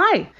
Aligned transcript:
Hi, 0.00 0.30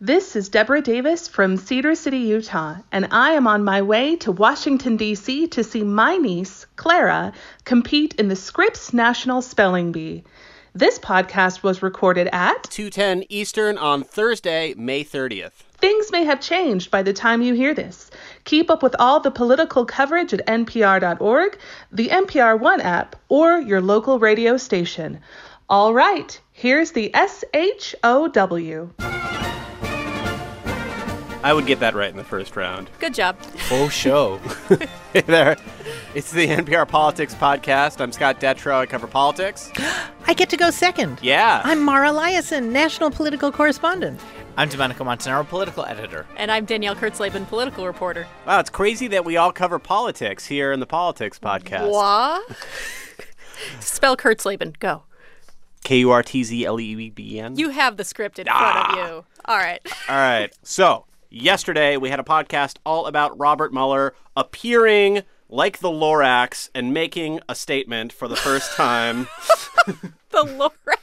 this 0.00 0.36
is 0.36 0.48
Deborah 0.48 0.80
Davis 0.80 1.26
from 1.26 1.56
Cedar 1.56 1.96
City, 1.96 2.18
Utah, 2.18 2.76
and 2.92 3.08
I 3.10 3.32
am 3.32 3.48
on 3.48 3.64
my 3.64 3.82
way 3.82 4.14
to 4.14 4.30
Washington, 4.30 4.96
D.C. 4.96 5.48
to 5.48 5.64
see 5.64 5.82
my 5.82 6.16
niece, 6.18 6.66
Clara, 6.76 7.32
compete 7.64 8.14
in 8.14 8.28
the 8.28 8.36
Scripps 8.36 8.92
National 8.92 9.42
Spelling 9.42 9.90
Bee. 9.90 10.22
This 10.72 11.00
podcast 11.00 11.64
was 11.64 11.82
recorded 11.82 12.28
at 12.30 12.62
2:10 12.70 13.26
Eastern 13.28 13.76
on 13.76 14.04
Thursday, 14.04 14.72
May 14.74 15.02
30th. 15.02 15.64
Things 15.78 16.12
may 16.12 16.22
have 16.22 16.40
changed 16.40 16.92
by 16.92 17.02
the 17.02 17.12
time 17.12 17.42
you 17.42 17.54
hear 17.54 17.74
this. 17.74 18.12
Keep 18.44 18.70
up 18.70 18.84
with 18.84 18.94
all 19.00 19.18
the 19.18 19.32
political 19.32 19.84
coverage 19.84 20.32
at 20.32 20.46
npr.org, 20.46 21.58
the 21.90 22.08
NPR 22.10 22.56
One 22.56 22.80
app, 22.80 23.16
or 23.28 23.58
your 23.58 23.80
local 23.80 24.20
radio 24.20 24.56
station. 24.56 25.18
All 25.68 25.92
right, 25.92 26.40
here's 26.58 26.90
the 26.90 27.14
S 27.14 27.44
H 27.54 27.94
O 28.02 28.26
W. 28.28 28.90
I 31.40 31.52
would 31.52 31.66
get 31.66 31.78
that 31.80 31.94
right 31.94 32.10
in 32.10 32.16
the 32.16 32.24
first 32.24 32.56
round. 32.56 32.90
Good 32.98 33.14
job. 33.14 33.38
Full 33.38 33.88
show. 34.02 34.40
Hey 35.14 35.22
there. 35.22 35.56
It's 36.14 36.30
the 36.32 36.46
NPR 36.46 36.86
Politics 36.86 37.34
Podcast. 37.34 37.98
I'm 38.02 38.12
Scott 38.12 38.40
Detrow. 38.40 38.74
I 38.74 38.84
cover 38.84 39.06
politics. 39.06 39.72
I 40.26 40.34
get 40.34 40.50
to 40.50 40.56
go 40.58 40.68
second. 40.68 41.18
Yeah. 41.22 41.62
I'm 41.64 41.82
Mara 41.82 42.10
Liasson, 42.10 42.68
national 42.68 43.10
political 43.10 43.50
correspondent. 43.50 44.20
I'm 44.58 44.68
Domenico 44.68 45.04
Montanaro, 45.04 45.48
political 45.48 45.86
editor. 45.86 46.26
And 46.36 46.52
I'm 46.52 46.66
Danielle 46.66 46.94
Kurtzleben, 46.94 47.48
political 47.48 47.86
reporter. 47.86 48.26
Wow, 48.46 48.60
it's 48.60 48.68
crazy 48.68 49.08
that 49.08 49.24
we 49.24 49.38
all 49.38 49.50
cover 49.50 49.78
politics 49.78 50.44
here 50.44 50.72
in 50.72 50.80
the 50.80 50.86
Politics 50.86 51.38
Podcast. 51.38 51.90
What? 51.90 52.46
Spell 53.80 54.14
Kurtzleben. 54.14 54.78
Go. 54.78 55.04
K 55.84 55.98
U 56.00 56.10
R 56.10 56.22
T 56.22 56.44
Z 56.44 56.64
L 56.64 56.78
E 56.80 57.10
B 57.10 57.36
E 57.36 57.40
N. 57.40 57.56
You 57.58 57.70
have 57.70 57.96
the 57.96 58.04
script 58.04 58.38
in 58.38 58.46
front 58.46 58.76
of 58.76 58.84
ah. 58.88 58.96
you. 58.96 59.24
All 59.44 59.56
right. 59.56 59.80
All 60.08 60.16
right. 60.16 60.52
So, 60.62 61.06
yesterday 61.30 61.96
we 61.96 62.10
had 62.10 62.20
a 62.20 62.24
podcast 62.24 62.76
all 62.84 63.06
about 63.06 63.38
Robert 63.38 63.72
Mueller 63.72 64.14
appearing 64.36 65.22
like 65.48 65.78
the 65.78 65.88
Lorax 65.88 66.68
and 66.74 66.92
making 66.92 67.40
a 67.48 67.54
statement 67.54 68.12
for 68.12 68.28
the 68.28 68.36
first 68.36 68.72
time 68.74 69.28
The 69.86 70.44
Lorax. 70.44 70.97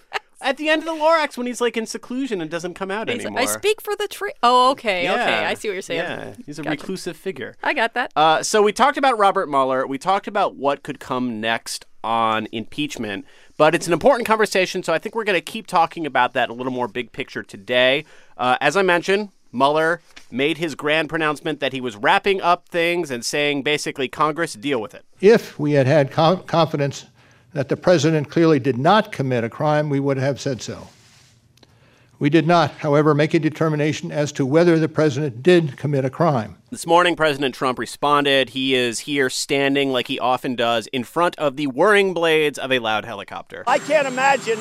At 0.46 0.58
the 0.58 0.70
end 0.70 0.82
of 0.82 0.86
the 0.86 0.94
Lorax 0.94 1.38
when 1.38 1.48
he's 1.48 1.60
like 1.60 1.76
in 1.76 1.86
seclusion 1.86 2.40
and 2.40 2.50
doesn't 2.50 2.76
come 2.76 2.90
out 2.92 3.10
He's 3.10 3.18
like, 3.18 3.26
anymore. 3.26 3.42
I 3.42 3.46
speak 3.46 3.82
for 3.82 3.96
the 3.98 4.08
tree. 4.08 4.32
Oh, 4.44 4.72
okay. 4.72 5.04
Yeah. 5.04 5.14
Okay. 5.16 5.46
I 5.46 5.54
see 5.56 5.68
what 5.68 5.74
you're 5.74 5.82
saying. 5.82 6.00
Yeah, 6.00 6.34
he's 6.46 6.60
a 6.60 6.64
Gotcha. 6.64 6.72
reclusive 6.80 7.18
figure. 7.18 7.56
I 7.64 7.74
got 7.74 7.96
that. 7.96 8.12
Uh, 8.16 8.42
so 8.44 8.62
we 8.62 8.72
talked 8.72 8.98
about 8.98 9.18
Robert 9.18 9.50
Mueller. 9.50 9.86
We 9.86 9.98
talked 9.98 10.28
about 10.28 10.56
what 10.56 10.84
could 10.84 11.00
come 11.00 11.42
next 11.42 11.86
on 12.04 12.48
impeachment, 12.52 13.26
but 13.58 13.74
it's 13.74 13.88
an 13.88 13.94
important 13.94 14.28
conversation. 14.28 14.84
So 14.84 14.94
I 14.94 15.00
think 15.00 15.16
we're 15.16 15.24
going 15.24 15.38
to 15.38 15.42
keep 15.42 15.66
talking 15.66 16.06
about 16.06 16.34
that 16.34 16.50
a 16.50 16.54
little 16.54 16.72
more 16.72 16.88
big 16.88 17.12
picture 17.12 17.42
today. 17.42 18.06
Uh, 18.38 18.58
as 18.62 18.78
I 18.78 18.84
mentioned, 18.84 19.30
Mueller 19.52 20.02
made 20.30 20.60
his 20.60 20.76
grand 20.76 21.10
pronouncement 21.10 21.60
that 21.62 21.74
he 21.74 21.82
was 21.82 21.96
wrapping 21.96 22.42
up 22.42 22.70
things 22.70 23.10
and 23.10 23.26
saying 23.26 23.64
basically, 23.64 24.08
Congress, 24.08 24.54
deal 24.54 24.80
with 24.80 24.94
it. 24.94 25.04
If 25.22 25.58
we 25.58 25.72
had 25.72 25.88
had 25.88 26.12
co- 26.12 26.38
confidence 26.38 27.06
that 27.56 27.70
the 27.70 27.78
president 27.78 28.30
clearly 28.30 28.60
did 28.60 28.78
not 28.78 29.14
commit 29.14 29.46
a 29.46 29.50
crime, 29.50 29.90
we 29.90 30.00
would 30.00 30.18
have 30.18 30.42
said 30.42 30.62
so. 30.62 30.90
We 32.20 32.30
did 32.30 32.46
not, 32.46 32.72
however, 32.72 33.14
make 33.14 33.34
a 33.34 33.40
determination 33.40 34.12
as 34.12 34.34
to 34.34 34.46
whether 34.46 34.78
the 34.78 34.90
president 34.90 35.42
did 35.42 35.78
commit 35.78 36.04
a 36.04 36.10
crime. 36.10 36.58
This 36.70 36.86
morning, 36.86 37.16
President 37.16 37.56
Trump 37.56 37.80
responded. 37.80 38.50
He 38.50 38.76
is 38.76 39.00
here 39.00 39.30
standing 39.30 39.92
like 39.94 40.08
he 40.08 40.20
often 40.20 40.58
does 40.58 40.88
in 40.88 41.06
front 41.06 41.38
of 41.38 41.56
the 41.56 41.68
whirring 41.68 42.14
blades 42.14 42.60
of 42.60 42.74
a 42.74 42.80
loud 42.80 43.06
helicopter. 43.06 43.64
I 43.68 43.80
can't 43.80 44.08
imagine 44.08 44.60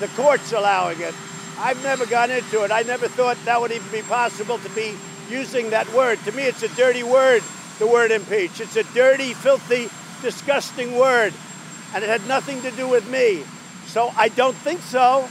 the 0.00 0.08
courts 0.08 0.52
allowing 0.52 1.00
it. 1.00 1.14
I've 1.58 1.82
never 1.82 2.04
gone 2.04 2.30
into 2.30 2.62
it. 2.62 2.70
I 2.70 2.82
never 2.82 3.08
thought 3.08 3.38
that 3.46 3.58
would 3.58 3.72
even 3.72 3.90
be 3.90 4.02
possible 4.02 4.58
to 4.58 4.68
be 4.70 4.94
using 5.30 5.70
that 5.70 5.90
word. 5.94 6.18
To 6.24 6.32
me, 6.32 6.42
it's 6.42 6.62
a 6.62 6.68
dirty 6.76 7.02
word, 7.02 7.42
the 7.78 7.86
word 7.86 8.10
impeach. 8.10 8.60
It's 8.60 8.76
a 8.76 8.84
dirty, 8.92 9.32
filthy, 9.32 9.88
disgusting 10.20 10.98
word. 10.98 11.32
And 11.94 12.04
it 12.04 12.08
had 12.08 12.26
nothing 12.28 12.62
to 12.62 12.70
do 12.72 12.88
with 12.88 13.08
me. 13.10 13.44
So 13.86 14.12
I 14.16 14.28
don't 14.28 14.56
think 14.56 14.80
so 14.82 15.28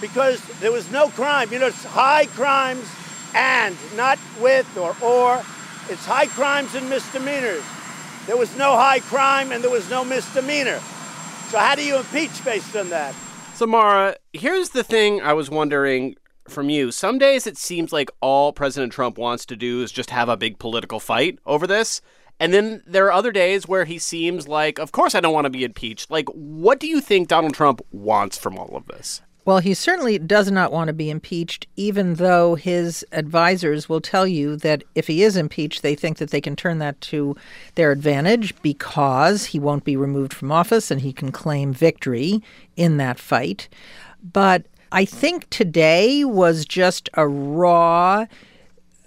because 0.00 0.42
there 0.60 0.72
was 0.72 0.90
no 0.90 1.08
crime. 1.08 1.52
You 1.52 1.58
know, 1.58 1.68
it's 1.68 1.84
high 1.84 2.26
crimes 2.26 2.86
and, 3.34 3.76
not 3.96 4.18
with 4.40 4.76
or 4.76 4.94
or. 5.02 5.42
It's 5.88 6.04
high 6.04 6.26
crimes 6.26 6.74
and 6.74 6.88
misdemeanors. 6.88 7.64
There 8.26 8.36
was 8.36 8.56
no 8.56 8.76
high 8.76 9.00
crime 9.00 9.52
and 9.52 9.62
there 9.62 9.70
was 9.70 9.88
no 9.90 10.04
misdemeanor. 10.04 10.80
So 11.48 11.58
how 11.58 11.74
do 11.74 11.84
you 11.84 11.96
impeach 11.96 12.44
based 12.44 12.74
on 12.74 12.88
that? 12.90 13.14
So, 13.54 13.66
Mara, 13.66 14.16
here's 14.32 14.70
the 14.70 14.82
thing 14.82 15.20
I 15.20 15.32
was 15.32 15.50
wondering 15.50 16.16
from 16.48 16.70
you. 16.70 16.90
Some 16.90 17.18
days 17.18 17.46
it 17.46 17.56
seems 17.56 17.92
like 17.92 18.10
all 18.20 18.52
President 18.52 18.92
Trump 18.92 19.18
wants 19.18 19.46
to 19.46 19.56
do 19.56 19.82
is 19.82 19.92
just 19.92 20.10
have 20.10 20.28
a 20.28 20.36
big 20.36 20.58
political 20.58 21.00
fight 21.00 21.38
over 21.46 21.66
this. 21.66 22.00
And 22.40 22.52
then 22.52 22.82
there 22.86 23.06
are 23.06 23.12
other 23.12 23.32
days 23.32 23.68
where 23.68 23.84
he 23.84 23.98
seems 23.98 24.48
like, 24.48 24.78
of 24.78 24.92
course, 24.92 25.14
I 25.14 25.20
don't 25.20 25.34
want 25.34 25.44
to 25.44 25.50
be 25.50 25.64
impeached. 25.64 26.10
Like, 26.10 26.28
what 26.30 26.80
do 26.80 26.86
you 26.86 27.00
think 27.00 27.28
Donald 27.28 27.54
Trump 27.54 27.80
wants 27.92 28.36
from 28.36 28.58
all 28.58 28.76
of 28.76 28.86
this? 28.86 29.22
Well, 29.46 29.58
he 29.58 29.74
certainly 29.74 30.18
does 30.18 30.50
not 30.50 30.72
want 30.72 30.88
to 30.88 30.94
be 30.94 31.10
impeached, 31.10 31.66
even 31.76 32.14
though 32.14 32.54
his 32.54 33.04
advisors 33.12 33.90
will 33.90 34.00
tell 34.00 34.26
you 34.26 34.56
that 34.56 34.82
if 34.94 35.06
he 35.06 35.22
is 35.22 35.36
impeached, 35.36 35.82
they 35.82 35.94
think 35.94 36.16
that 36.16 36.30
they 36.30 36.40
can 36.40 36.56
turn 36.56 36.78
that 36.78 36.98
to 37.02 37.36
their 37.74 37.92
advantage 37.92 38.54
because 38.62 39.46
he 39.46 39.58
won't 39.58 39.84
be 39.84 39.96
removed 39.96 40.32
from 40.32 40.50
office 40.50 40.90
and 40.90 41.02
he 41.02 41.12
can 41.12 41.30
claim 41.30 41.74
victory 41.74 42.42
in 42.74 42.96
that 42.96 43.18
fight. 43.18 43.68
But 44.22 44.64
I 44.90 45.04
think 45.04 45.50
today 45.50 46.24
was 46.24 46.64
just 46.64 47.10
a 47.12 47.28
raw 47.28 48.24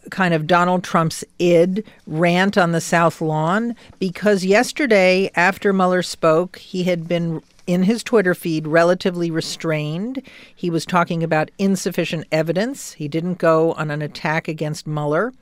kind 0.10 0.34
of 0.34 0.48
Donald 0.48 0.84
Trump's 0.84 1.24
id 1.40 1.84
rant 2.06 2.58
on 2.58 2.72
the 2.72 2.82
South 2.82 3.22
Lawn 3.22 3.76
because 4.00 4.46
yesterday, 4.46 5.32
after 5.36 5.74
Mueller 5.74 6.04
spoke, 6.04 6.58
he 6.58 6.84
had 6.84 7.08
been 7.08 7.42
in 7.68 7.84
his 7.84 8.02
Twitter 8.02 8.34
feed 8.34 8.66
relatively 8.66 9.30
restrained. 9.30 10.22
He 10.56 10.70
was 10.70 10.86
talking 10.86 11.22
about 11.22 11.52
insufficient 11.60 12.26
evidence. 12.32 12.94
He 12.94 13.10
didn't 13.10 13.38
go 13.40 13.74
on 13.74 13.92
an 13.92 14.02
attack 14.02 14.48
against 14.48 14.88
Mueller. 14.88 15.34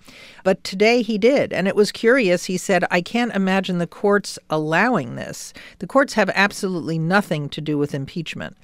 But 0.43 0.63
today 0.63 1.03
he 1.03 1.19
did. 1.19 1.53
And 1.53 1.67
it 1.67 1.75
was 1.75 1.91
curious. 1.91 2.45
He 2.45 2.57
said, 2.57 2.83
I 2.89 3.01
can't 3.01 3.35
imagine 3.35 3.77
the 3.77 3.85
courts 3.87 4.39
allowing 4.49 5.15
this. 5.15 5.53
The 5.77 5.87
courts 5.87 6.15
have 6.15 6.31
absolutely 6.33 6.97
nothing 6.97 7.47
to 7.49 7.61
do 7.61 7.77
with 7.77 7.93
impeachment. 7.93 8.57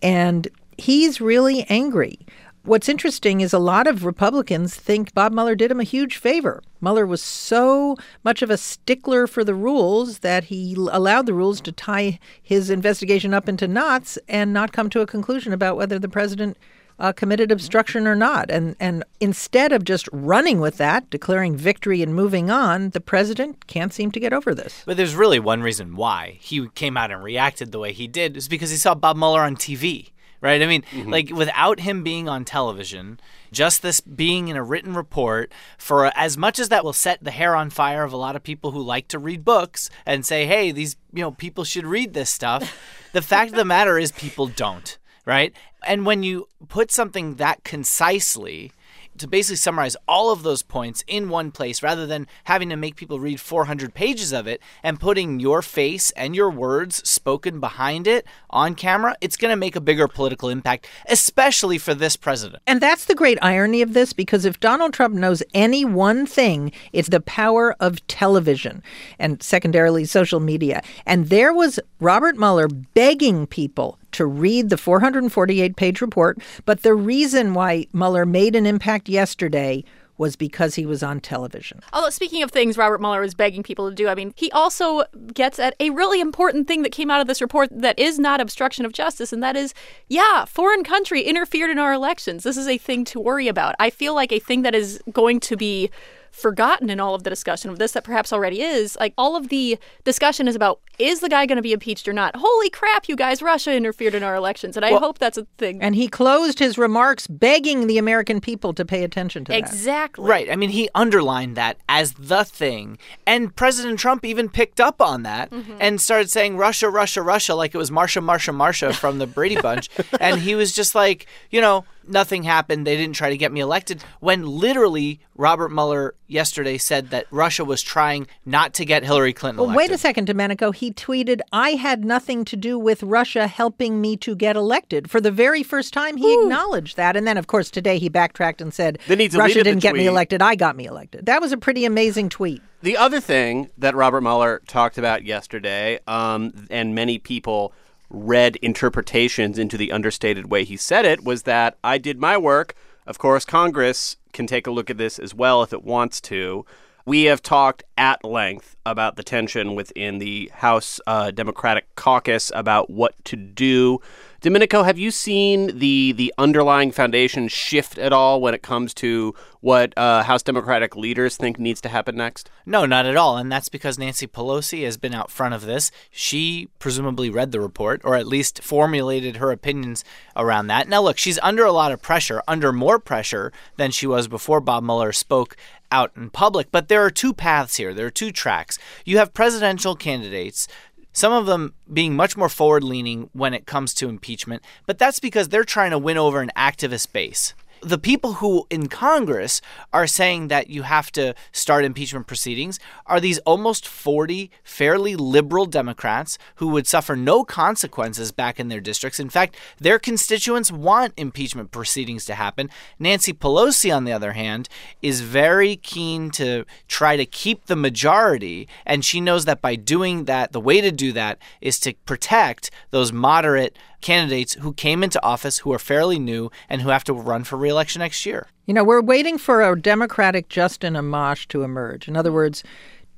And 0.00 0.46
he's 0.78 1.20
really 1.20 1.64
angry. 1.68 2.20
What's 2.62 2.90
interesting 2.90 3.40
is 3.40 3.54
a 3.54 3.58
lot 3.58 3.86
of 3.86 4.04
Republicans 4.04 4.74
think 4.74 5.14
Bob 5.14 5.32
Mueller 5.32 5.54
did 5.54 5.70
him 5.70 5.80
a 5.80 5.84
huge 5.84 6.18
favor. 6.18 6.62
Mueller 6.82 7.06
was 7.06 7.22
so 7.22 7.96
much 8.22 8.42
of 8.42 8.50
a 8.50 8.58
stickler 8.58 9.26
for 9.26 9.44
the 9.44 9.54
rules 9.54 10.18
that 10.18 10.44
he 10.44 10.74
allowed 10.74 11.24
the 11.24 11.32
rules 11.32 11.62
to 11.62 11.72
tie 11.72 12.18
his 12.42 12.68
investigation 12.68 13.32
up 13.32 13.48
into 13.48 13.66
knots 13.66 14.18
and 14.28 14.52
not 14.52 14.72
come 14.72 14.90
to 14.90 15.00
a 15.00 15.06
conclusion 15.06 15.54
about 15.54 15.78
whether 15.78 15.98
the 15.98 16.08
president 16.08 16.58
uh, 16.98 17.14
committed 17.14 17.50
obstruction 17.50 18.06
or 18.06 18.14
not. 18.14 18.50
And 18.50 18.76
and 18.78 19.04
instead 19.20 19.72
of 19.72 19.84
just 19.84 20.06
running 20.12 20.60
with 20.60 20.76
that, 20.76 21.08
declaring 21.08 21.56
victory 21.56 22.02
and 22.02 22.14
moving 22.14 22.50
on, 22.50 22.90
the 22.90 23.00
president 23.00 23.66
can't 23.68 23.94
seem 23.94 24.10
to 24.12 24.20
get 24.20 24.34
over 24.34 24.54
this. 24.54 24.82
But 24.84 24.98
there's 24.98 25.14
really 25.14 25.40
one 25.40 25.62
reason 25.62 25.96
why 25.96 26.36
he 26.40 26.68
came 26.74 26.98
out 26.98 27.10
and 27.10 27.24
reacted 27.24 27.72
the 27.72 27.78
way 27.78 27.94
he 27.94 28.06
did 28.06 28.36
is 28.36 28.48
because 28.48 28.70
he 28.70 28.76
saw 28.76 28.94
Bob 28.94 29.16
Mueller 29.16 29.40
on 29.40 29.56
TV. 29.56 30.10
Right? 30.40 30.62
I 30.62 30.66
mean, 30.66 30.82
mm-hmm. 30.90 31.10
like 31.10 31.30
without 31.30 31.80
him 31.80 32.02
being 32.02 32.28
on 32.28 32.44
television, 32.44 33.20
just 33.52 33.82
this 33.82 34.00
being 34.00 34.48
in 34.48 34.56
a 34.56 34.62
written 34.62 34.94
report, 34.94 35.52
for 35.76 36.06
as 36.16 36.38
much 36.38 36.58
as 36.58 36.70
that 36.70 36.84
will 36.84 36.94
set 36.94 37.22
the 37.22 37.30
hair 37.30 37.54
on 37.54 37.68
fire 37.68 38.04
of 38.04 38.12
a 38.12 38.16
lot 38.16 38.36
of 38.36 38.42
people 38.42 38.70
who 38.70 38.80
like 38.80 39.08
to 39.08 39.18
read 39.18 39.44
books 39.44 39.90
and 40.06 40.24
say, 40.24 40.46
hey, 40.46 40.72
these 40.72 40.96
you 41.12 41.22
know 41.22 41.32
people 41.32 41.64
should 41.64 41.84
read 41.86 42.14
this 42.14 42.30
stuff, 42.30 42.78
the 43.12 43.22
fact 43.22 43.50
of 43.50 43.56
the 43.56 43.64
matter 43.64 43.98
is 43.98 44.12
people 44.12 44.46
don't. 44.46 44.96
Right? 45.26 45.52
And 45.86 46.06
when 46.06 46.22
you 46.22 46.48
put 46.68 46.90
something 46.90 47.36
that 47.36 47.62
concisely 47.62 48.72
to 49.20 49.28
basically 49.28 49.56
summarize 49.56 49.96
all 50.08 50.32
of 50.32 50.42
those 50.42 50.62
points 50.62 51.04
in 51.06 51.28
one 51.28 51.50
place 51.50 51.82
rather 51.82 52.06
than 52.06 52.26
having 52.44 52.68
to 52.70 52.76
make 52.76 52.96
people 52.96 53.20
read 53.20 53.40
400 53.40 53.94
pages 53.94 54.32
of 54.32 54.46
it 54.46 54.60
and 54.82 54.98
putting 54.98 55.40
your 55.40 55.62
face 55.62 56.10
and 56.12 56.34
your 56.34 56.50
words 56.50 57.08
spoken 57.08 57.60
behind 57.60 58.06
it 58.06 58.26
on 58.50 58.74
camera, 58.74 59.14
it's 59.20 59.36
going 59.36 59.52
to 59.52 59.56
make 59.56 59.76
a 59.76 59.80
bigger 59.80 60.08
political 60.08 60.48
impact, 60.48 60.88
especially 61.08 61.78
for 61.78 61.94
this 61.94 62.16
president. 62.16 62.62
And 62.66 62.80
that's 62.80 63.04
the 63.04 63.14
great 63.14 63.38
irony 63.40 63.82
of 63.82 63.92
this 63.92 64.12
because 64.12 64.44
if 64.44 64.58
Donald 64.58 64.92
Trump 64.92 65.14
knows 65.14 65.42
any 65.54 65.84
one 65.84 66.26
thing, 66.26 66.72
it's 66.92 67.08
the 67.08 67.20
power 67.20 67.76
of 67.78 68.04
television 68.08 68.82
and 69.18 69.42
secondarily 69.42 70.04
social 70.04 70.40
media. 70.40 70.82
And 71.06 71.28
there 71.28 71.52
was 71.52 71.78
Robert 72.00 72.36
Mueller 72.36 72.68
begging 72.68 73.46
people 73.46 73.99
to 74.12 74.26
read 74.26 74.70
the 74.70 74.76
448 74.78 75.76
page 75.76 76.00
report. 76.00 76.38
But 76.64 76.82
the 76.82 76.94
reason 76.94 77.54
why 77.54 77.86
Mueller 77.92 78.26
made 78.26 78.56
an 78.56 78.66
impact 78.66 79.08
yesterday 79.08 79.84
was 80.20 80.36
because 80.36 80.74
he 80.74 80.84
was 80.84 81.02
on 81.02 81.18
television. 81.18 81.80
Although, 81.94 82.10
speaking 82.10 82.42
of 82.42 82.50
things 82.50 82.76
Robert 82.76 83.00
Mueller 83.00 83.22
was 83.22 83.34
begging 83.34 83.62
people 83.62 83.88
to 83.88 83.94
do, 83.94 84.06
I 84.06 84.14
mean, 84.14 84.34
he 84.36 84.52
also 84.52 85.04
gets 85.32 85.58
at 85.58 85.74
a 85.80 85.88
really 85.88 86.20
important 86.20 86.68
thing 86.68 86.82
that 86.82 86.92
came 86.92 87.10
out 87.10 87.22
of 87.22 87.26
this 87.26 87.40
report 87.40 87.70
that 87.72 87.98
is 87.98 88.18
not 88.18 88.38
obstruction 88.38 88.84
of 88.84 88.92
justice, 88.92 89.32
and 89.32 89.42
that 89.42 89.56
is, 89.56 89.72
yeah, 90.08 90.44
foreign 90.44 90.84
country 90.84 91.22
interfered 91.22 91.70
in 91.70 91.78
our 91.78 91.94
elections. 91.94 92.42
This 92.42 92.58
is 92.58 92.68
a 92.68 92.76
thing 92.76 93.06
to 93.06 93.18
worry 93.18 93.48
about. 93.48 93.74
I 93.80 93.88
feel 93.88 94.14
like 94.14 94.30
a 94.30 94.38
thing 94.38 94.60
that 94.60 94.74
is 94.74 95.02
going 95.10 95.40
to 95.40 95.56
be 95.56 95.90
forgotten 96.30 96.90
in 96.90 97.00
all 97.00 97.14
of 97.14 97.24
the 97.24 97.30
discussion 97.30 97.70
of 97.70 97.78
this 97.78 97.92
that 97.92 98.04
perhaps 98.04 98.32
already 98.32 98.62
is 98.62 98.96
like 99.00 99.12
all 99.18 99.36
of 99.36 99.48
the 99.48 99.78
discussion 100.04 100.48
is 100.48 100.54
about 100.54 100.80
is 100.98 101.20
the 101.20 101.28
guy 101.28 101.46
going 101.46 101.56
to 101.56 101.62
be 101.62 101.72
impeached 101.72 102.06
or 102.06 102.12
not 102.12 102.34
holy 102.36 102.70
crap 102.70 103.08
you 103.08 103.16
guys 103.16 103.42
russia 103.42 103.74
interfered 103.74 104.14
in 104.14 104.22
our 104.22 104.34
elections 104.34 104.76
and 104.76 104.84
i 104.84 104.90
hope 104.92 105.18
that's 105.18 105.38
a 105.38 105.46
thing 105.58 105.82
And 105.82 105.94
he 105.94 106.08
closed 106.08 106.58
his 106.58 106.78
remarks 106.78 107.26
begging 107.26 107.86
the 107.86 107.98
American 107.98 108.40
people 108.40 108.72
to 108.74 108.84
pay 108.84 109.04
attention 109.04 109.44
to 109.46 109.52
that. 109.52 109.58
exactly 109.58 110.28
Right. 110.28 110.50
I 110.50 110.56
mean, 110.56 110.70
he 110.70 110.88
underlined 110.94 111.56
that 111.56 111.78
as 111.88 112.12
the 112.12 112.44
thing. 112.44 112.98
And 113.26 113.54
President 113.54 113.98
Trump 113.98 114.24
even 114.24 114.48
picked 114.48 114.80
up 114.80 115.00
on 115.00 115.22
that 115.22 115.50
mm-hmm. 115.50 115.76
and 115.80 116.00
started 116.00 116.30
saying 116.30 116.56
Russia, 116.56 116.88
Russia, 116.88 117.22
Russia, 117.22 117.54
like 117.54 117.74
it 117.74 117.78
was 117.78 117.90
Marsha, 117.90 118.22
Marsha, 118.22 118.54
Marsha 118.54 118.94
from 118.94 119.18
the 119.18 119.26
Brady 119.26 119.60
Bunch. 119.60 119.88
and 120.20 120.40
he 120.40 120.54
was 120.54 120.72
just 120.72 120.94
like, 120.94 121.26
you 121.50 121.60
know, 121.60 121.84
nothing 122.06 122.42
happened. 122.42 122.86
They 122.86 122.96
didn't 122.96 123.14
try 123.16 123.30
to 123.30 123.36
get 123.36 123.52
me 123.52 123.60
elected. 123.60 124.02
When 124.20 124.46
literally 124.46 125.20
Robert 125.34 125.70
Mueller 125.70 126.14
yesterday 126.26 126.78
said 126.78 127.10
that 127.10 127.26
Russia 127.30 127.64
was 127.64 127.82
trying 127.82 128.26
not 128.44 128.74
to 128.74 128.84
get 128.84 129.04
Hillary 129.04 129.32
Clinton 129.32 129.58
Well, 129.58 129.70
elected. 129.70 129.90
wait 129.90 129.94
a 129.94 129.98
second, 129.98 130.26
Domenico. 130.26 130.70
He 130.70 130.92
tweeted, 130.92 131.40
I 131.52 131.70
had 131.70 132.04
nothing 132.04 132.44
to 132.46 132.56
do 132.56 132.78
with 132.78 133.02
Russia 133.02 133.46
helping 133.46 134.00
me 134.00 134.16
to 134.18 134.34
get 134.34 134.56
elected. 134.56 135.10
For 135.10 135.20
the 135.20 135.30
very 135.30 135.62
first 135.62 135.92
time, 135.92 136.16
he 136.16 136.34
acknowledged 136.42 136.96
that. 136.96 137.16
And 137.16 137.26
then, 137.26 137.36
of 137.36 137.46
course, 137.46 137.70
today 137.70 137.98
he 137.98 138.08
backtracked 138.08 138.60
and 138.60 138.72
said, 138.72 138.98
Russia 139.08 139.62
didn't 139.64 139.80
get 139.80 139.94
me 139.94 140.06
elected. 140.06 140.42
I 140.42 140.54
got 140.54 140.76
me 140.76 140.86
elected. 140.86 141.26
That 141.26 141.40
was 141.40 141.52
a 141.52 141.56
pretty 141.56 141.84
amazing 141.84 142.28
tweet. 142.28 142.62
The 142.82 142.96
other 142.96 143.20
thing 143.20 143.70
that 143.76 143.94
Robert 143.94 144.22
Mueller 144.22 144.62
talked 144.66 144.96
about 144.96 145.24
yesterday, 145.24 145.98
um, 146.06 146.66
and 146.70 146.94
many 146.94 147.18
people 147.18 147.72
read 148.10 148.56
interpretations 148.56 149.58
into 149.58 149.78
the 149.78 149.92
understated 149.92 150.50
way 150.50 150.64
he 150.64 150.76
said 150.76 151.04
it, 151.04 151.24
was 151.24 151.44
that 151.44 151.78
I 151.82 151.98
did 151.98 152.18
my 152.18 152.36
work. 152.36 152.74
Of 153.06 153.18
course, 153.18 153.44
Congress 153.44 154.16
can 154.32 154.46
take 154.46 154.66
a 154.66 154.70
look 154.70 154.90
at 154.90 154.98
this 154.98 155.18
as 155.18 155.34
well 155.34 155.62
if 155.62 155.72
it 155.72 155.84
wants 155.84 156.20
to. 156.22 156.66
We 157.06 157.24
have 157.24 157.42
talked 157.42 157.82
at 157.96 158.24
length 158.24 158.76
about 158.84 159.16
the 159.16 159.22
tension 159.22 159.74
within 159.74 160.18
the 160.18 160.50
House 160.54 161.00
uh, 161.06 161.30
Democratic 161.30 161.94
caucus 161.94 162.52
about 162.54 162.90
what 162.90 163.14
to 163.24 163.36
do. 163.36 164.00
Domenico, 164.40 164.84
have 164.84 164.98
you 164.98 165.10
seen 165.10 165.78
the 165.78 166.12
the 166.12 166.32
underlying 166.38 166.92
foundation 166.92 167.46
shift 167.46 167.98
at 167.98 168.10
all 168.12 168.40
when 168.40 168.54
it 168.54 168.62
comes 168.62 168.94
to 168.94 169.34
what 169.60 169.92
uh, 169.98 170.22
House 170.22 170.42
Democratic 170.42 170.96
leaders 170.96 171.36
think 171.36 171.58
needs 171.58 171.80
to 171.82 171.90
happen 171.90 172.16
next? 172.16 172.48
No, 172.64 172.86
not 172.86 173.04
at 173.04 173.16
all. 173.16 173.36
And 173.36 173.52
that's 173.52 173.68
because 173.68 173.98
Nancy 173.98 174.26
Pelosi 174.26 174.84
has 174.84 174.96
been 174.96 175.14
out 175.14 175.30
front 175.30 175.52
of 175.52 175.66
this. 175.66 175.90
She 176.10 176.70
presumably 176.78 177.28
read 177.28 177.52
the 177.52 177.60
report, 177.60 178.00
or 178.02 178.14
at 178.14 178.26
least 178.26 178.62
formulated 178.62 179.36
her 179.36 179.52
opinions 179.52 180.04
around 180.34 180.68
that. 180.68 180.88
Now, 180.88 181.02
look, 181.02 181.18
she's 181.18 181.38
under 181.42 181.66
a 181.66 181.72
lot 181.72 181.92
of 181.92 182.00
pressure, 182.00 182.42
under 182.48 182.72
more 182.72 182.98
pressure 182.98 183.52
than 183.76 183.90
she 183.90 184.06
was 184.06 184.26
before 184.26 184.60
Bob 184.60 184.82
Mueller 184.82 185.12
spoke 185.12 185.54
out 185.92 186.12
in 186.16 186.30
public. 186.30 186.70
But 186.70 186.88
there 186.88 187.04
are 187.04 187.10
two 187.10 187.34
paths 187.34 187.76
here, 187.76 187.92
there 187.92 188.06
are 188.06 188.10
two 188.10 188.32
tracks. 188.32 188.78
You 189.04 189.18
have 189.18 189.34
presidential 189.34 189.96
candidates. 189.96 190.68
Some 191.12 191.32
of 191.32 191.46
them 191.46 191.74
being 191.92 192.14
much 192.14 192.36
more 192.36 192.48
forward 192.48 192.84
leaning 192.84 193.30
when 193.32 193.54
it 193.54 193.66
comes 193.66 193.94
to 193.94 194.08
impeachment, 194.08 194.62
but 194.86 194.98
that's 194.98 195.20
because 195.20 195.48
they're 195.48 195.64
trying 195.64 195.90
to 195.90 195.98
win 195.98 196.16
over 196.16 196.40
an 196.40 196.52
activist 196.56 197.12
base 197.12 197.54
the 197.82 197.98
people 197.98 198.34
who 198.34 198.66
in 198.70 198.88
Congress 198.88 199.60
are 199.92 200.06
saying 200.06 200.48
that 200.48 200.70
you 200.70 200.82
have 200.82 201.10
to 201.12 201.34
start 201.52 201.84
impeachment 201.84 202.26
proceedings 202.26 202.78
are 203.06 203.20
these 203.20 203.38
almost 203.40 203.86
40 203.86 204.50
fairly 204.62 205.16
liberal 205.16 205.66
Democrats 205.66 206.38
who 206.56 206.68
would 206.68 206.86
suffer 206.86 207.16
no 207.16 207.44
consequences 207.44 208.32
back 208.32 208.60
in 208.60 208.68
their 208.68 208.80
districts. 208.80 209.20
In 209.20 209.30
fact, 209.30 209.56
their 209.78 209.98
constituents 209.98 210.70
want 210.70 211.14
impeachment 211.16 211.70
proceedings 211.70 212.24
to 212.26 212.34
happen. 212.34 212.70
Nancy 212.98 213.32
Pelosi, 213.32 213.94
on 213.94 214.04
the 214.04 214.12
other 214.12 214.32
hand, 214.32 214.68
is 215.02 215.20
very 215.20 215.76
keen 215.76 216.30
to 216.32 216.64
try 216.88 217.16
to 217.16 217.24
keep 217.24 217.66
the 217.66 217.76
majority, 217.76 218.68
and 218.84 219.04
she 219.04 219.20
knows 219.20 219.44
that 219.44 219.60
by 219.60 219.74
doing 219.74 220.24
that, 220.24 220.52
the 220.52 220.60
way 220.60 220.80
to 220.80 220.92
do 220.92 221.12
that 221.12 221.38
is 221.60 221.78
to 221.80 221.94
protect 222.04 222.70
those 222.90 223.12
moderate 223.12 223.76
candidates 224.00 224.54
who 224.54 224.72
came 224.72 225.02
into 225.02 225.22
office 225.22 225.58
who 225.58 225.72
are 225.72 225.78
fairly 225.78 226.18
new 226.18 226.50
and 226.68 226.82
who 226.82 226.88
have 226.88 227.04
to 227.04 227.12
run 227.12 227.44
for 227.44 227.56
reelection 227.56 228.00
next 228.00 228.24
year. 228.26 228.48
You 228.66 228.74
know, 228.74 228.84
we're 228.84 229.00
waiting 229.00 229.38
for 229.38 229.62
a 229.62 229.80
Democratic 229.80 230.48
Justin 230.48 230.94
Amash 230.94 231.46
to 231.48 231.62
emerge. 231.62 232.08
In 232.08 232.16
other 232.16 232.32
words, 232.32 232.62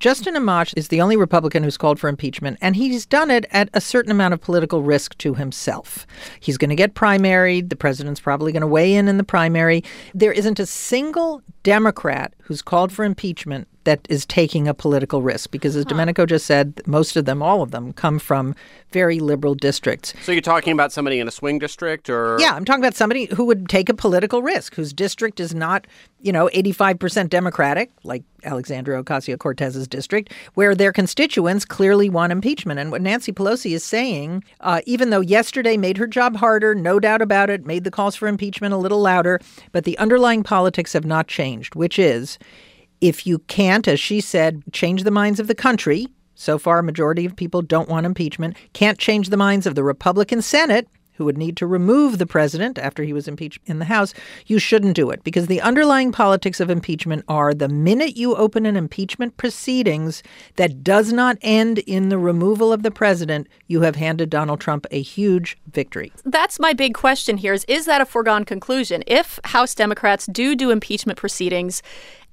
Justin 0.03 0.35
Amash 0.35 0.75
is 0.77 0.89
the 0.89 1.01
only 1.01 1.17
Republican 1.17 1.63
who's 1.63 1.77
called 1.77 2.01
for 2.01 2.09
impeachment, 2.09 2.59
and 2.61 2.75
he's 2.75 3.07
done 3.07 3.31
it 3.31 3.47
at 3.53 3.69
a 3.73 3.81
certain 3.81 4.11
amount 4.11 4.35
of 4.35 4.41
political 4.41 4.83
risk 4.83 5.17
to 5.19 5.35
himself. 5.35 6.09
He's 6.41 6.59
going 6.59 6.71
to 6.71 6.75
get 6.75 6.95
primaried. 6.95 7.69
The 7.69 7.77
president's 7.77 8.19
probably 8.19 8.51
going 8.51 8.63
to 8.63 8.67
weigh 8.67 8.97
in 8.97 9.07
in 9.07 9.17
the 9.17 9.23
primary. 9.23 9.85
There 10.13 10.33
isn't 10.33 10.59
a 10.59 10.67
single 10.67 11.41
Democrat 11.63 12.35
who's 12.41 12.63
called 12.63 12.91
for 12.91 13.05
impeachment 13.05 13.69
that 13.85 14.01
is 14.09 14.27
taking 14.27 14.67
a 14.67 14.75
political 14.75 15.23
risk 15.23 15.53
because, 15.53 15.77
as 15.77 15.85
Domenico 15.85 16.27
just 16.27 16.47
said, 16.47 16.81
most 16.85 17.17
of 17.17 17.25
them, 17.25 17.41
all 17.41 17.63
of 17.63 17.71
them, 17.71 17.93
come 17.93 18.19
from 18.19 18.57
very 18.91 19.21
liberal 19.21 19.55
districts. 19.55 20.15
So 20.23 20.33
you're 20.33 20.41
talking 20.41 20.73
about 20.73 20.93
somebody 20.93 21.21
in 21.21 21.29
a 21.29 21.33
swing 21.33 21.61
district, 21.61 22.11
or 22.11 22.37
Yeah, 22.41 22.55
I'm 22.55 22.65
talking 22.65 22.83
about 22.83 22.95
somebody 22.95 23.27
who 23.27 23.45
would 23.45 23.69
take 23.69 23.89
a 23.89 23.95
political 23.95 24.43
risk, 24.43 24.75
whose 24.75 24.93
district 24.93 25.39
is 25.39 25.55
not, 25.55 25.87
you 26.21 26.33
know, 26.33 26.49
85% 26.53 27.29
Democratic, 27.29 27.91
like 28.03 28.23
Alexandria 28.45 29.03
Ocasio 29.03 29.39
Cortez's 29.39 29.89
district, 29.89 30.33
where 30.55 30.75
their 30.75 30.93
constituents 30.93 31.65
clearly 31.65 32.09
want 32.09 32.33
impeachment. 32.33 32.81
And 32.81 32.91
what 32.91 33.03
Nancy 33.03 33.33
Pelosi 33.33 33.73
is 33.73 33.85
saying, 33.85 34.45
uh, 34.61 34.81
even 34.87 35.11
though 35.11 35.21
yesterday 35.21 35.77
made 35.77 35.97
her 35.97 36.07
job 36.07 36.37
harder, 36.37 36.75
no 36.75 37.01
doubt 37.01 37.23
about 37.23 37.51
it, 37.51 37.67
made 37.67 37.85
the 37.85 37.91
calls 37.91 38.17
for 38.17 38.29
impeachment 38.29 38.75
a 38.75 38.79
little 38.79 39.01
louder, 39.01 39.41
but 39.73 39.85
the 39.85 39.99
underlying 39.99 40.43
politics 40.43 40.93
have 40.93 41.05
not 41.05 41.29
changed, 41.29 41.75
which 41.75 41.99
is 41.99 42.39
if 43.01 43.27
you 43.27 43.41
can't, 43.41 43.89
as 43.89 43.99
she 43.99 44.21
said, 44.21 44.63
change 44.73 45.03
the 45.03 45.11
minds 45.11 45.41
of 45.41 45.49
the 45.49 45.55
country, 45.55 46.07
so 46.35 46.59
far 46.59 46.79
a 46.79 46.83
majority 46.83 47.25
of 47.27 47.37
people 47.37 47.61
don't 47.61 47.89
want 47.89 48.07
impeachment, 48.07 48.57
can't 48.73 48.99
change 48.99 49.29
the 49.29 49.37
minds 49.37 49.67
of 49.67 49.75
the 49.75 49.85
Republican 49.85 50.41
Senate, 50.41 50.89
who 51.15 51.25
would 51.25 51.39
need 51.39 51.57
to 51.57 51.67
remove 51.67 52.19
the 52.19 52.27
president 52.27 52.79
after 52.79 53.03
he 53.03 53.13
was 53.13 53.29
impeached 53.29 53.61
in 53.67 53.79
the 53.79 53.85
House, 53.87 54.15
you 54.47 54.59
shouldn't 54.59 54.97
do 54.97 55.11
it 55.11 55.23
because 55.25 55.47
the 55.47 55.61
underlying 55.61 56.13
politics 56.13 56.61
of 56.61 56.71
impeachment 56.71 57.25
are 57.29 57.55
the 57.55 57.69
minute 57.69 58.17
you 58.17 58.35
open 58.37 58.67
an 58.67 58.77
impeachment 58.77 59.37
proceedings 59.37 60.23
that 60.57 60.83
does 60.83 61.13
not 61.13 61.37
end 61.43 61.79
in 61.81 62.09
the 62.09 62.19
removal 62.19 62.73
of 62.73 62.83
the 62.83 62.91
president, 62.91 63.49
you 63.67 63.83
have 63.83 63.97
handed 63.97 64.31
Donald 64.31 64.61
Trump 64.61 64.87
a 64.91 65.03
huge 65.03 65.57
victory. 65.73 66.13
That's 66.25 66.59
my 66.59 66.73
big 66.73 66.95
question 66.95 67.37
here 67.37 67.53
is 67.53 67.65
is 67.69 67.87
that 67.87 68.01
a 68.01 68.07
foregone 68.07 68.45
conclusion? 68.45 69.03
If 69.07 69.41
House 69.45 69.75
Democrats 69.75 70.27
do 70.27 70.55
do 70.55 70.71
impeachment 70.71 71.19
proceedings, 71.19 71.83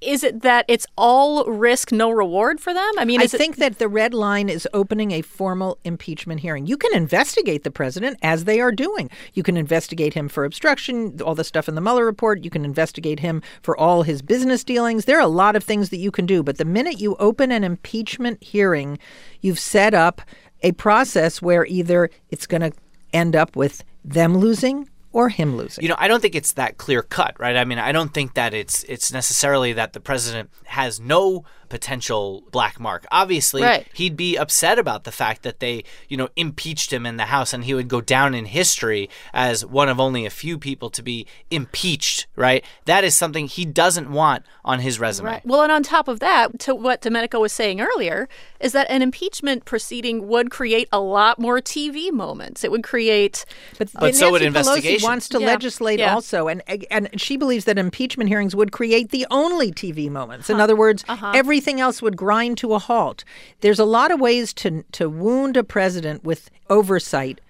is 0.01 0.23
it 0.23 0.41
that 0.41 0.65
it's 0.67 0.87
all 0.97 1.45
risk, 1.45 1.91
no 1.91 2.09
reward 2.09 2.59
for 2.59 2.73
them? 2.73 2.91
I 2.97 3.05
mean, 3.05 3.19
I 3.21 3.25
is 3.25 3.33
it, 3.33 3.37
think 3.37 3.57
that 3.57 3.79
the 3.79 3.87
red 3.87 4.13
line 4.13 4.49
is 4.49 4.67
opening 4.73 5.11
a 5.11 5.21
formal 5.21 5.77
impeachment 5.83 6.39
hearing. 6.39 6.65
You 6.65 6.77
can 6.77 6.93
investigate 6.95 7.63
the 7.63 7.71
president 7.71 8.17
as 8.21 8.45
they 8.45 8.61
are 8.61 8.71
doing. 8.71 9.09
You 9.33 9.43
can 9.43 9.57
investigate 9.57 10.13
him 10.13 10.29
for 10.29 10.45
obstruction, 10.45 11.21
all 11.21 11.35
the 11.35 11.43
stuff 11.43 11.67
in 11.67 11.75
the 11.75 11.81
Mueller 11.81 12.05
report. 12.05 12.43
You 12.43 12.49
can 12.49 12.63
investigate 12.63 13.19
him 13.19 13.41
for 13.61 13.77
all 13.77 14.03
his 14.03 14.21
business 14.21 14.63
dealings. 14.63 15.05
There 15.05 15.17
are 15.17 15.21
a 15.21 15.27
lot 15.27 15.55
of 15.55 15.63
things 15.63 15.89
that 15.89 15.97
you 15.97 16.11
can 16.11 16.25
do. 16.25 16.43
But 16.43 16.57
the 16.57 16.65
minute 16.65 16.99
you 16.99 17.15
open 17.17 17.51
an 17.51 17.63
impeachment 17.63 18.41
hearing, 18.43 18.99
you've 19.41 19.59
set 19.59 19.93
up 19.93 20.21
a 20.61 20.71
process 20.73 21.41
where 21.41 21.65
either 21.65 22.09
it's 22.29 22.47
going 22.47 22.61
to 22.61 22.71
end 23.11 23.35
up 23.35 23.55
with 23.55 23.83
them 24.03 24.37
losing 24.37 24.89
or 25.11 25.29
him 25.29 25.57
losing. 25.57 25.81
You 25.81 25.89
know, 25.89 25.95
I 25.97 26.07
don't 26.07 26.21
think 26.21 26.35
it's 26.35 26.53
that 26.53 26.77
clear 26.77 27.01
cut, 27.01 27.39
right? 27.39 27.55
I 27.55 27.65
mean, 27.65 27.79
I 27.79 27.91
don't 27.91 28.13
think 28.13 28.35
that 28.35 28.53
it's 28.53 28.83
it's 28.83 29.11
necessarily 29.11 29.73
that 29.73 29.93
the 29.93 29.99
president 29.99 30.49
has 30.65 30.99
no 30.99 31.43
potential 31.69 32.43
black 32.51 32.79
mark. 32.79 33.05
Obviously, 33.11 33.61
Right. 33.61 33.87
he'd 33.93 34.17
be 34.17 34.35
upset 34.35 34.77
about 34.79 35.03
the 35.03 35.11
fact 35.11 35.43
that 35.43 35.59
they, 35.59 35.83
you 36.07 36.17
know, 36.17 36.29
impeached 36.35 36.91
him 36.91 37.05
in 37.05 37.17
the 37.17 37.25
House 37.25 37.53
and 37.53 37.63
he 37.63 37.73
would 37.73 37.87
go 37.87 38.01
down 38.01 38.33
in 38.33 38.45
history 38.45 39.09
as 39.33 39.65
one 39.65 39.87
of 39.89 39.99
only 39.99 40.25
a 40.25 40.29
few 40.29 40.57
people 40.57 40.89
to 40.89 41.01
be 41.03 41.25
impeached, 41.51 42.27
right? 42.35 42.63
That 42.85 43.03
is 43.03 43.15
something 43.15 43.47
he 43.47 43.65
doesn't 43.65 44.11
want 44.11 44.43
on 44.65 44.79
his 44.79 44.99
resume. 44.99 45.27
Right. 45.29 45.45
Well, 45.45 45.61
and 45.63 45.71
on 45.71 45.83
top 45.83 46.07
of 46.07 46.19
that, 46.19 46.59
to 46.61 46.75
what 46.75 47.01
Domenico 47.01 47.39
was 47.39 47.51
saying 47.53 47.81
earlier, 47.81 48.27
is 48.59 48.71
that 48.73 48.89
an 48.89 49.01
impeachment 49.01 49.65
proceeding 49.65 50.27
would 50.27 50.51
create 50.51 50.87
a 50.91 50.99
lot 50.99 51.39
more 51.39 51.59
TV 51.59 52.11
moments. 52.11 52.63
It 52.63 52.71
would 52.71 52.83
create. 52.83 53.45
But, 53.77 53.89
But 53.93 54.15
so 54.15 54.31
would 54.31 54.41
investigation. 54.41 54.99
Pelosi 54.99 55.03
wants 55.03 55.29
to 55.29 55.39
Yeah, 55.39 55.47
legislate 55.47 55.99
yeah. 55.99 56.13
also, 56.13 56.47
and 56.47 56.61
and 56.91 57.09
she 57.19 57.37
believes 57.37 57.65
that 57.65 57.77
impeachment 57.77 58.29
hearings 58.29 58.55
would 58.55 58.71
create 58.71 59.09
the 59.11 59.25
only 59.31 59.71
TV 59.71 60.09
moments. 60.09 60.49
In 60.49 60.59
other 60.59 60.75
words, 60.75 61.03
Uh-huh. 61.07 61.31
Everything 61.59 61.81
else 61.81 62.01
would 62.01 62.15
grind 62.15 62.57
to 62.57 62.73
a 62.73 62.79
halt. 62.79 63.25
There's 63.59 63.79
a 63.79 63.85
lot 63.85 64.11
of 64.11 64.19
ways 64.21 64.53
to 64.53 64.83
to 64.93 65.09
wound 65.09 65.57
a 65.57 65.63
president 65.63 66.23
with 66.23 66.49
oversight 66.69 67.41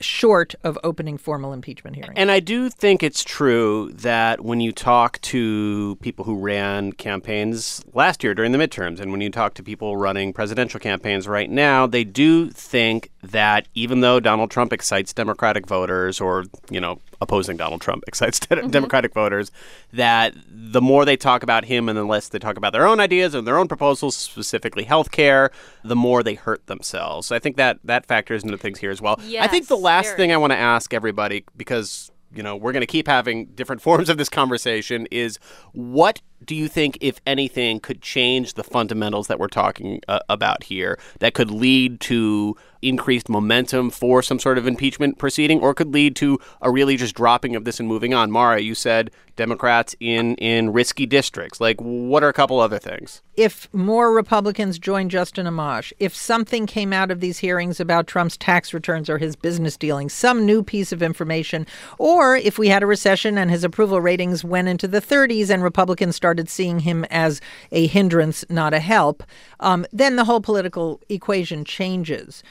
short 0.00 0.54
of 0.62 0.78
opening 0.84 1.16
formal 1.16 1.54
impeachment 1.54 1.96
hearings. 1.96 2.14
And 2.16 2.30
I 2.30 2.40
do 2.40 2.68
think 2.68 3.02
it's 3.02 3.24
true 3.24 3.90
that 3.94 4.44
when 4.44 4.60
you 4.60 4.70
talk 4.70 5.18
to 5.22 5.96
people 6.02 6.26
who 6.26 6.38
ran 6.38 6.92
campaigns 6.92 7.82
last 7.94 8.22
year 8.22 8.34
during 8.34 8.52
the 8.52 8.58
midterms, 8.58 9.00
and 9.00 9.10
when 9.12 9.22
you 9.22 9.30
talk 9.30 9.54
to 9.54 9.62
people 9.62 9.96
running 9.96 10.34
presidential 10.34 10.78
campaigns 10.78 11.26
right 11.26 11.50
now, 11.50 11.86
they 11.86 12.04
do 12.04 12.50
think 12.50 13.10
that 13.22 13.66
even 13.74 14.00
though 14.00 14.20
Donald 14.20 14.50
Trump 14.50 14.72
excites 14.72 15.12
Democratic 15.12 15.66
voters 15.66 16.20
or, 16.20 16.44
you 16.70 16.80
know, 16.80 17.00
opposing 17.20 17.56
Donald 17.56 17.80
Trump 17.80 18.04
excites 18.08 18.38
mm-hmm. 18.40 18.68
Democratic 18.68 19.12
voters, 19.12 19.50
that 19.92 20.34
the 20.48 20.80
more 20.80 21.04
they 21.04 21.16
talk 21.16 21.42
about 21.42 21.64
him 21.64 21.88
and 21.88 21.98
the 21.98 22.04
less 22.04 22.28
they 22.28 22.38
talk 22.38 22.56
about 22.56 22.72
their 22.72 22.86
own 22.86 23.00
ideas 23.00 23.34
and 23.34 23.46
their 23.46 23.58
own 23.58 23.68
proposals, 23.68 24.16
specifically 24.16 24.84
health 24.84 25.10
care, 25.10 25.50
the 25.82 25.96
more 25.96 26.22
they 26.22 26.34
hurt 26.34 26.66
themselves. 26.66 27.26
So 27.26 27.34
I 27.34 27.38
think 27.38 27.56
that 27.56 27.78
that 27.84 28.06
factors 28.06 28.44
into 28.44 28.58
things 28.58 28.78
here 28.78 28.90
as 28.90 29.00
well. 29.00 29.20
Yes, 29.26 29.44
I 29.44 29.48
think 29.48 29.66
the 29.66 29.76
last 29.76 30.06
very. 30.06 30.16
thing 30.16 30.32
I 30.32 30.36
want 30.36 30.52
to 30.52 30.58
ask 30.58 30.94
everybody, 30.94 31.44
because 31.56 32.10
you 32.32 32.42
know 32.42 32.54
we're 32.54 32.72
going 32.72 32.82
to 32.82 32.86
keep 32.86 33.08
having 33.08 33.46
different 33.46 33.82
forms 33.82 34.08
of 34.08 34.16
this 34.16 34.28
conversation, 34.28 35.08
is 35.10 35.38
what 35.72 36.20
do 36.44 36.54
you 36.54 36.68
think, 36.68 36.98
if 37.00 37.20
anything, 37.26 37.80
could 37.80 38.00
change 38.00 38.54
the 38.54 38.64
fundamentals 38.64 39.26
that 39.26 39.38
we're 39.38 39.48
talking 39.48 40.00
uh, 40.08 40.20
about 40.28 40.64
here 40.64 40.98
that 41.20 41.34
could 41.34 41.50
lead 41.50 42.00
to 42.00 42.56
increased 42.80 43.28
momentum 43.28 43.90
for 43.90 44.22
some 44.22 44.38
sort 44.38 44.56
of 44.56 44.66
impeachment 44.66 45.18
proceeding 45.18 45.60
or 45.60 45.74
could 45.74 45.92
lead 45.92 46.14
to 46.16 46.38
a 46.62 46.70
really 46.70 46.96
just 46.96 47.14
dropping 47.14 47.56
of 47.56 47.64
this 47.64 47.80
and 47.80 47.88
moving 47.88 48.14
on? 48.14 48.30
Mara, 48.30 48.60
you 48.60 48.74
said 48.74 49.10
Democrats 49.34 49.94
in, 50.00 50.34
in 50.36 50.72
risky 50.72 51.06
districts. 51.06 51.60
Like, 51.60 51.80
what 51.80 52.22
are 52.22 52.28
a 52.28 52.32
couple 52.32 52.60
other 52.60 52.78
things? 52.78 53.22
If 53.36 53.72
more 53.72 54.12
Republicans 54.12 54.78
join 54.78 55.08
Justin 55.08 55.46
Amash, 55.46 55.92
if 55.98 56.14
something 56.14 56.66
came 56.66 56.92
out 56.92 57.10
of 57.10 57.20
these 57.20 57.38
hearings 57.38 57.80
about 57.80 58.06
Trump's 58.06 58.36
tax 58.36 58.74
returns 58.74 59.08
or 59.08 59.18
his 59.18 59.36
business 59.36 59.76
dealings, 59.76 60.12
some 60.12 60.44
new 60.44 60.62
piece 60.62 60.92
of 60.92 61.02
information, 61.02 61.66
or 61.98 62.36
if 62.36 62.58
we 62.58 62.68
had 62.68 62.82
a 62.82 62.86
recession 62.86 63.38
and 63.38 63.50
his 63.50 63.64
approval 63.64 64.00
ratings 64.00 64.44
went 64.44 64.68
into 64.68 64.88
the 64.88 65.00
30s 65.00 65.50
and 65.50 65.62
Republicans 65.62 66.16
started 66.16 66.27
started 66.28 66.50
seeing 66.50 66.80
him 66.80 67.06
as 67.10 67.40
a 67.72 67.86
hindrance, 67.86 68.44
not 68.50 68.74
a 68.74 68.80
help, 68.80 69.22
um, 69.60 69.86
then 69.92 70.16
the 70.16 70.24
whole 70.24 70.42
political 70.42 71.00
equation 71.08 71.64
changes. 71.64 72.42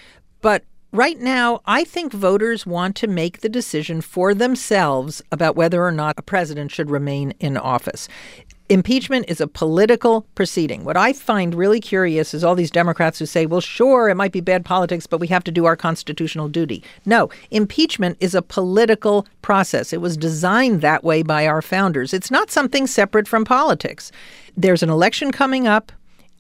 But 0.42 0.64
right 0.92 1.20
now, 1.20 1.62
I 1.68 1.84
think 1.84 2.12
voters 2.12 2.66
want 2.66 2.96
to 2.96 3.08
make 3.08 3.42
the 3.42 3.50
decision 3.50 4.02
for 4.02 4.34
themselves 4.34 5.22
about 5.32 5.56
whether 5.56 5.86
or 5.86 5.92
not 5.92 6.16
a 6.18 6.24
president 6.24 6.72
should 6.72 6.90
remain 6.90 7.36
in 7.40 7.56
office. 7.56 8.08
Impeachment 8.70 9.24
is 9.30 9.40
a 9.40 9.48
political 9.48 10.24
proceeding. 10.36 10.84
What 10.84 10.98
I 10.98 11.14
find 11.14 11.56
really 11.56 11.80
curious 11.80 12.34
is 12.34 12.44
all 12.44 12.54
these 12.54 12.70
Democrats 12.70 13.18
who 13.18 13.26
say, 13.26 13.46
well, 13.46 13.62
sure, 13.62 14.10
it 14.10 14.16
might 14.16 14.34
be 14.34 14.42
bad 14.42 14.66
politics, 14.66 15.08
but 15.08 15.22
we 15.22 15.28
have 15.28 15.46
to 15.46 15.52
do 15.52 15.64
our 15.64 15.78
constitutional 15.78 16.50
duty. 16.50 16.84
No, 17.06 17.30
impeachment 17.50 18.18
is 18.20 18.36
a 18.36 18.42
political 18.42 19.26
process. 19.42 19.94
It 19.94 20.02
was 20.02 20.18
designed 20.18 20.82
that 20.82 21.06
way 21.06 21.24
by 21.24 21.48
our 21.48 21.62
founders. 21.62 22.14
It's 22.14 22.30
not 22.30 22.52
something 22.52 22.88
separate 22.88 23.28
from 23.28 23.46
politics. 23.46 24.12
There's 24.58 24.84
an 24.84 24.90
election 24.90 25.32
coming 25.32 25.66
up, 25.66 25.94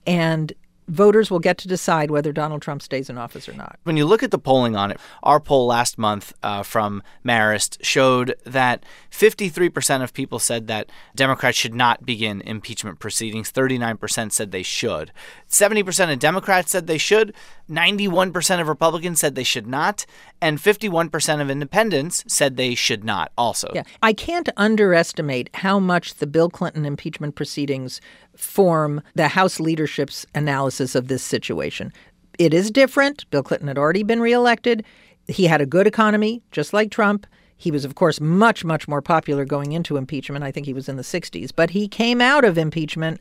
and 0.05 0.51
voters 0.88 1.29
will 1.29 1.39
get 1.39 1.58
to 1.60 1.67
decide 1.67 2.12
whether 2.12 2.32
Donald 2.32 2.62
Trump 2.62 2.82
stays 2.82 3.10
in 3.10 3.17
office 3.17 3.48
or 3.48 3.53
not. 3.53 3.77
When 3.84 3.98
you 3.98 4.06
look 4.06 4.24
at 4.24 4.32
the 4.32 4.39
polling 4.39 4.75
on 4.75 4.91
it, 4.91 5.00
our 5.24 5.39
poll 5.39 5.67
last 5.67 5.98
month 5.98 6.34
uh, 6.44 6.63
from 6.63 7.03
Marist 7.25 7.77
showed 7.82 8.36
that 8.46 8.84
53% 9.12 10.03
of 10.03 10.13
people 10.13 10.39
said 10.39 10.67
that 10.67 10.89
Democrats 11.15 11.58
should 11.58 11.75
not 11.75 12.06
begin 12.06 12.41
impeachment 12.41 13.00
proceedings. 13.00 13.51
39% 13.51 14.32
said 14.32 14.51
they 14.51 14.63
should. 14.63 15.12
70% 15.50 16.13
of 16.13 16.20
Democrats 16.20 16.72
said 16.72 16.88
they 16.88 16.98
should. 16.98 17.34
91% 17.69 18.62
of 18.62 18.67
Republicans 18.67 19.19
said 19.19 19.36
they 19.36 19.43
should 19.43 19.67
not. 19.67 20.05
And 20.41 20.57
51% 20.57 21.41
of 21.41 21.50
independents 21.50 22.24
said 22.27 22.55
they 22.55 22.75
should 22.75 23.03
not 23.03 23.31
also. 23.38 23.71
Yeah. 23.74 23.83
I 24.01 24.13
can't 24.13 24.50
underestimate 24.57 25.50
how 25.55 25.79
much 25.79 26.15
the 26.15 26.27
Bill 26.27 26.50
Clinton 26.50 26.86
impeachment 26.86 27.36
proceedings 27.36 28.00
form 28.36 29.01
the 29.15 29.29
House 29.29 29.59
leadership's 29.59 30.25
analysis 30.36 30.95
of 30.95 31.07
this 31.07 31.24
situation. 31.24 31.91
It 32.39 32.53
is 32.53 32.71
different. 32.71 33.29
Bill 33.31 33.43
Clinton 33.43 33.67
had 33.67 33.77
already 33.77 34.03
been 34.03 34.21
reelected. 34.21 34.86
He 35.27 35.45
had 35.45 35.62
a 35.62 35.65
good 35.65 35.88
economy, 35.88 36.41
just 36.51 36.71
like 36.71 36.91
Trump. 36.91 37.25
He 37.57 37.71
was, 37.71 37.83
of 37.83 37.95
course, 37.95 38.21
much, 38.21 38.63
much 38.63 38.88
more 38.88 39.01
popular 39.01 39.43
going 39.43 39.71
into 39.71 39.97
impeachment. 39.97 40.43
I 40.43 40.51
think 40.51 40.67
he 40.67 40.74
was 40.74 40.88
in 40.88 40.95
the 40.95 41.01
60s. 41.01 41.51
But 41.55 41.71
he 41.71 41.88
came 41.88 42.21
out 42.21 42.45
of 42.45 42.57
impeachment 42.57 43.19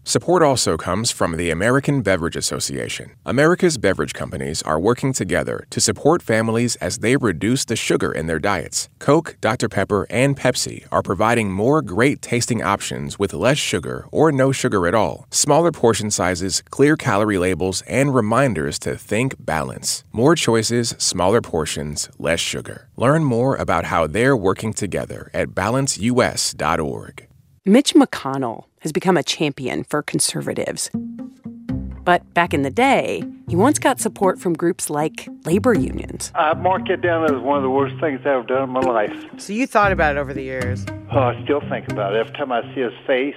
Support 0.07 0.41
also 0.41 0.77
comes 0.77 1.11
from 1.11 1.35
the 1.35 1.49
American 1.49 2.01
Beverage 2.01 2.37
Association. 2.37 3.11
America's 3.25 3.77
beverage 3.77 4.13
companies 4.13 4.61
are 4.61 4.79
working 4.79 5.11
together 5.11 5.65
to 5.69 5.81
support 5.81 6.21
families 6.21 6.77
as 6.77 6.99
they 6.99 7.17
reduce 7.17 7.65
the 7.65 7.75
sugar 7.75 8.13
in 8.13 8.25
their 8.25 8.39
diets. 8.39 8.87
Coke, 8.99 9.35
Dr. 9.41 9.67
Pepper, 9.67 10.07
and 10.09 10.37
Pepsi 10.37 10.85
are 10.93 11.01
providing 11.01 11.51
more 11.51 11.81
great 11.81 12.21
tasting 12.21 12.63
options 12.63 13.19
with 13.19 13.33
less 13.33 13.57
sugar 13.57 14.07
or 14.09 14.31
no 14.31 14.53
sugar 14.53 14.87
at 14.87 14.95
all, 14.95 15.27
smaller 15.29 15.73
portion 15.73 16.09
sizes, 16.09 16.63
clear 16.69 16.95
calorie 16.95 17.37
labels, 17.37 17.81
and 17.81 18.15
reminders 18.15 18.79
to 18.79 18.95
think 18.95 19.35
balance. 19.37 20.05
More 20.13 20.35
choices, 20.35 20.95
smaller 20.97 21.41
portions, 21.41 22.07
less 22.17 22.39
sugar. 22.39 22.87
Learn 22.95 23.25
more 23.25 23.57
about 23.57 23.83
how 23.83 24.07
they're 24.07 24.37
working 24.37 24.71
together 24.71 25.29
at 25.33 25.49
balanceus.org. 25.49 27.26
Mitch 27.67 27.93
McConnell 27.95 28.63
has 28.79 28.93
become 28.93 29.17
a 29.17 29.23
champion 29.23 29.83
for 29.83 30.01
conservatives. 30.01 30.89
But 32.05 32.33
back 32.33 32.53
in 32.53 32.61
the 32.61 32.69
day, 32.69 33.21
he 33.49 33.57
once 33.57 33.77
got 33.77 33.99
support 33.99 34.39
from 34.39 34.53
groups 34.53 34.89
like 34.89 35.27
labor 35.43 35.73
unions. 35.73 36.31
I 36.33 36.53
mark 36.53 36.87
it 36.89 37.01
down 37.01 37.25
as 37.25 37.41
one 37.41 37.57
of 37.57 37.63
the 37.63 37.69
worst 37.69 37.99
things 37.99 38.21
I've 38.21 38.27
ever 38.27 38.43
done 38.43 38.63
in 38.63 38.69
my 38.69 38.79
life. 38.79 39.11
So 39.35 39.51
you 39.51 39.67
thought 39.67 39.91
about 39.91 40.15
it 40.15 40.17
over 40.17 40.33
the 40.33 40.43
years? 40.43 40.85
Oh, 41.11 41.19
I 41.19 41.43
still 41.43 41.59
think 41.69 41.91
about 41.91 42.15
it 42.15 42.19
every 42.19 42.33
time 42.37 42.53
I 42.53 42.61
see 42.73 42.79
his 42.79 42.93
face. 43.05 43.35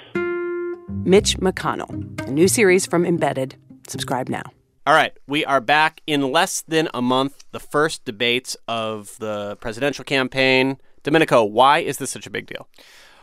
Mitch 1.05 1.37
McConnell, 1.39 2.29
a 2.29 2.31
new 2.31 2.47
series 2.47 2.87
from 2.87 3.05
Embedded. 3.05 3.57
Subscribe 3.89 4.29
now. 4.29 4.45
All 4.87 4.95
right, 4.95 5.13
we 5.27 5.45
are 5.45 5.61
back 5.61 6.03
in 6.07 6.31
less 6.31 6.63
than 6.63 6.89
a 6.95 7.03
month. 7.03 7.47
The 7.51 7.59
first 7.59 8.05
debates 8.05 8.57
of 8.69 9.17
the 9.19 9.57
presidential 9.57 10.05
campaign. 10.05 10.79
Domenico, 11.03 11.43
why 11.43 11.79
is 11.79 11.97
this 11.97 12.11
such 12.11 12.27
a 12.29 12.31
big 12.31 12.47
deal? 12.47 12.69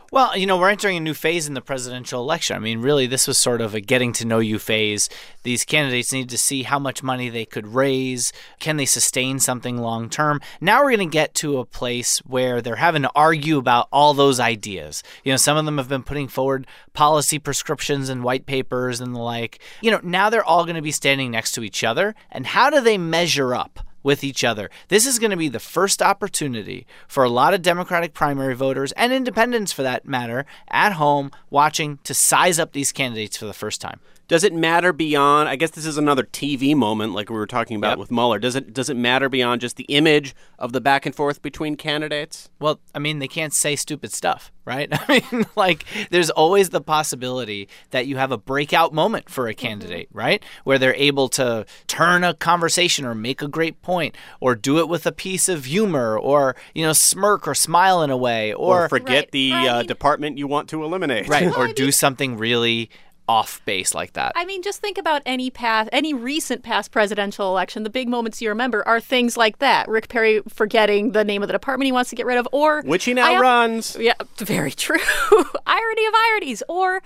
Well, 0.10 0.38
you 0.38 0.46
know, 0.46 0.58
we're 0.58 0.70
entering 0.70 0.96
a 0.96 1.02
new 1.02 1.14
phase 1.14 1.50
in 1.50 1.54
the 1.54 1.62
presidential 1.62 2.22
election. 2.22 2.56
I 2.56 2.60
mean, 2.60 2.80
really, 2.80 3.08
this 3.08 3.28
was 3.28 3.38
sort 3.38 3.60
of 3.60 3.76
a 3.76 3.82
getting 3.82 4.14
to 4.14 4.26
know 4.26 4.40
you 4.40 4.58
phase. 4.58 5.10
These 5.44 5.66
candidates 5.66 6.14
need 6.14 6.30
to 6.30 6.38
see 6.38 6.64
how 6.64 6.80
much 6.80 7.04
money 7.04 7.28
they 7.28 7.44
could 7.44 7.68
raise. 7.68 8.32
Can 8.62 8.78
they 8.78 8.86
sustain 8.86 9.40
something 9.40 9.78
long 9.78 10.10
term? 10.10 10.40
Now 10.62 10.82
we're 10.82 10.96
going 10.96 11.10
to 11.10 11.14
get 11.14 11.34
to 11.36 11.58
a 11.58 11.66
place 11.66 12.20
where 12.20 12.62
they're 12.62 12.78
having 12.78 13.02
to 13.02 13.12
argue 13.16 13.58
about 13.58 13.90
all 13.92 14.14
those 14.14 14.40
ideas. 14.40 15.04
You 15.26 15.34
know, 15.34 15.38
some 15.38 15.58
of 15.58 15.66
them 15.66 15.78
have 15.78 15.90
been 15.90 16.04
putting 16.04 16.30
forward 16.30 16.68
policy 16.94 17.38
prescriptions 17.38 18.08
and 18.08 18.24
white 18.24 18.46
papers 18.46 19.02
and 19.02 19.14
the 19.14 19.20
like. 19.20 19.60
You 19.82 19.92
know, 19.92 20.00
now 20.02 20.30
they're 20.30 20.42
all 20.42 20.64
going 20.64 20.78
to 20.78 20.82
be 20.82 20.92
standing 20.94 21.32
next 21.32 21.52
to 21.54 21.64
each 21.64 21.84
other. 21.84 22.16
And 22.32 22.48
how 22.48 22.70
do 22.70 22.80
they 22.80 22.98
measure 22.98 23.54
up? 23.54 23.82
With 24.08 24.24
each 24.24 24.46
other. 24.46 24.70
This 24.88 25.06
is 25.06 25.20
going 25.20 25.32
to 25.32 25.38
be 25.38 25.50
the 25.50 25.60
first 25.60 26.02
opportunity 26.02 26.88
for 27.10 27.26
a 27.26 27.30
lot 27.30 27.54
of 27.54 27.62
Democratic 27.62 28.14
primary 28.14 28.56
voters 28.56 28.94
and 28.94 29.12
independents 29.12 29.74
for 29.74 29.84
that 29.84 30.08
matter 30.08 30.46
at 30.70 30.94
home 30.94 31.30
watching 31.50 32.00
to 32.06 32.14
size 32.14 32.58
up 32.58 32.72
these 32.72 32.94
candidates 32.94 33.36
for 33.36 33.46
the 33.46 33.54
first 33.54 33.82
time. 33.82 34.00
Does 34.28 34.44
it 34.44 34.54
matter 34.54 34.92
beyond? 34.92 35.48
I 35.48 35.56
guess 35.56 35.72
this 35.72 35.86
is 35.86 35.98
another 35.98 36.24
TV 36.24 36.76
moment, 36.76 37.14
like 37.14 37.30
we 37.30 37.36
were 37.38 37.48
talking 37.48 37.78
about 37.78 37.92
Yep. 37.92 37.98
with 38.00 38.12
Mueller. 38.12 38.40
Does 38.40 38.56
it 38.56 38.74
does 38.74 38.90
it 38.90 38.98
matter 38.98 39.30
beyond 39.30 39.62
just 39.62 39.78
the 39.78 39.86
image 39.86 40.36
of 40.60 40.74
the 40.74 40.82
back 40.82 41.06
and 41.06 41.16
forth 41.16 41.42
between 41.42 41.76
candidates? 41.78 42.50
Well, 42.60 42.80
I 42.94 43.00
mean, 43.00 43.20
they 43.20 43.28
can't 43.30 43.54
say 43.54 43.78
stupid 43.78 44.12
stuff, 44.12 44.52
right? 44.66 44.90
I 45.10 45.24
mean, 45.32 45.46
like, 45.56 45.86
there's 46.10 46.30
always 46.30 46.70
the 46.72 46.82
possibility 46.82 47.70
that 47.92 48.06
you 48.08 48.18
have 48.18 48.32
a 48.34 48.38
breakout 48.38 48.94
moment 48.94 49.30
for 49.30 49.48
a 49.48 49.54
candidate, 49.54 50.10
right? 50.12 50.44
Where 50.66 50.78
they're 50.78 50.96
able 50.96 51.30
to 51.30 51.66
turn 51.88 52.26
a 52.26 52.34
conversation 52.34 53.06
or 53.06 53.16
make 53.16 53.42
a 53.42 53.48
great 53.48 53.82
point 53.82 54.14
or 54.42 54.56
do 54.56 54.80
it 54.80 54.90
with 54.90 55.06
a 55.06 55.12
piece 55.14 55.48
of 55.48 55.66
humor 55.66 56.18
or, 56.20 56.56
you 56.76 56.84
know, 56.86 56.92
smirk 56.94 57.48
or 57.48 57.56
smile 57.56 58.02
in 58.04 58.10
a 58.10 58.18
way 58.18 58.54
Or, 58.54 58.86
or, 58.86 58.90
forget 58.90 59.08
Right. 59.28 59.32
the 59.32 59.52
I 59.54 59.68
uh, 59.68 59.84
department 59.84 60.38
you 60.38 60.48
want 60.48 60.68
to 60.70 60.84
eliminate? 60.84 61.30
right, 61.30 61.52
or 61.58 61.68
do 61.72 61.92
something 61.94 62.38
really 62.38 62.90
off 63.30 63.62
base 63.66 63.94
like 63.94 64.14
that. 64.14 64.32
I 64.36 64.46
mean, 64.46 64.62
just 64.64 64.80
think 64.82 64.98
about 64.98 65.22
any 65.26 65.50
past, 65.50 65.90
any 65.92 66.14
recent 66.14 66.64
past 66.64 66.92
presidential 66.92 67.48
election. 67.50 67.84
The 67.84 67.90
big 67.90 68.08
moments 68.08 68.42
you 68.42 68.50
remember 68.50 68.88
are 68.88 69.00
things 69.02 69.36
like 69.38 69.60
that: 69.60 69.88
Rick 69.90 70.08
Perry 70.08 70.42
forgetting 70.48 71.12
the 71.12 71.24
name 71.24 71.42
of 71.44 71.48
the 71.48 71.54
department 71.54 71.86
he 71.88 71.92
wants 71.92 72.10
to 72.12 72.16
get 72.16 72.26
rid 72.26 72.38
of, 72.38 72.48
or 72.52 72.82
Which 72.84 73.06
he 73.06 73.14
now 73.14 73.32
have- 73.34 73.42
runs. 73.42 73.96
Yeah, 74.00 74.14
very 74.38 74.72
true. 74.72 75.00
Irony 75.68 76.06
of 76.06 76.14
ironies. 76.32 76.64
Or, 76.70 77.02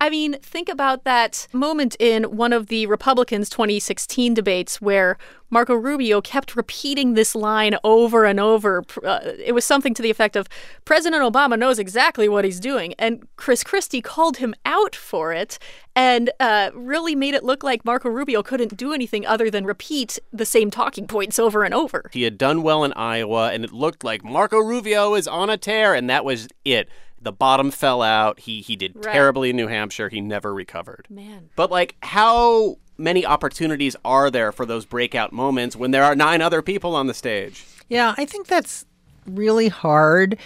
I 0.00 0.10
mean, 0.10 0.34
think 0.42 0.68
about 0.68 1.04
that 1.04 1.48
moment 1.52 1.96
in 1.98 2.36
one 2.36 2.52
of 2.52 2.66
the 2.66 2.86
Republicans' 2.86 3.48
2016 3.48 4.34
debates 4.34 4.80
where 4.80 5.16
Marco 5.48 5.74
Rubio 5.74 6.20
kept 6.20 6.54
repeating 6.54 7.14
this 7.14 7.34
line 7.34 7.76
over 7.82 8.24
and 8.24 8.38
over. 8.38 8.84
Uh, 9.02 9.20
it 9.42 9.52
was 9.52 9.64
something 9.64 9.94
to 9.94 10.02
the 10.02 10.10
effect 10.10 10.36
of 10.36 10.48
President 10.84 11.22
Obama 11.22 11.58
knows 11.58 11.78
exactly 11.78 12.28
what 12.28 12.44
he's 12.44 12.60
doing. 12.60 12.94
And 12.98 13.26
Chris 13.36 13.64
Christie 13.64 14.02
called 14.02 14.36
him 14.36 14.54
out 14.66 14.94
for 14.94 15.32
it 15.32 15.58
and 15.94 16.30
uh, 16.40 16.70
really 16.74 17.14
made 17.14 17.34
it 17.34 17.42
look 17.42 17.62
like 17.62 17.84
Marco 17.84 18.10
Rubio 18.10 18.42
couldn't 18.42 18.76
do 18.76 18.92
anything 18.92 19.24
other 19.24 19.50
than 19.50 19.64
repeat 19.64 20.18
the 20.30 20.44
same 20.44 20.70
talking 20.70 21.06
points 21.06 21.38
over 21.38 21.64
and 21.64 21.72
over. 21.72 22.10
He 22.12 22.24
had 22.24 22.36
done 22.36 22.62
well 22.62 22.84
in 22.84 22.92
Iowa, 22.92 23.50
and 23.50 23.64
it 23.64 23.72
looked 23.72 24.04
like 24.04 24.22
Marco 24.22 24.58
Rubio 24.58 25.14
is 25.14 25.26
on 25.26 25.48
a 25.48 25.56
tear, 25.56 25.94
and 25.94 26.10
that 26.10 26.24
was 26.24 26.48
it. 26.66 26.90
The 27.20 27.32
bottom 27.32 27.70
fell 27.70 28.02
out. 28.02 28.40
He 28.40 28.60
he 28.60 28.76
did 28.76 28.92
Right. 28.96 29.12
terribly 29.12 29.50
in 29.50 29.56
New 29.56 29.66
Hampshire. 29.68 30.08
He 30.08 30.20
never 30.20 30.52
recovered. 30.54 31.06
Man. 31.10 31.48
But 31.56 31.70
like, 31.70 31.96
how 32.02 32.76
many 32.98 33.26
opportunities 33.26 33.96
are 34.04 34.30
there 34.30 34.52
for 34.52 34.64
those 34.64 34.84
breakout 34.84 35.32
moments 35.32 35.76
when 35.76 35.90
there 35.90 36.04
are 36.04 36.14
nine 36.16 36.40
other 36.42 36.62
people 36.62 36.94
on 36.94 37.06
the 37.06 37.14
stage? 37.14 37.64
Yeah, 37.88 38.14
I 38.16 38.24
think 38.24 38.46
that's 38.46 38.84
really 39.26 39.68
hard. 39.68 40.38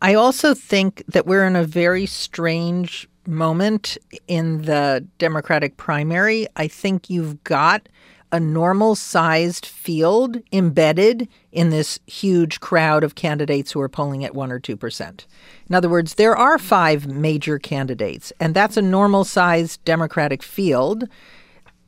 I 0.00 0.14
also 0.14 0.54
think 0.54 1.02
that 1.08 1.26
we're 1.26 1.46
in 1.46 1.56
a 1.56 1.64
very 1.64 2.06
strange 2.06 3.08
moment 3.26 3.98
in 4.26 4.62
the 4.62 5.06
Democratic 5.18 5.76
primary. 5.76 6.46
I 6.56 6.68
think 6.68 7.10
you've 7.10 7.42
got 7.44 7.88
a 8.30 8.38
normal 8.38 8.94
sized 8.94 9.64
field 9.64 10.38
embedded 10.52 11.28
in 11.52 11.70
this 11.70 11.98
huge 12.06 12.60
crowd 12.60 13.02
of 13.02 13.14
candidates 13.14 13.72
who 13.72 13.80
are 13.80 13.88
polling 13.88 14.24
at 14.24 14.34
1 14.34 14.52
or 14.52 14.60
2%. 14.60 15.26
In 15.68 15.74
other 15.74 15.88
words, 15.88 16.14
there 16.14 16.36
are 16.36 16.58
five 16.58 17.06
major 17.06 17.58
candidates, 17.58 18.32
and 18.38 18.54
that's 18.54 18.76
a 18.76 18.82
normal 18.82 19.24
sized 19.24 19.84
Democratic 19.84 20.42
field. 20.42 21.08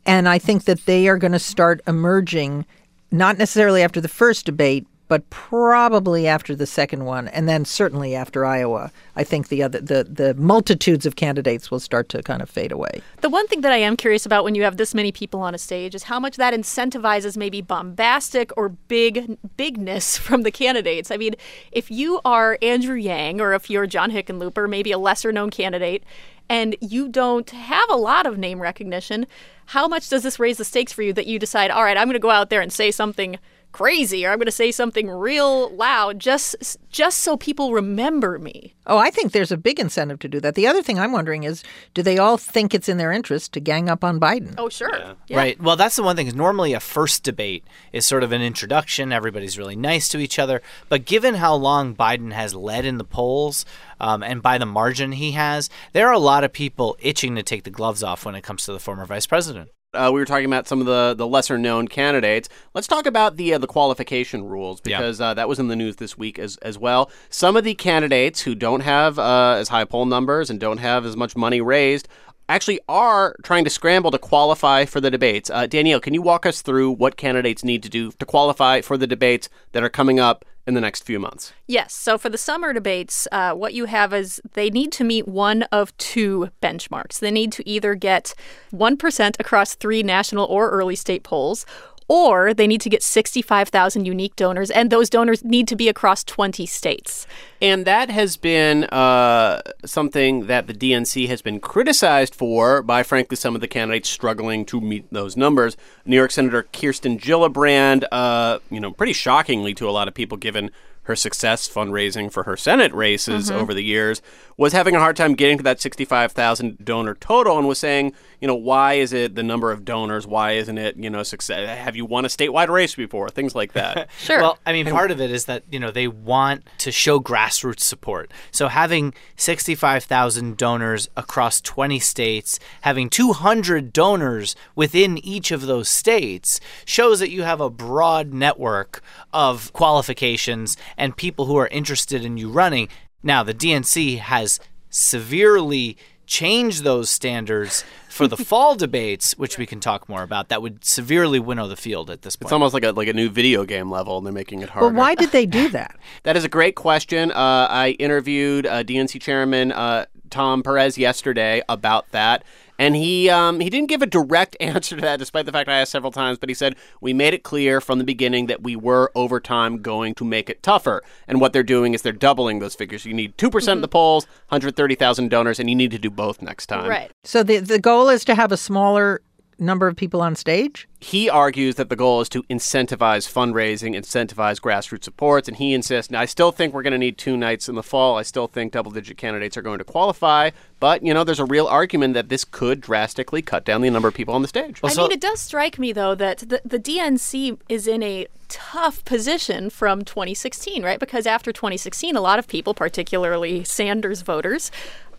And 0.07 0.29
I 0.29 0.39
think 0.39 0.65
that 0.65 0.87
they 0.87 1.09
are 1.09 1.19
going 1.19 1.33
to 1.33 1.39
start 1.39 1.81
emerging, 1.87 2.67
not 3.11 3.39
necessarily 3.39 3.83
after 3.83 4.01
the 4.01 4.09
first 4.09 4.47
debate, 4.47 4.87
but 5.11 5.29
probably 5.29 6.29
after 6.29 6.55
the 6.55 6.67
second 6.67 7.05
one, 7.05 7.27
and 7.27 7.49
then 7.49 7.65
certainly 7.65 8.15
after 8.15 8.47
Iowa. 8.47 8.93
I 9.17 9.25
think 9.25 9.49
the 9.49 9.61
other 9.61 9.81
the 9.81 10.05
the 10.05 10.35
multitudes 10.35 11.05
of 11.05 11.17
candidates 11.17 11.69
will 11.69 11.81
start 11.81 12.09
to 12.11 12.23
kind 12.23 12.41
of 12.41 12.49
fade 12.49 12.71
away. 12.71 13.03
The 13.21 13.29
one 13.29 13.49
thing 13.49 13.63
that 13.63 13.73
I 13.73 13.79
am 13.79 13.97
curious 13.97 14.25
about 14.25 14.45
when 14.45 14.55
you 14.55 14.63
have 14.63 14.77
this 14.77 14.95
many 14.95 15.11
people 15.11 15.41
on 15.41 15.53
a 15.53 15.59
stage 15.59 15.97
is 15.97 16.05
how 16.05 16.21
much 16.21 16.37
that 16.37 16.55
incentivizes 16.55 17.37
maybe 17.37 17.61
bombastic 17.61 18.57
or 18.57 18.69
big 18.69 19.37
bigness 19.57 20.17
from 20.27 20.43
the 20.43 20.53
candidates. 20.53 21.11
I 21.11 21.17
mean, 21.17 21.35
if 21.73 21.91
you 21.91 22.21
are 22.25 22.57
Andrew 22.63 22.95
Yang 22.95 23.41
or 23.41 23.53
if 23.53 23.69
you're 23.69 23.89
John 23.89 24.13
Hickenlooper, 24.13 24.71
maybe 24.71 24.93
a 24.93 24.99
lesser 24.99 25.33
known 25.33 25.51
candidate, 25.51 26.05
and 26.49 26.77
you 26.81 27.09
don't 27.09 27.51
have 27.51 27.91
a 27.91 27.97
lot 27.97 28.27
of 28.27 28.39
name 28.39 28.63
recognition, 28.63 29.27
how 29.67 29.89
much 29.89 30.09
does 30.09 30.23
this 30.23 30.39
raise 30.39 30.59
the 30.59 30.65
stakes 30.65 30.93
for 30.93 31.03
you 31.03 31.13
that 31.15 31.27
you 31.27 31.41
decide, 31.41 31.73
all 31.73 31.83
right, 31.83 31.97
I'm 31.97 32.07
going 32.07 32.13
to 32.13 32.21
go 32.21 32.31
out 32.31 32.49
there 32.49 32.61
and 32.61 32.73
say 32.73 32.93
something 32.93 33.41
crazy 33.73 34.27
or 34.27 34.31
I'm 34.31 34.39
going 34.39 34.47
to 34.47 34.53
say 34.53 34.71
something 34.71 35.09
real 35.09 35.71
loud 35.71 36.19
just 36.19 36.77
just 36.91 37.19
so 37.19 37.37
people 37.37 37.73
remember 37.73 38.39
me. 38.39 38.75
Oh, 38.87 38.99
I 38.99 39.11
think 39.11 39.31
there's 39.31 39.53
a 39.53 39.57
big 39.57 39.79
incentive 39.79 40.19
to 40.21 40.29
do 40.29 40.41
that. 40.41 40.57
The 40.57 40.67
other 40.67 40.83
thing 40.83 40.99
I'm 40.99 41.13
wondering 41.13 41.45
is, 41.45 41.63
do 41.95 42.03
they 42.03 42.19
all 42.19 42.37
think 42.37 42.75
it's 42.75 42.89
in 42.89 42.97
their 42.97 43.13
interest 43.13 43.53
to 43.53 43.61
gang 43.61 43.89
up 43.89 44.03
on 44.03 44.19
Biden? 44.19 44.55
Oh, 44.59 44.69
sure. 44.69 45.15
Yeah. 45.29 45.37
Right. 45.37 45.61
Well, 45.63 45.77
that's 45.77 45.95
the 45.95 46.03
one 46.03 46.17
thing. 46.17 46.27
Is 46.27 46.35
normally 46.35 46.73
a 46.73 46.81
first 46.81 47.23
debate 47.23 47.65
is 47.93 48.05
sort 48.05 48.25
of 48.25 48.33
an 48.33 48.43
introduction. 48.43 49.13
Everybody's 49.13 49.59
really 49.59 49.77
nice 49.77 50.09
to 50.09 50.19
each 50.19 50.39
other. 50.39 50.61
But 50.89 51.05
given 51.05 51.37
how 51.37 51.55
long 51.55 51.95
Biden 51.95 52.33
has 52.33 52.55
led 52.55 52.85
in 52.85 52.99
the 52.99 53.05
polls, 53.05 53.65
um, 54.01 54.25
and 54.25 54.43
by 54.43 54.59
the 54.59 54.67
margin 54.67 55.13
he 55.13 55.33
has, 55.33 55.71
there 55.93 56.09
are 56.09 56.15
a 56.15 56.19
lot 56.19 56.43
of 56.43 56.53
people 56.53 56.97
itching 57.01 57.37
to 57.37 57.45
take 57.45 57.63
the 57.63 57.71
gloves 57.71 58.03
off 58.03 58.25
when 58.25 58.35
it 58.35 58.43
comes 58.43 58.65
to 58.65 58.73
the 58.73 58.81
former 58.81 59.07
vice 59.07 59.27
president. 59.27 59.71
Uh, 59.93 60.11
we 60.13 60.21
were 60.21 60.25
talking 60.25 60.47
about 60.47 60.69
some 60.69 60.81
of 60.81 60.87
the, 60.87 61.15
the 61.17 61.27
lesser 61.27 61.59
known 61.59 61.89
candidates. 61.89 62.49
Let's 62.75 62.87
talk 62.87 63.07
about 63.07 63.37
the 63.37 63.55
uh, 63.55 63.59
the 63.59 63.67
qualification 63.67 64.45
rules 64.45 64.81
Yeah. 64.85 64.99
because 64.99 65.21
uh, 65.21 65.35
that 65.35 65.49
was 65.49 65.59
in 65.59 65.67
the 65.67 65.75
news 65.75 65.97
this 65.97 66.17
week 66.17 66.39
as 66.39 66.57
as 66.59 66.79
well. 66.79 67.11
Some 67.29 67.57
of 67.57 67.65
the 67.65 67.75
candidates 67.75 68.43
who 68.43 68.55
don't 68.55 68.81
have 68.81 69.19
uh, 69.19 69.57
as 69.59 69.69
high 69.69 69.85
poll 69.85 70.07
numbers 70.07 70.49
and 70.49 70.61
don't 70.61 70.79
have 70.79 71.05
as 71.05 71.17
much 71.17 71.35
money 71.35 71.61
raised 71.61 72.07
actually 72.49 72.81
are 72.89 73.35
trying 73.43 73.65
to 73.65 73.71
scramble 73.71 74.13
to 74.13 74.19
qualify 74.19 74.85
for 74.85 75.01
the 75.01 75.11
debates. 75.11 75.51
Uh, 75.51 75.67
Danielle, 75.67 76.01
can 76.01 76.15
you 76.15 76.23
walk 76.23 76.47
us 76.47 76.63
through 76.63 76.93
what 76.93 77.17
candidates 77.17 77.65
need 77.65 77.83
to 77.83 77.89
do 77.89 78.13
to 78.13 78.27
qualify 78.27 78.81
for 78.81 78.97
the 78.97 79.07
debates 79.09 79.49
that 79.73 79.83
are 79.83 79.89
coming 79.89 80.21
up 80.21 80.45
in 80.67 80.75
the 80.75 80.81
next 80.81 81.05
few 81.05 81.19
months? 81.19 81.53
Yes. 81.67 81.95
So 81.95 82.19
for 82.19 82.29
the 82.29 82.39
summer 82.39 82.73
debates, 82.73 83.27
uh, 83.33 83.53
what 83.53 83.75
you 83.75 83.87
have 83.87 84.13
is 84.13 84.41
they 84.53 84.71
need 84.71 84.93
to 84.93 85.05
meet 85.05 85.27
one 85.27 85.63
of 85.65 85.97
two 85.97 86.51
benchmarks. 86.63 87.19
They 87.19 87.31
need 87.31 87.53
to 87.53 87.69
either 87.69 87.95
get 87.95 88.35
1% 88.73 89.41
across 89.41 89.75
three 89.75 90.03
national 90.03 90.47
or 90.47 90.71
early 90.71 90.97
state 90.97 91.23
polls, 91.23 91.67
or 92.11 92.53
they 92.53 92.67
need 92.67 92.81
to 92.81 92.91
get 92.91 93.05
65,000 93.05 94.05
unique 94.05 94.35
donors, 94.35 94.69
and 94.73 94.91
those 94.91 95.09
donors 95.09 95.45
need 95.45 95.69
to 95.69 95.77
be 95.77 95.89
across 95.89 96.25
20 96.25 96.67
states. 96.67 97.25
And 97.63 97.85
that 97.85 98.11
has 98.11 98.37
been 98.37 98.83
uh, 98.85 99.63
something 99.85 100.47
that 100.47 100.67
the 100.67 100.75
DNC 100.75 101.29
has 101.29 101.41
been 101.41 101.61
criticized 101.61 102.35
for 102.35 102.83
by, 102.83 103.05
frankly, 103.05 103.37
some 103.37 103.55
of 103.55 103.61
the 103.61 103.69
candidates 103.69 104.09
struggling 104.09 104.65
to 104.67 104.81
meet 104.81 105.07
those 105.13 105.37
numbers. 105.37 105.77
New 106.05 106.17
York 106.17 106.33
Senator 106.33 106.65
Kirsten 106.65 107.17
Gillibrand, 107.17 108.03
uh, 108.11 108.59
you 108.71 108.81
know, 108.81 108.91
pretty 108.91 109.13
shockingly 109.13 109.73
to 109.75 109.89
a 109.89 109.93
lot 109.93 110.09
of 110.09 110.15
people, 110.15 110.37
given 110.37 110.73
her 111.03 111.15
success 111.15 111.69
fundraising 111.69 112.31
for 112.31 112.43
her 112.43 112.57
Senate 112.57 112.93
races 112.93 113.51
over 113.51 113.73
the 113.73 113.83
years, 113.83 114.21
was 114.57 114.73
having 114.73 114.95
a 114.95 114.99
hard 114.99 115.17
time 115.17 115.35
getting 115.35 115.57
to 115.57 115.63
that 115.65 115.81
65,000 115.81 116.85
donor 116.85 117.15
total 117.15 117.57
and 117.57 117.67
was 117.67 117.79
saying, 117.79 118.13
you 118.41 118.49
know, 118.49 118.55
why 118.55 118.95
is 118.95 119.13
it 119.13 119.35
the 119.35 119.43
number 119.43 119.71
of 119.71 119.85
donors? 119.85 120.27
Why 120.27 120.53
isn't 120.53 120.79
it, 120.79 120.97
you 120.97 121.11
know, 121.11 121.23
success? 121.23 121.69
Have 121.79 121.95
you 121.95 122.07
won 122.07 122.25
a 122.25 122.29
statewide 122.29 122.69
race 122.69 122.95
before? 122.95 123.29
Things 123.29 123.55
like 123.55 123.73
that. 123.75 124.09
Sure. 124.21 124.41
Well, 124.41 124.59
I 124.67 124.73
mean, 124.73 124.87
part 124.87 125.11
of 125.11 125.21
it 125.21 125.31
is 125.31 125.47
that, 125.47 125.63
you 125.71 125.81
know, 125.81 125.91
they 125.91 126.07
want 126.07 126.65
to 126.79 126.93
show 126.93 127.21
grassroots 127.21 127.81
support. 127.81 128.31
So 128.51 128.69
having 128.69 129.15
65,000 129.37 130.57
donors 130.57 131.09
across 131.17 131.61
20 131.61 131.99
states, 132.01 132.59
having 132.83 133.09
200 133.09 133.93
donors 133.93 134.55
within 134.75 135.19
each 135.19 135.51
of 135.51 135.63
those 135.63 135.89
states 135.89 136.61
shows 136.85 137.19
that 137.21 137.31
you 137.31 137.43
have 137.43 137.61
a 137.61 137.71
broad 137.71 138.33
network 138.35 139.03
of 139.33 139.73
qualifications 139.73 140.77
and 140.97 141.17
people 141.17 141.47
who 141.47 141.57
are 141.57 141.69
interested 141.69 142.25
in 142.25 142.37
you 142.37 142.51
running. 142.51 142.89
Now, 143.23 143.43
the 143.43 143.55
DNC 143.55 144.19
has 144.19 144.61
severely 144.91 145.97
changed 146.31 146.85
those 146.85 147.11
standards 147.11 147.85
for 148.09 148.29
the 148.29 148.37
fall 148.37 148.77
debates, 148.87 149.37
which 149.37 149.59
we 149.59 149.67
can 149.67 149.81
talk 149.81 150.09
more 150.09 150.23
about. 150.23 150.49
That 150.49 150.63
would 150.63 150.85
severely 150.85 151.41
winnow 151.41 151.67
the 151.67 151.77
field 151.77 152.09
at 152.09 152.23
this 152.23 152.37
point. 152.37 152.47
It's 152.47 152.53
almost 152.53 152.73
like 152.73 152.85
a 152.85 152.93
like 152.93 153.09
a 153.09 153.13
new 153.13 153.29
video 153.29 153.65
game 153.65 153.91
level, 153.91 154.17
and 154.17 154.27
they're 154.27 154.33
making 154.33 154.63
it 154.63 154.71
harder. 154.71 154.87
Well, 154.87 154.97
why 154.97 155.15
did 155.15 155.33
they 155.33 155.45
do 155.45 155.69
that? 155.79 155.99
That 156.23 156.37
is 156.37 156.45
a 156.45 156.49
great 156.49 156.77
question. 156.77 157.33
Uh, 157.33 157.67
I 157.69 157.97
interviewed 157.99 158.65
uh, 158.65 158.85
DNC 158.85 159.21
Chairman 159.21 159.73
uh, 159.73 160.07
Tom 160.31 160.63
Perez 160.63 160.97
yesterday 160.97 161.63
about 161.69 162.11
that, 162.13 162.45
and 162.81 162.97
he 162.97 163.29
um, 163.29 163.61
he 163.61 163.69
didn't 163.69 163.91
give 163.91 164.01
a 164.01 164.07
direct 164.07 164.57
answer 164.61 164.97
to 164.97 165.03
that, 165.03 165.19
despite 165.19 165.45
the 165.45 165.53
fact 165.53 165.69
I 165.69 165.79
asked 165.79 165.93
several 165.93 166.11
times. 166.11 166.39
But 166.39 166.49
he 166.49 166.55
said 166.55 166.75
we 167.01 167.13
made 167.13 167.35
it 167.35 167.43
clear 167.45 167.81
from 167.81 167.99
the 167.99 168.05
beginning 168.05 168.47
that 168.47 168.63
we 168.63 168.75
were 168.75 169.13
over 169.15 169.39
time 169.39 169.83
going 169.83 170.15
to 170.15 170.25
make 170.25 170.49
it 170.49 170.63
tougher, 170.63 171.03
and 171.29 171.41
what 171.41 171.53
they're 171.53 171.63
doing 171.63 171.93
is 171.93 172.03
they're 172.03 172.13
doubling 172.13 172.59
those 172.59 172.75
figures. 172.75 173.05
You 173.05 173.15
need 173.15 173.37
2 173.37 173.51
percent 173.51 173.79
of 173.79 173.83
the 173.83 173.89
polls, 173.89 174.27
hundred 174.49 174.75
thirty 174.77 174.95
thousand 174.95 175.29
donors, 175.29 175.61
and 175.61 175.69
you 175.69 175.77
need 175.77 175.91
to 175.91 175.99
do 175.99 176.11
both 176.11 176.41
next 176.41 176.67
time. 176.67 176.89
right. 176.89 177.13
So 177.23 177.43
the 177.43 177.59
the 177.59 177.79
goal 177.79 178.09
is 178.09 178.25
to 178.25 178.35
have 178.35 178.51
a 178.51 178.57
smaller 178.57 179.21
number 179.61 179.87
of 179.87 179.97
people 179.97 180.21
on 180.21 180.35
stage? 180.35 180.89
He 181.01 181.31
argues 181.31 181.77
that 181.77 181.89
the 181.89 181.97
goal 181.97 182.21
is 182.21 182.29
to 182.31 182.43
incentivize 182.45 183.31
fundraising, 183.31 183.97
incentivize 183.97 184.61
grassroots 184.61 185.05
supports, 185.05 185.49
and 185.49 185.57
he 185.57 185.73
insists. 185.73 186.11
Now, 186.11 186.21
I 186.21 186.27
still 186.27 186.53
think 186.53 186.75
we're 186.75 186.83
going 186.83 186.93
to 186.93 186.99
need 186.99 187.19
two 187.19 187.37
nights 187.37 187.69
in 187.69 187.75
the 187.75 187.83
fall. 187.83 188.19
I 188.19 188.23
still 188.23 188.47
think 188.47 188.73
double 188.73 188.91
digit 188.91 189.17
candidates 189.17 189.57
are 189.57 189.63
going 189.63 189.79
to 189.79 189.85
qualify. 189.85 190.51
But, 190.79 191.05
you 191.05 191.15
know, 191.15 191.25
there's 191.25 191.41
a 191.41 191.45
real 191.45 191.67
argument 191.67 192.15
that 192.15 192.29
this 192.29 192.45
could 192.45 192.81
drastically 192.81 193.43
cut 193.43 193.65
down 193.65 193.83
the 193.83 193.91
number 193.91 194.09
of 194.09 194.15
people 194.15 194.35
on 194.35 194.43
the 194.43 194.49
stage. 194.49 194.81
I 194.83 194.95
mean, 194.95 195.13
it 195.13 195.21
does 195.21 195.41
strike 195.41 195.79
me, 195.79 195.93
though, 195.93 196.15
that 196.15 196.39
the, 196.39 196.61
the 196.65 196.79
DNC 196.79 197.59
is 197.69 197.87
in 197.87 198.03
a 198.03 198.27
tough 198.49 199.05
position 199.05 199.71
from 199.71 200.05
2016, 200.05 200.83
right? 200.83 200.99
Because 200.99 201.27
after 201.27 201.53
2016, 201.53 202.17
a 202.17 202.21
lot 202.21 202.39
of 202.39 202.49
people, 202.49 202.75
particularly 202.75 203.65
Sanders 203.65 204.23
voters, 204.23 204.71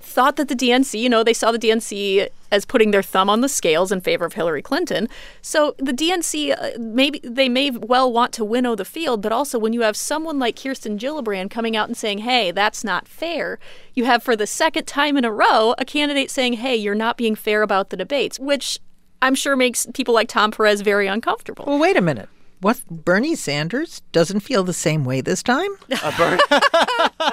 thought 0.04 0.36
that 0.36 0.48
the 0.48 0.56
DNC, 0.56 1.00
you 1.00 1.10
know, 1.10 1.24
they 1.24 1.34
saw 1.34 1.52
the 1.52 1.60
DNC 1.60 2.28
as 2.52 2.66
putting 2.66 2.92
their 2.92 3.02
thumb 3.02 3.30
on 3.30 3.42
the 3.42 3.50
scales 3.50 3.92
in 3.92 4.02
favor 4.02 4.26
of 4.26 4.34
Hillary 4.34 4.62
Clinton. 4.62 5.08
So 5.42 5.76
the 5.78 5.94
DNC, 5.94 6.56
uh, 6.58 6.78
maybe 6.78 7.20
they 7.24 7.48
may 7.48 7.72
well 7.72 8.12
want 8.12 8.34
to 8.34 8.46
winnow 8.46 8.76
the 8.76 8.86
field, 8.86 9.22
but 9.22 9.32
also 9.32 9.58
when 9.58 9.74
you 9.74 9.82
have 9.82 9.96
someone 9.96 10.38
like 10.40 10.62
Kirsten 10.62 10.98
Gillibrand 10.98 11.50
coming 11.50 11.76
out 11.76 11.88
and 11.88 11.96
saying, 11.96 12.20
hey, 12.20 12.52
that's 12.52 12.84
not 12.84 13.08
fair, 13.08 13.60
you 13.94 14.06
have 14.06 14.22
for 14.22 14.36
the 14.36 14.48
second 14.48 14.86
time 14.86 15.18
in 15.18 15.26
a 15.26 15.32
row 15.32 15.74
a 15.78 15.86
candidate 15.86 16.30
saying, 16.30 16.54
hey, 16.54 16.76
you're 16.76 16.96
not 16.96 17.18
being 17.18 17.36
fair 17.36 17.62
about 17.62 17.90
the 17.90 17.98
debates, 17.98 18.40
which 18.40 18.80
I'm 19.22 19.36
sure 19.36 19.56
makes 19.56 19.88
people 19.94 20.14
like 20.14 20.28
Tom 20.28 20.52
Perez 20.52 20.82
very 20.82 21.08
uncomfortable. 21.08 21.66
Well, 21.66 21.80
wait 21.80 21.96
a 21.96 22.02
minute. 22.02 22.30
What 22.60 22.86
Bernie 22.90 23.36
Sanders 23.36 24.02
doesn't 24.12 24.42
feel 24.42 24.64
the 24.64 24.74
same 24.74 25.04
way 25.04 25.22
this 25.22 25.42
time? 25.42 25.70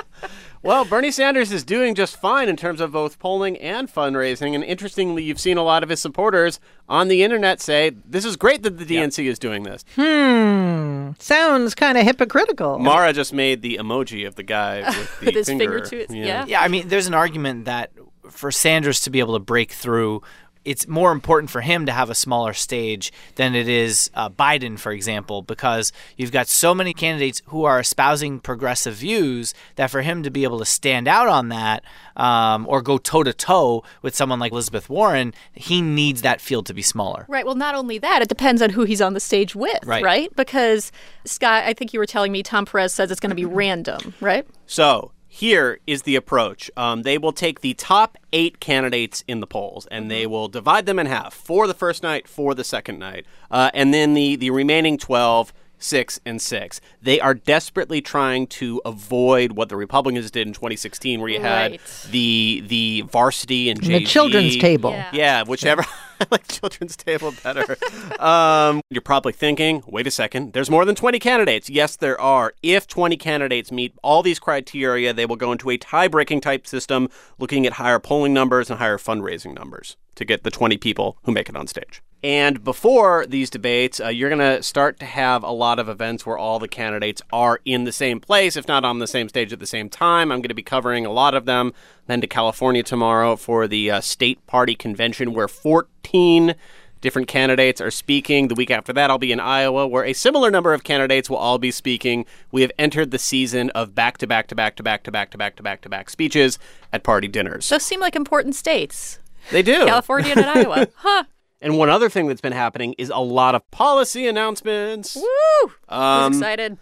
Well, 0.63 0.85
Bernie 0.85 1.11
Sanders 1.11 1.53
is 1.53 1.63
doing 1.65 1.95
just 1.95 2.17
fine 2.21 2.49
in 2.49 2.57
terms 2.57 2.81
of 2.81 2.93
both 2.93 3.19
polling 3.19 3.57
and 3.59 3.89
fundraising. 3.93 4.55
And 4.55 4.65
interestingly, 4.65 5.23
you've 5.23 5.41
seen 5.41 5.57
a 5.57 5.63
lot 5.63 5.83
of 5.83 5.89
his 5.89 6.01
supporters 6.01 6.59
on 6.89 7.09
the 7.09 7.23
internet 7.23 7.61
say, 7.61 7.91
this 8.05 8.25
is 8.25 8.37
great 8.37 8.63
that 8.65 8.77
the 8.79 8.85
DNC 8.85 9.25
is 9.27 9.39
doing 9.39 9.63
this. 9.63 9.85
Hmm. 9.95 11.11
Sounds 11.19 11.75
kind 11.75 11.97
of 11.97 12.05
hypocritical. 12.05 12.79
Mara 12.79 13.13
just 13.13 13.33
made 13.33 13.63
the 13.63 13.77
emoji 13.81 14.27
of 14.27 14.35
the 14.35 14.43
guy 14.43 14.81
with, 14.89 15.21
the 15.21 15.27
With 15.27 15.35
his 15.37 15.47
finger. 15.47 15.65
finger 15.65 15.81
to 15.87 15.97
his- 15.99 16.15
yeah. 16.15 16.45
Yeah, 16.47 16.61
I 16.61 16.69
mean, 16.69 16.89
there's 16.89 17.07
an 17.07 17.15
argument 17.15 17.65
that 17.67 17.93
for 18.29 18.51
Sanders 18.51 19.01
to 19.03 19.11
be 19.11 19.21
able 19.21 19.35
to 19.35 19.41
break 19.41 19.73
through, 19.73 20.23
it's 20.65 20.87
more 20.89 21.13
important 21.13 21.51
for 21.51 21.61
him 21.61 21.87
to 21.87 21.93
have 21.93 22.11
a 22.11 22.15
smaller 22.15 22.53
stage 22.53 23.13
than 23.37 23.55
it 23.55 23.69
is 23.69 24.11
uh, 24.15 24.29
Biden, 24.29 24.79
for 24.79 24.93
example, 24.93 25.43
because 25.43 25.93
you've 26.17 26.33
got 26.33 26.49
so 26.49 26.75
many 26.75 26.93
candidates 26.93 27.43
who 27.47 27.65
are 27.65 27.81
espousing 27.81 28.41
progressive 28.41 28.95
views 28.95 29.55
that 29.77 29.91
for 29.91 30.03
him 30.03 30.23
to 30.23 30.31
be 30.31 30.45
able 30.45 30.59
to 30.59 30.65
stand 30.65 31.09
out 31.09 31.29
on 31.29 31.49
that 31.49 31.83
um, 32.17 32.67
or 32.69 32.83
go 32.83 32.99
toe 32.99 33.23
to 33.23 33.33
toe 33.33 33.83
with 34.03 34.15
someone 34.15 34.39
like 34.39 34.53
Elizabeth 34.53 34.89
Warren, 34.89 35.33
he 35.53 35.81
needs 35.81 36.23
that 36.23 36.41
field 36.41 36.67
to 36.67 36.75
be 36.75 36.83
smaller. 36.83 37.25
Right. 37.29 37.47
Well, 37.47 37.55
not 37.55 37.75
only 37.75 37.99
that, 37.99 38.23
it 38.23 38.29
depends 38.29 38.61
on 38.61 38.71
who 38.71 38.85
he's 38.85 39.01
on 39.01 39.15
the 39.15 39.21
stage 39.21 39.55
with, 39.55 39.79
Right. 39.85 40.03
right? 40.03 40.35
Because, 40.37 40.93
Scott, 41.25 41.65
I 41.65 41.73
think 41.73 41.93
you 41.93 41.99
were 41.99 42.07
telling 42.07 42.33
me 42.33 42.43
Tom 42.43 42.67
Perez 42.67 42.93
says 42.95 43.11
it's 43.11 43.21
going 43.21 43.31
to 43.31 43.37
be 43.37 43.45
random, 43.45 44.15
right? 44.21 44.47
So 44.67 45.13
here 45.39 45.79
is 45.87 46.03
the 46.03 46.17
approach. 46.17 46.71
Um, 46.77 47.03
they 47.03 47.17
will 47.19 47.33
take 47.33 47.61
the 47.61 47.75
top 47.75 48.19
eight 48.33 48.59
candidates 48.61 49.23
in 49.29 49.41
the 49.41 49.47
polls 49.47 49.87
and 49.91 50.11
they 50.11 50.27
will 50.27 50.49
divide 50.49 50.87
them 50.87 50.99
in 50.99 51.07
half 51.07 51.33
for 51.35 51.67
the 51.67 51.75
first 51.75 52.03
night, 52.03 52.27
for 52.27 52.55
the 52.55 52.65
second 52.65 52.99
night, 52.99 53.25
uh, 53.51 53.71
and 53.75 53.95
then 53.95 54.15
the 54.15 54.37
the 54.37 54.51
remaining 54.51 54.99
twelve. 54.99 55.53
Six 55.81 56.19
and 56.27 56.43
six. 56.43 56.81
They 57.01 57.21
are 57.21 57.35
desperately 57.35 58.01
trying 58.01 58.49
to 58.49 58.83
avoid 58.85 59.53
what 59.53 59.69
the 59.69 59.77
Republicans 59.77 60.29
did 60.29 60.49
in 60.49 60.53
2016, 60.53 61.21
where 61.21 61.29
you 61.29 61.41
had 61.41 61.71
Right. 61.71 61.81
the 62.11 62.65
the 62.67 63.03
varsity 63.03 63.71
and 63.71 63.81
And 63.85 63.95
the 63.95 64.05
children's 64.05 64.57
table. 64.57 64.91
Yeah. 64.91 65.11
Yeah, 65.13 65.43
whichever. 65.45 65.85
I 66.21 66.27
like 66.31 66.49
children's 66.49 66.97
table 66.97 67.33
better. 67.43 67.77
um, 68.21 68.81
you're 68.91 69.01
probably 69.03 69.33
thinking, 69.33 69.83
wait 69.87 70.07
a 70.07 70.11
second, 70.11 70.53
there's 70.53 70.71
more 70.71 70.85
than 70.85 70.95
20 70.95 71.19
candidates. 71.19 71.71
Yes, 71.71 71.97
there 71.97 72.21
are. 72.21 72.55
If 72.63 72.87
20 72.87 73.17
candidates 73.17 73.71
meet 73.71 73.95
all 74.03 74.23
these 74.23 74.39
criteria, 74.39 75.13
they 75.13 75.27
will 75.27 75.37
go 75.37 75.53
into 75.53 75.71
a 75.71 75.77
tie 75.77 76.09
breaking 76.09 76.41
type 76.41 76.67
system 76.67 77.09
looking 77.39 77.67
at 77.67 77.75
higher 77.75 77.99
polling 77.99 78.35
numbers 78.35 78.71
and 78.71 78.79
higher 78.79 78.99
fundraising 78.99 79.55
numbers 79.55 79.97
to 80.19 80.25
get 80.25 80.43
the 80.43 80.51
20 80.51 80.77
people 80.77 81.17
who 81.23 81.33
make 81.33 81.49
it 81.49 81.57
on 81.57 81.67
stage. 81.67 82.03
And 82.23 82.65
before 82.65 83.25
these 83.27 83.49
debates, 83.49 84.01
uh, 84.01 84.09
you're 84.09 84.29
going 84.29 84.41
to 84.41 84.63
start 84.63 84.99
to 84.99 85.07
have 85.07 85.45
a 85.45 85.53
lot 85.53 85.79
of 85.79 85.89
events 85.89 86.27
where 86.27 86.37
all 86.37 86.59
the 86.59 86.67
candidates 86.67 87.23
are 87.33 87.61
in 87.65 87.85
the 87.85 87.93
same 87.93 88.19
place, 88.19 88.57
if 88.57 88.67
not 88.67 88.85
on 88.85 88.99
the 88.99 89.07
same 89.07 89.29
stage 89.29 89.53
at 89.53 89.61
the 89.61 89.67
same 89.67 89.89
time. 89.89 90.33
I'm 90.33 90.39
going 90.39 90.49
to 90.49 90.55
be 90.55 90.63
covering 90.63 91.07
a 91.07 91.13
lot 91.13 91.35
of 91.35 91.45
them. 91.45 91.73
Then 92.09 92.21
to 92.21 92.27
California 92.27 92.83
tomorrow 92.83 93.37
for 93.37 93.69
the 93.69 93.91
uh, 93.91 94.01
state 94.01 94.45
party 94.49 94.75
convention, 94.75 95.33
where 95.33 95.47
14 95.47 96.57
different 97.01 97.29
candidates 97.29 97.81
are 97.81 97.93
speaking. 97.93 98.49
The 98.49 98.57
week 98.57 98.73
after 98.73 98.93
that, 98.95 99.11
I'll 99.11 99.19
be 99.19 99.31
in 99.31 99.39
Iowa, 99.39 99.87
where 99.87 100.05
a 100.05 100.13
similar 100.13 100.51
number 100.51 100.75
of 100.75 100.83
candidates 100.83 101.31
will 101.31 101.37
all 101.37 101.59
be 101.59 101.71
speaking. 101.71 102.27
We 102.51 102.63
have 102.63 102.73
entered 102.81 103.13
the 103.13 103.19
season 103.19 103.71
of 103.71 103.95
back 103.95 104.19
to 104.19 104.27
back 104.27 104.49
to 104.49 104.57
back 104.57 104.75
to 104.77 104.83
back 104.83 105.05
to 105.05 105.13
back 105.13 105.31
to 105.31 105.39
back 105.39 105.55
to 105.55 105.63
back 105.63 105.83
to 105.83 105.89
back 105.89 106.11
speeches 106.11 106.59
at 106.93 107.05
party 107.05 107.29
dinners. 107.29 107.69
Those 107.69 107.85
seem 107.85 108.01
like 108.01 108.17
important 108.17 108.57
states 108.57 109.21
They 109.51 109.63
do. 109.63 109.85
California 109.87 110.35
and 110.37 110.45
Iowa. 110.45 110.89
Huh. 110.97 111.25
And 111.61 111.77
one 111.77 111.91
other 111.91 112.09
thing 112.09 112.29
that's 112.29 112.41
been 112.41 112.53
happening 112.53 112.95
is 112.99 113.11
a 113.11 113.19
lot 113.19 113.57
of 113.57 113.69
policy 113.73 114.29
announcements. 114.29 115.17
Woo! 115.17 115.73
Um, 115.89 116.33
excited. 116.33 116.79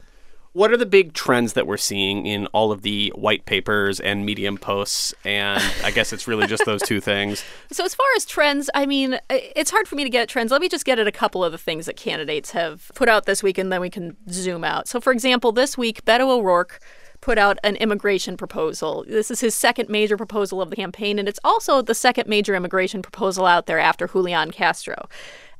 What 0.53 0.71
are 0.73 0.79
the 0.79 0.87
big 0.87 1.13
trends 1.13 1.53
that 1.53 1.67
we're 1.67 1.77
seeing 1.77 2.25
in 2.25 2.47
all 2.47 2.73
of 2.73 2.81
the 2.81 3.13
white 3.15 3.45
papers 3.45 4.01
and 4.01 4.25
medium 4.25 4.57
posts? 4.57 5.13
And 5.25 5.63
I 5.85 5.91
guess 5.91 6.15
it's 6.15 6.27
really 6.27 6.47
just 6.47 6.65
those 6.65 6.81
two 6.83 6.99
things. 7.03 7.45
So, 7.73 7.85
as 7.85 7.95
far 7.95 8.07
as 8.17 8.25
trends, 8.25 8.71
I 8.75 8.87
mean, 8.87 9.19
it's 9.29 9.71
hard 9.71 9.87
for 9.87 9.97
me 9.97 10.05
to 10.05 10.11
get 10.11 10.23
at 10.23 10.29
trends. 10.31 10.51
Let 10.51 10.63
me 10.63 10.69
just 10.71 10.87
get 10.87 10.99
at 10.99 11.07
a 11.07 11.13
couple 11.13 11.45
of 11.45 11.53
the 11.53 11.59
things 11.59 11.85
that 11.85 11.97
candidates 11.97 12.53
have 12.53 12.91
put 12.95 13.09
out 13.09 13.27
this 13.27 13.43
week, 13.43 13.59
and 13.59 13.71
then 13.71 13.83
we 13.83 13.91
can 13.91 14.17
zoom 14.31 14.65
out. 14.65 14.89
So, 14.89 14.99
for 14.99 15.13
example, 15.13 15.53
this 15.53 15.77
week, 15.77 16.05
Beto 16.07 16.29
O'Rourke 16.29 16.81
put 17.27 17.39
out 17.39 17.59
an 17.65 17.75
immigration 17.75 18.37
proposal. 18.37 19.05
This 19.09 19.33
is 19.33 19.41
his 19.41 19.53
second 19.53 19.89
major 19.89 20.17
proposal 20.17 20.63
of 20.63 20.71
the 20.71 20.77
campaign, 20.77 21.19
and 21.19 21.29
it's 21.29 21.41
also 21.43 21.83
the 21.83 21.93
second 21.93 22.29
major 22.29 22.55
immigration 22.55 23.03
proposal 23.03 23.47
out 23.47 23.67
there 23.67 23.81
after 23.81 24.07
Julian 24.07 24.53
Castro. 24.53 25.09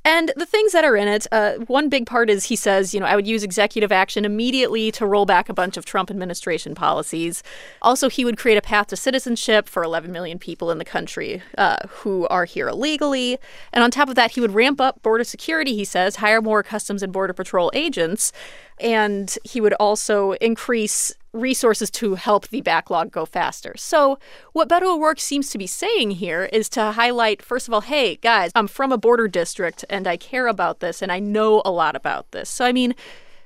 And 0.05 0.31
the 0.37 0.47
things 0.47 0.71
that 0.71 0.85
are 0.85 0.95
in 0.95 1.09
it, 1.09 1.27
uh, 1.33 1.55
one 1.67 1.89
big 1.89 2.07
part 2.07 2.31
is 2.31 2.45
he 2.45 2.55
says, 2.55 2.95
you 2.95 3.01
know, 3.01 3.07
I 3.07 3.17
would 3.17 3.27
use 3.27 3.43
executive 3.43 3.91
action 3.91 4.25
immediately 4.25 4.93
to 4.93 5.05
roll 5.05 5.27
back 5.27 5.49
a 5.49 5.53
bunch 5.53 5.77
of 5.77 5.85
Trump 5.85 6.09
administration 6.09 6.77
policies. 6.77 7.43
Also, 7.83 8.09
he 8.09 8.25
would 8.25 8.39
create 8.39 8.57
a 8.57 8.63
path 8.63 8.87
to 8.87 8.97
citizenship 8.97 9.69
for 9.69 9.83
11 9.83 10.13
million 10.13 10.39
people 10.39 10.71
in 10.71 10.79
the 10.79 10.85
country 10.85 11.43
uh, 11.59 11.79
who 11.89 12.29
are 12.29 12.45
here 12.45 12.69
illegally. 12.69 13.39
And 13.73 13.83
on 13.83 13.91
top 13.91 14.09
of 14.09 14.15
that, 14.15 14.31
he 14.31 14.41
would 14.41 14.55
ramp 14.55 14.81
up 14.81 15.03
border 15.03 15.25
security, 15.25 15.75
he 15.75 15.85
says, 15.85 16.15
hire 16.15 16.41
more 16.41 16.63
Customs 16.63 17.03
and 17.03 17.13
Border 17.13 17.33
Patrol 17.33 17.73
agents. 17.75 18.31
And 18.79 19.37
he 19.45 19.61
would 19.61 19.75
also 19.75 20.33
increase 20.33 21.15
resources 21.33 21.91
to 21.91 22.15
help 22.15 22.49
the 22.49 22.61
backlog 22.61 23.11
go 23.11 23.25
faster. 23.25 23.75
So, 23.77 24.19
what 24.53 24.69
Beto 24.69 24.97
O'Rourke 24.97 25.21
seems 25.21 25.51
to 25.51 25.59
be 25.59 25.67
saying 25.67 26.13
here 26.13 26.45
is 26.53 26.69
to 26.71 26.93
highlight, 26.93 27.43
first 27.43 27.69
of 27.69 27.75
all, 27.75 27.83
hey, 27.83 28.17
guys, 28.17 28.51
I'm 28.55 28.67
from 28.67 28.93
a 28.93 28.99
border 28.99 29.29
district 29.29 29.85
and 29.89 30.07
I 30.07 30.17
care 30.17 30.47
about 30.47 30.81
this 30.81 31.03
and 31.03 31.13
I 31.13 31.19
know 31.19 31.63
a 31.65 31.71
lot 31.71 31.97
about 31.97 32.31
this. 32.33 32.49
So, 32.49 32.65
I 32.65 32.73
mean, 32.73 32.95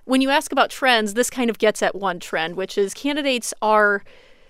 when 0.05 0.21
you 0.21 0.31
ask 0.31 0.53
about 0.53 0.71
trends, 0.71 1.15
this 1.15 1.31
kind 1.31 1.51
of 1.51 1.59
gets 1.59 1.83
at 1.83 1.95
one 1.95 2.21
trend, 2.21 2.57
which 2.57 2.79
is 2.79 2.95
candidates 2.95 3.53
are 3.61 4.03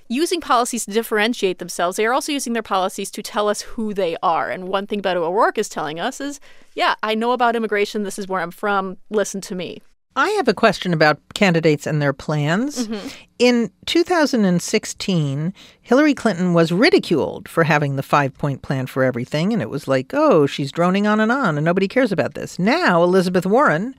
using 0.09 0.41
policies 0.41 0.85
to 0.85 0.91
differentiate 0.91 1.59
themselves. 1.59 1.97
They 1.97 2.05
are 2.05 2.13
also 2.13 2.33
using 2.33 2.53
their 2.53 2.65
policies 2.65 3.11
to 3.13 3.23
tell 3.23 3.49
us 3.49 3.63
who 3.63 3.95
they 3.95 4.17
are. 4.23 4.51
And 4.51 4.69
one 4.69 4.87
thing 4.87 5.01
Beto 5.01 5.17
O'Rourke 5.17 5.59
is 5.59 5.69
telling 5.69 6.01
us 6.01 6.21
is, 6.21 6.41
yeah, 6.75 6.97
I 7.03 7.15
know 7.15 7.31
about 7.33 7.55
immigration. 7.55 8.03
This 8.03 8.19
is 8.19 8.27
where 8.27 8.41
I'm 8.41 8.51
from. 8.51 8.97
Listen 9.09 9.41
to 9.43 9.55
me. 9.55 9.83
I 10.17 10.29
have 10.31 10.49
a 10.49 10.55
question 10.55 10.93
about 10.93 11.21
candidates 11.35 11.87
and 11.87 12.03
their 12.03 12.13
plans. 12.13 12.89
Mm-hmm. 12.89 13.09
In 13.39 13.71
2016, 13.87 15.55
Hillary 15.81 16.15
Clinton 16.15 16.53
was 16.53 16.73
ridiculed 16.73 17.49
for 17.49 17.65
having 17.65 17.97
the 17.97 18.03
five 18.03 18.37
point 18.37 18.63
plan 18.63 18.87
for 18.87 19.05
everything. 19.05 19.53
And 19.53 19.63
it 19.63 19.71
was 19.71 19.87
like, 19.89 20.13
oh, 20.13 20.47
she's 20.47 20.73
droning 20.73 21.07
on 21.07 21.21
and 21.21 21.31
on, 21.31 21.57
and 21.57 21.65
nobody 21.65 21.89
cares 21.89 22.13
about 22.13 22.35
this. 22.35 22.59
Now, 22.59 23.03
Elizabeth 23.03 23.47
Warren, 23.47 23.95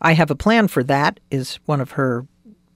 I 0.00 0.12
have 0.12 0.30
a 0.30 0.36
plan 0.36 0.68
for 0.68 0.84
that, 0.84 1.18
is 1.30 1.58
one 1.64 1.80
of 1.80 1.92
her 1.92 2.26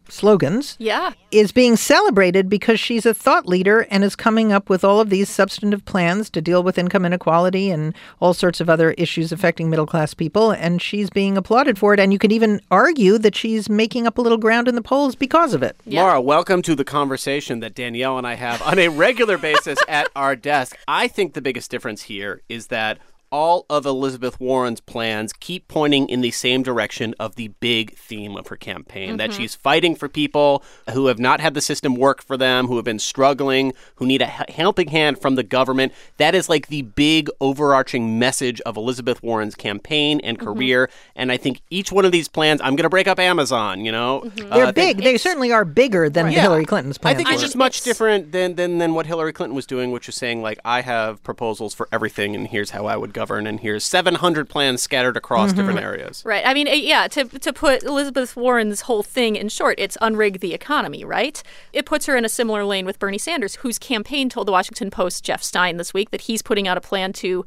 slogans, 0.09 0.77
Yeah. 0.79 1.13
is 1.31 1.53
being 1.53 1.77
celebrated 1.77 2.49
because 2.49 2.81
she's 2.81 3.07
a 3.07 3.15
thought 3.15 3.47
leader 3.47 3.87
and 3.91 4.03
is 4.05 4.17
coming 4.17 4.53
up 4.53 4.69
with 4.69 4.85
all 4.85 5.01
of 5.01 5.11
these 5.11 5.29
substantive 5.29 5.85
plans 5.85 6.31
to 6.31 6.41
deal 6.41 6.63
with 6.63 6.79
income 6.79 7.05
inequality 7.05 7.71
and 7.71 7.95
all 8.21 8.35
sorts 8.35 8.61
of 8.61 8.69
other 8.71 8.93
issues 8.93 9.33
affecting 9.33 9.69
middle 9.71 9.87
class 9.87 10.15
people. 10.15 10.51
And 10.51 10.81
she's 10.81 11.11
being 11.11 11.37
applauded 11.37 11.79
for 11.79 11.95
it. 11.95 12.01
And 12.01 12.13
you 12.13 12.19
could 12.19 12.33
even 12.33 12.61
argue 12.71 13.19
that 13.19 13.37
she's 13.37 13.69
making 13.69 14.07
up 14.07 14.19
a 14.19 14.23
little 14.23 14.39
ground 14.39 14.69
in 14.69 14.75
the 14.75 14.83
polls 14.83 15.15
because 15.15 15.55
of 15.55 15.63
it. 15.63 15.77
Laura, 15.87 16.21
welcome 16.21 16.63
to 16.63 16.75
the 16.75 16.85
conversation 16.85 17.61
that 17.61 17.75
Danielle 17.75 18.19
and 18.19 18.27
I 18.27 18.35
have 18.35 18.61
on 18.63 18.79
a 18.79 18.89
regular 18.89 19.39
basis 19.39 19.79
at 19.89 20.09
our 20.17 20.35
desk. 20.35 20.77
I 20.89 21.09
think 21.09 21.35
the 21.35 21.43
biggest 21.43 21.71
difference 21.71 22.03
here 22.03 22.43
is 22.49 22.69
that 22.69 22.99
all 23.31 23.67
of 23.69 23.85
Elizabeth 23.87 24.41
Warren's 24.41 24.81
plans 24.81 25.33
keep 25.33 25.69
pointing 25.69 26.09
in 26.09 26.21
the 26.21 26.31
same 26.31 26.63
direction 26.63 27.15
of 27.21 27.37
the 27.37 27.49
big 27.61 27.97
theme 27.97 28.37
of 28.37 28.47
her 28.49 28.57
campaign 28.57 29.17
that 29.19 29.31
Mm-hmm. 29.31 29.39
she's 29.43 29.55
fighting 29.55 29.95
for 29.95 30.09
people 30.09 30.63
who 30.93 31.07
have 31.07 31.19
not 31.19 31.41
had 31.41 31.55
the 31.55 31.61
system 31.61 31.95
work 31.95 32.23
for 32.23 32.37
them, 32.37 32.67
who 32.67 32.77
have 32.77 32.85
been 32.85 32.99
struggling, 32.99 33.73
who 33.97 34.07
need 34.07 34.23
a 34.23 34.27
helping 34.27 34.89
hand 34.89 35.21
from 35.21 35.35
the 35.35 35.43
government. 35.43 35.93
That 36.17 36.35
is 36.35 36.49
like 36.49 36.69
the 36.69 36.83
big 36.83 37.29
overarching 37.41 38.19
message 38.19 38.61
of 38.63 38.77
Elizabeth 38.77 39.23
Warren's 39.23 39.55
campaign 39.55 40.21
and 40.25 40.39
Mm-hmm. 40.39 40.47
career. 40.47 40.91
And 41.17 41.31
I 41.33 41.37
think 41.37 41.61
each 41.71 41.91
one 41.93 42.05
of 42.05 42.13
these 42.13 42.29
plans, 42.29 42.61
I'm 42.63 42.77
going 42.77 42.85
to 42.85 42.89
break 42.89 43.09
up 43.09 43.19
Amazon, 43.19 43.85
you 43.85 43.93
know? 43.93 44.23
Mm-hmm. 44.25 44.51
They're 44.51 44.67
Uh, 44.67 44.73
big. 44.73 44.99
They 45.03 45.19
certainly 45.19 45.53
are 45.53 45.65
bigger 45.65 46.09
than 46.09 46.31
Yeah. 46.31 46.43
Hillary 46.43 46.65
Clinton's 46.65 46.99
I 47.03 47.15
think 47.15 47.29
it's 47.31 47.43
just 47.43 47.57
much 47.57 47.83
different 47.83 48.33
than, 48.33 48.55
than 48.55 48.79
than 48.79 48.95
what 48.95 49.07
Hillary 49.07 49.33
Clinton 49.33 49.55
was 49.57 49.67
doing, 49.67 49.91
which 49.91 50.09
is 50.09 50.15
saying 50.15 50.43
like 50.43 50.59
I 50.65 50.81
have 50.83 51.23
proposals 51.23 51.75
for 51.75 51.89
everything, 51.93 52.35
and 52.37 52.47
here's 52.47 52.71
how 52.71 52.87
I 52.87 52.97
would 52.97 53.13
govern, 53.19 53.49
and 53.49 53.59
here's 53.59 53.83
700 53.85 54.49
plans 54.49 54.81
scattered 54.81 55.17
across 55.17 55.53
different 55.53 55.81
areas. 55.81 56.23
Right. 56.25 56.47
I 56.47 56.55
mean, 56.55 56.69
uh, 56.69 56.73
yeah, 56.73 57.09
to, 57.09 57.25
to 57.25 57.53
put 57.53 57.83
Elizabeth 57.83 58.37
Warren's 58.37 58.83
whole 58.83 59.03
thing 59.03 59.35
in 59.35 59.49
short, 59.49 59.75
it's 59.79 59.97
unrig 59.97 60.39
the 60.39 60.55
economy, 60.55 61.05
right? 61.05 61.43
It 61.73 61.85
puts 61.85 62.07
her 62.07 62.17
in 62.17 62.25
a 62.25 62.29
similar 62.29 62.65
lane 62.65 62.87
with 62.87 63.01
Bernie 63.01 63.19
Sanders, 63.19 63.57
whose 63.57 63.77
campaign 63.79 64.29
told 64.29 64.47
the 64.47 64.53
Washington 64.53 64.89
Post 64.91 65.25
Jeff 65.25 65.43
Stein 65.43 65.79
this 65.79 65.93
week 65.93 66.11
that 66.11 66.23
he's 66.23 66.43
putting 66.43 66.69
out 66.69 66.77
a 66.77 66.81
plan 66.81 67.13
to 67.15 67.45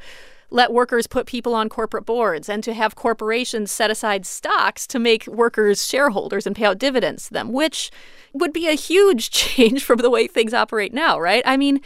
let 0.49 0.73
workers 0.73 1.07
put 1.07 1.25
people 1.25 1.55
on 1.55 1.69
corporate 1.69 2.05
boards 2.05 2.49
and 2.49 2.61
to 2.65 2.73
have 2.73 2.93
corporations 2.95 3.71
set 3.71 3.89
aside 3.89 4.25
stocks 4.25 4.85
to 4.85 4.99
make 4.99 5.25
workers 5.25 5.87
shareholders 5.87 6.45
and 6.45 6.55
pay 6.55 6.65
out 6.65 6.77
dividends 6.77 7.27
to 7.27 7.33
them, 7.33 7.53
which 7.53 7.89
would 8.33 8.51
be 8.51 8.67
a 8.67 8.73
huge 8.73 9.29
change 9.31 9.83
from 9.83 9.99
the 9.99 10.09
way 10.09 10.27
things 10.27 10.53
operate 10.53 10.93
now, 10.93 11.17
right? 11.17 11.43
I 11.45 11.55
mean, 11.55 11.79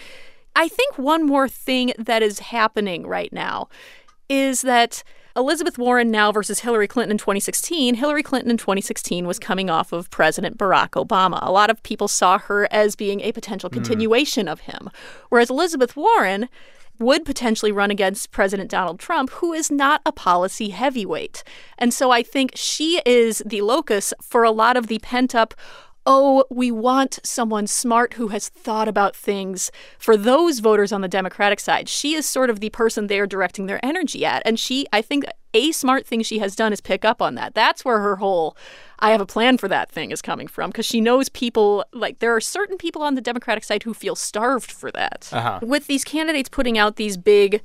I 0.56 0.68
think 0.68 0.98
one 0.98 1.26
more 1.26 1.50
thing 1.50 1.94
that 1.98 2.24
is 2.24 2.40
happening 2.40 3.06
right 3.06 3.32
now 3.34 3.68
is 4.30 4.62
that 4.62 5.04
Elizabeth 5.38 5.78
Warren 5.78 6.12
now 6.12 6.32
versus 6.32 6.62
Hillary 6.62 6.88
Clinton 6.88 7.12
in 7.12 7.18
2016. 7.18 7.96
Hillary 7.96 8.24
Clinton 8.24 8.52
in 8.52 8.58
2016 8.58 9.28
was 9.28 9.38
coming 9.38 9.70
off 9.70 9.92
of 9.92 10.10
President 10.10 10.58
Barack 10.58 10.92
Obama. 10.92 11.40
A 11.42 11.52
lot 11.52 11.70
of 11.70 11.84
people 11.84 12.08
saw 12.08 12.38
her 12.38 12.70
as 12.72 12.96
being 12.96 13.20
a 13.20 13.34
potential 13.34 13.70
hmm. 13.70 13.76
continuation 13.76 14.48
of 14.48 14.62
him. 14.62 14.90
Whereas 15.30 15.50
Elizabeth 15.50 15.98
Warren 15.98 16.48
would 17.00 17.26
potentially 17.26 17.74
run 17.74 17.92
against 17.92 18.32
President 18.32 18.72
Donald 18.72 19.00
Trump, 19.00 19.30
who 19.32 19.52
is 19.52 19.70
not 19.70 20.02
a 20.06 20.14
policy 20.14 20.70
heavyweight. 20.70 21.44
And 21.78 21.94
so 21.94 22.12
I 22.12 22.24
think 22.24 22.52
she 22.56 23.02
is 23.06 23.44
the 23.46 23.62
locus 23.62 24.14
for 24.22 24.44
a 24.44 24.52
lot 24.52 24.78
of 24.78 24.88
the 24.88 25.00
pent 25.00 25.36
up 25.36 25.54
oh, 26.06 26.46
we 26.50 26.72
want 26.72 27.20
someone 27.24 27.68
smart 27.68 28.14
who 28.14 28.30
has 28.30 28.50
thought 28.50 28.88
about 28.88 29.16
things 29.16 29.72
for 29.98 30.16
those 30.16 30.60
voters 30.60 30.92
on 30.92 31.02
the 31.02 31.08
Democratic 31.08 31.60
side. 31.60 31.90
She 31.90 32.14
is 32.14 32.26
sort 32.26 32.50
of 32.50 32.60
the 32.60 32.70
person 32.70 33.08
they're 33.08 33.28
directing 33.28 33.66
their 33.66 33.84
energy 33.84 34.26
at. 34.26 34.44
And 34.46 34.60
she, 34.60 34.86
I 34.94 35.02
think, 35.02 35.26
a 35.54 35.72
smart 35.72 36.06
thing 36.06 36.22
she 36.22 36.40
has 36.40 36.56
done 36.56 36.74
is 36.74 36.82
pick 36.82 37.06
up 37.06 37.22
on 37.22 37.36
that. 37.36 37.56
That's 37.56 37.84
where 37.84 38.00
her 38.00 38.18
whole 38.18 38.56
I 39.00 39.12
have 39.12 39.22
a 39.22 39.26
plan 39.26 39.58
for 39.58 39.68
that 39.68 39.92
thing 39.92 40.12
is 40.12 40.22
coming 40.22 40.48
from 40.48 40.70
because 40.70 40.86
she 40.86 41.02
knows 41.02 41.30
people 41.30 41.86
like 41.94 42.20
there 42.20 42.36
are 42.36 42.42
certain 42.42 42.78
people 42.78 43.02
on 43.02 43.16
the 43.16 43.22
Democratic 43.22 43.64
side 43.64 43.84
who 43.84 43.94
feel 43.94 44.16
starved 44.16 44.72
for 44.72 44.92
that. 44.92 45.30
Uh-huh. 45.32 45.60
With 45.62 45.88
these 45.88 46.04
candidates 46.04 46.50
putting 46.50 46.78
out 46.78 46.98
these 46.98 47.18
big 47.18 47.62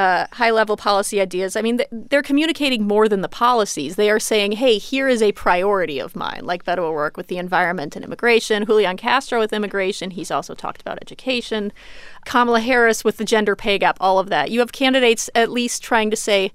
uh, 0.00 0.26
high 0.32 0.50
level 0.50 0.76
policy 0.78 1.20
ideas. 1.20 1.56
I 1.56 1.62
mean, 1.62 1.76
th- 1.76 1.88
they're 1.92 2.22
communicating 2.22 2.86
more 2.86 3.06
than 3.06 3.20
the 3.20 3.28
policies. 3.28 3.96
They 3.96 4.08
are 4.10 4.18
saying, 4.18 4.52
hey, 4.52 4.78
here 4.78 5.08
is 5.08 5.20
a 5.20 5.32
priority 5.32 5.98
of 5.98 6.16
mine, 6.16 6.40
like 6.44 6.64
Beto 6.64 6.78
O'Rourke 6.78 7.18
with 7.18 7.26
the 7.26 7.36
environment 7.36 7.96
and 7.96 8.04
immigration, 8.04 8.64
Julian 8.64 8.96
Castro 8.96 9.38
with 9.38 9.52
immigration. 9.52 10.10
He's 10.12 10.30
also 10.30 10.54
talked 10.54 10.80
about 10.80 10.98
education, 11.02 11.70
Kamala 12.24 12.60
Harris 12.60 13.04
with 13.04 13.18
the 13.18 13.24
gender 13.26 13.54
pay 13.54 13.78
gap, 13.78 13.98
all 14.00 14.18
of 14.18 14.30
that. 14.30 14.50
You 14.50 14.60
have 14.60 14.72
candidates 14.72 15.28
at 15.34 15.50
least 15.50 15.82
trying 15.82 16.10
to 16.10 16.16
say, 16.16 16.50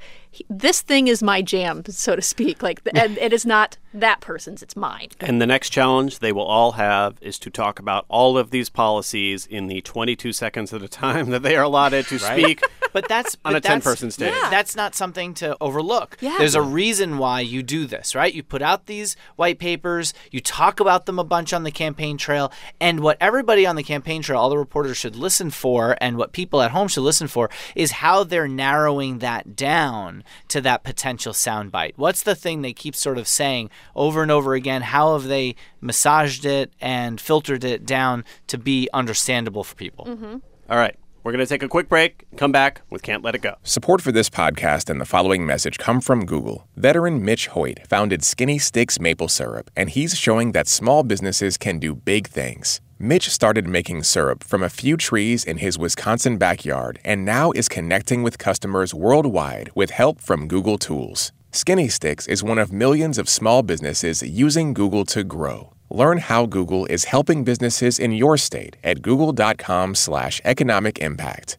this 0.50 0.82
thing 0.82 1.08
is 1.08 1.24
my 1.24 1.42
jam, 1.42 1.84
so 1.88 2.16
to 2.16 2.22
speak. 2.22 2.62
Like, 2.64 2.82
and 2.96 3.18
it 3.20 3.32
is 3.32 3.46
not 3.46 3.78
that 3.94 4.20
person's, 4.22 4.62
it's 4.64 4.76
mine. 4.76 5.10
And 5.22 5.42
the 5.42 5.48
next 5.48 5.70
challenge 5.70 6.20
they 6.20 6.32
will 6.34 6.44
all 6.44 6.74
have 6.74 7.18
is 7.22 7.40
to 7.40 7.50
talk 7.50 7.80
about 7.80 8.06
all 8.10 8.38
of 8.38 8.50
these 8.50 8.70
policies 8.70 9.46
in 9.46 9.68
the 9.68 9.82
22 9.82 10.34
seconds 10.34 10.74
at 10.74 10.82
a 10.82 10.88
time 10.90 11.30
that 11.30 11.44
they 11.44 11.56
are 11.56 11.64
allotted 11.64 12.06
to 12.08 12.18
Right. 12.18 12.42
speak 12.42 12.62
But 12.96 13.10
that's 13.10 13.36
on 13.46 13.52
but 13.52 13.58
a 13.58 13.60
ten 13.60 13.82
person 13.82 14.10
stage. 14.10 14.34
That's 14.50 14.74
not 14.74 14.96
something 14.96 15.34
to 15.36 15.58
overlook. 15.60 16.16
Yeah. 16.22 16.38
There's 16.38 16.56
a 16.56 16.62
reason 16.62 17.18
why 17.18 17.42
you 17.42 17.62
do 17.62 17.86
this, 17.86 18.16
right? 18.16 18.34
You 18.34 18.42
put 18.42 18.62
out 18.62 18.86
these 18.86 19.18
white 19.36 19.60
papers, 19.60 20.14
you 20.32 20.40
talk 20.40 20.80
about 20.80 21.06
them 21.06 21.20
a 21.20 21.26
bunch 21.26 21.52
on 21.52 21.64
the 21.64 21.72
campaign 21.72 22.18
trail, 22.18 22.54
and 22.80 23.02
what 23.02 23.18
everybody 23.20 23.66
on 23.66 23.76
the 23.76 23.84
campaign 23.84 24.22
trail, 24.22 24.40
all 24.40 24.50
the 24.50 24.58
reporters 24.58 24.96
should 24.96 25.18
listen 25.18 25.50
for, 25.50 25.98
and 26.00 26.16
what 26.16 26.32
people 26.32 26.62
at 26.62 26.72
home 26.72 26.88
should 26.88 27.02
listen 27.02 27.28
for, 27.28 27.50
is 27.76 27.92
how 27.92 28.24
they're 28.24 28.48
narrowing 28.48 29.20
that 29.20 29.58
down 29.58 30.24
to 30.48 30.62
that 30.62 30.86
potential 30.86 31.34
soundbite. 31.34 31.94
What's 31.98 32.24
the 32.24 32.34
thing 32.34 32.62
they 32.62 32.72
keep 32.72 32.96
sort 32.96 33.18
of 33.18 33.28
saying 33.28 33.72
over 33.94 34.22
and 34.22 34.32
over 34.32 34.54
again? 34.54 34.84
How 34.84 35.18
have 35.20 35.26
they 35.26 35.58
massaged 35.82 36.46
it 36.46 36.72
and 36.80 37.20
filtered 37.20 37.66
it 37.66 37.86
down 37.86 38.24
to 38.48 38.58
be 38.58 38.88
understandable 38.94 39.66
for 39.66 39.76
people? 39.76 40.06
Mm-hmm. 40.06 40.38
All 40.70 40.78
right, 40.78 40.96
we're 41.26 41.32
going 41.32 41.44
to 41.44 41.50
take 41.50 41.64
a 41.64 41.68
quick 41.68 41.90
break 41.90 42.24
come 42.38 42.52
back 42.52 42.84
with 42.92 43.02
Can't 43.02 43.24
Let 43.24 43.34
It 43.34 43.42
Go. 43.42 43.56
Support 43.64 44.00
for 44.00 44.12
this 44.12 44.30
podcast 44.30 44.92
and 44.92 45.02
the 45.02 45.06
following 45.06 45.44
message 45.44 45.80
come 45.80 46.00
from 46.00 46.24
Google. 46.24 46.68
Veteran 46.76 47.26
Mitch 47.26 47.48
Hoyt 47.48 47.80
founded 47.88 48.24
Skinny 48.24 48.60
Sticks 48.60 49.00
Maple 49.00 49.28
Syrup, 49.28 49.72
and 49.76 49.90
he's 49.90 50.16
showing 50.16 50.52
that 50.52 50.68
small 50.68 51.02
businesses 51.02 51.58
can 51.58 51.80
do 51.80 51.96
big 51.96 52.28
things. 52.28 52.80
Mitch 53.00 53.32
started 53.32 53.68
making 53.68 54.04
syrup 54.04 54.44
from 54.44 54.62
a 54.62 54.70
few 54.70 54.96
trees 54.98 55.44
in 55.44 55.58
his 55.58 55.80
Wisconsin 55.80 56.38
backyard 56.38 57.00
and 57.04 57.26
now 57.26 57.52
is 57.54 57.68
connecting 57.68 58.22
with 58.22 58.38
customers 58.38 58.94
worldwide 58.94 59.72
with 59.74 59.90
help 59.90 60.22
from 60.22 60.48
Google 60.48 60.78
Tools. 60.78 61.32
Skinny 61.52 61.88
Sticks 61.88 62.28
is 62.28 62.44
one 62.44 62.60
of 62.60 62.72
millions 62.72 63.18
of 63.18 63.28
small 63.28 63.64
businesses 63.64 64.22
using 64.22 64.76
Google 64.76 65.06
to 65.06 65.24
grow. 65.24 65.75
Learn 65.90 66.18
how 66.18 66.46
Google 66.46 66.86
is 66.86 67.06
helping 67.06 67.44
businesses 67.44 68.00
in 68.00 68.12
your 68.12 68.38
state 68.38 68.78
at 68.84 69.02
google.com/slash 69.02 70.42
economic 70.44 71.00
impact. 71.00 71.58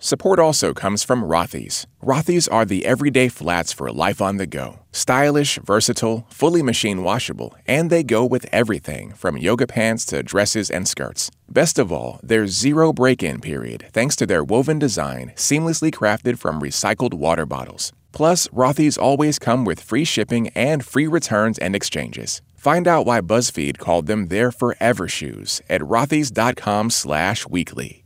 Support 0.00 0.38
also 0.38 0.72
comes 0.72 1.02
from 1.02 1.24
Rothy's. 1.24 1.88
Rothy's 2.00 2.46
are 2.46 2.64
the 2.64 2.86
everyday 2.86 3.28
flats 3.28 3.72
for 3.72 3.90
life 3.90 4.22
on 4.22 4.36
the 4.36 4.46
go. 4.46 4.78
Stylish, 4.92 5.58
versatile, 5.58 6.24
fully 6.30 6.62
machine 6.62 7.02
washable, 7.02 7.52
and 7.66 7.90
they 7.90 8.04
go 8.04 8.24
with 8.24 8.46
everything 8.52 9.12
from 9.12 9.36
yoga 9.36 9.66
pants 9.66 10.06
to 10.06 10.22
dresses 10.22 10.70
and 10.70 10.86
skirts. 10.86 11.32
Best 11.48 11.80
of 11.80 11.90
all, 11.90 12.20
there's 12.22 12.52
zero 12.52 12.92
break 12.92 13.24
in 13.24 13.40
period 13.40 13.86
thanks 13.92 14.14
to 14.14 14.24
their 14.24 14.44
woven 14.44 14.78
design, 14.78 15.32
seamlessly 15.34 15.90
crafted 15.90 16.38
from 16.38 16.62
recycled 16.62 17.14
water 17.14 17.44
bottles. 17.44 17.92
Plus, 18.12 18.46
Rothy's 18.48 18.98
always 18.98 19.40
come 19.40 19.64
with 19.64 19.80
free 19.80 20.04
shipping 20.04 20.46
and 20.54 20.84
free 20.84 21.08
returns 21.08 21.58
and 21.58 21.74
exchanges. 21.74 22.40
Find 22.58 22.88
out 22.88 23.06
why 23.06 23.20
BuzzFeed 23.20 23.78
called 23.78 24.06
them 24.06 24.26
their 24.26 24.50
forever 24.50 25.06
shoes 25.06 25.62
at 25.70 25.80
rothys.com 25.80 26.90
slash 26.90 27.46
weekly. 27.46 28.04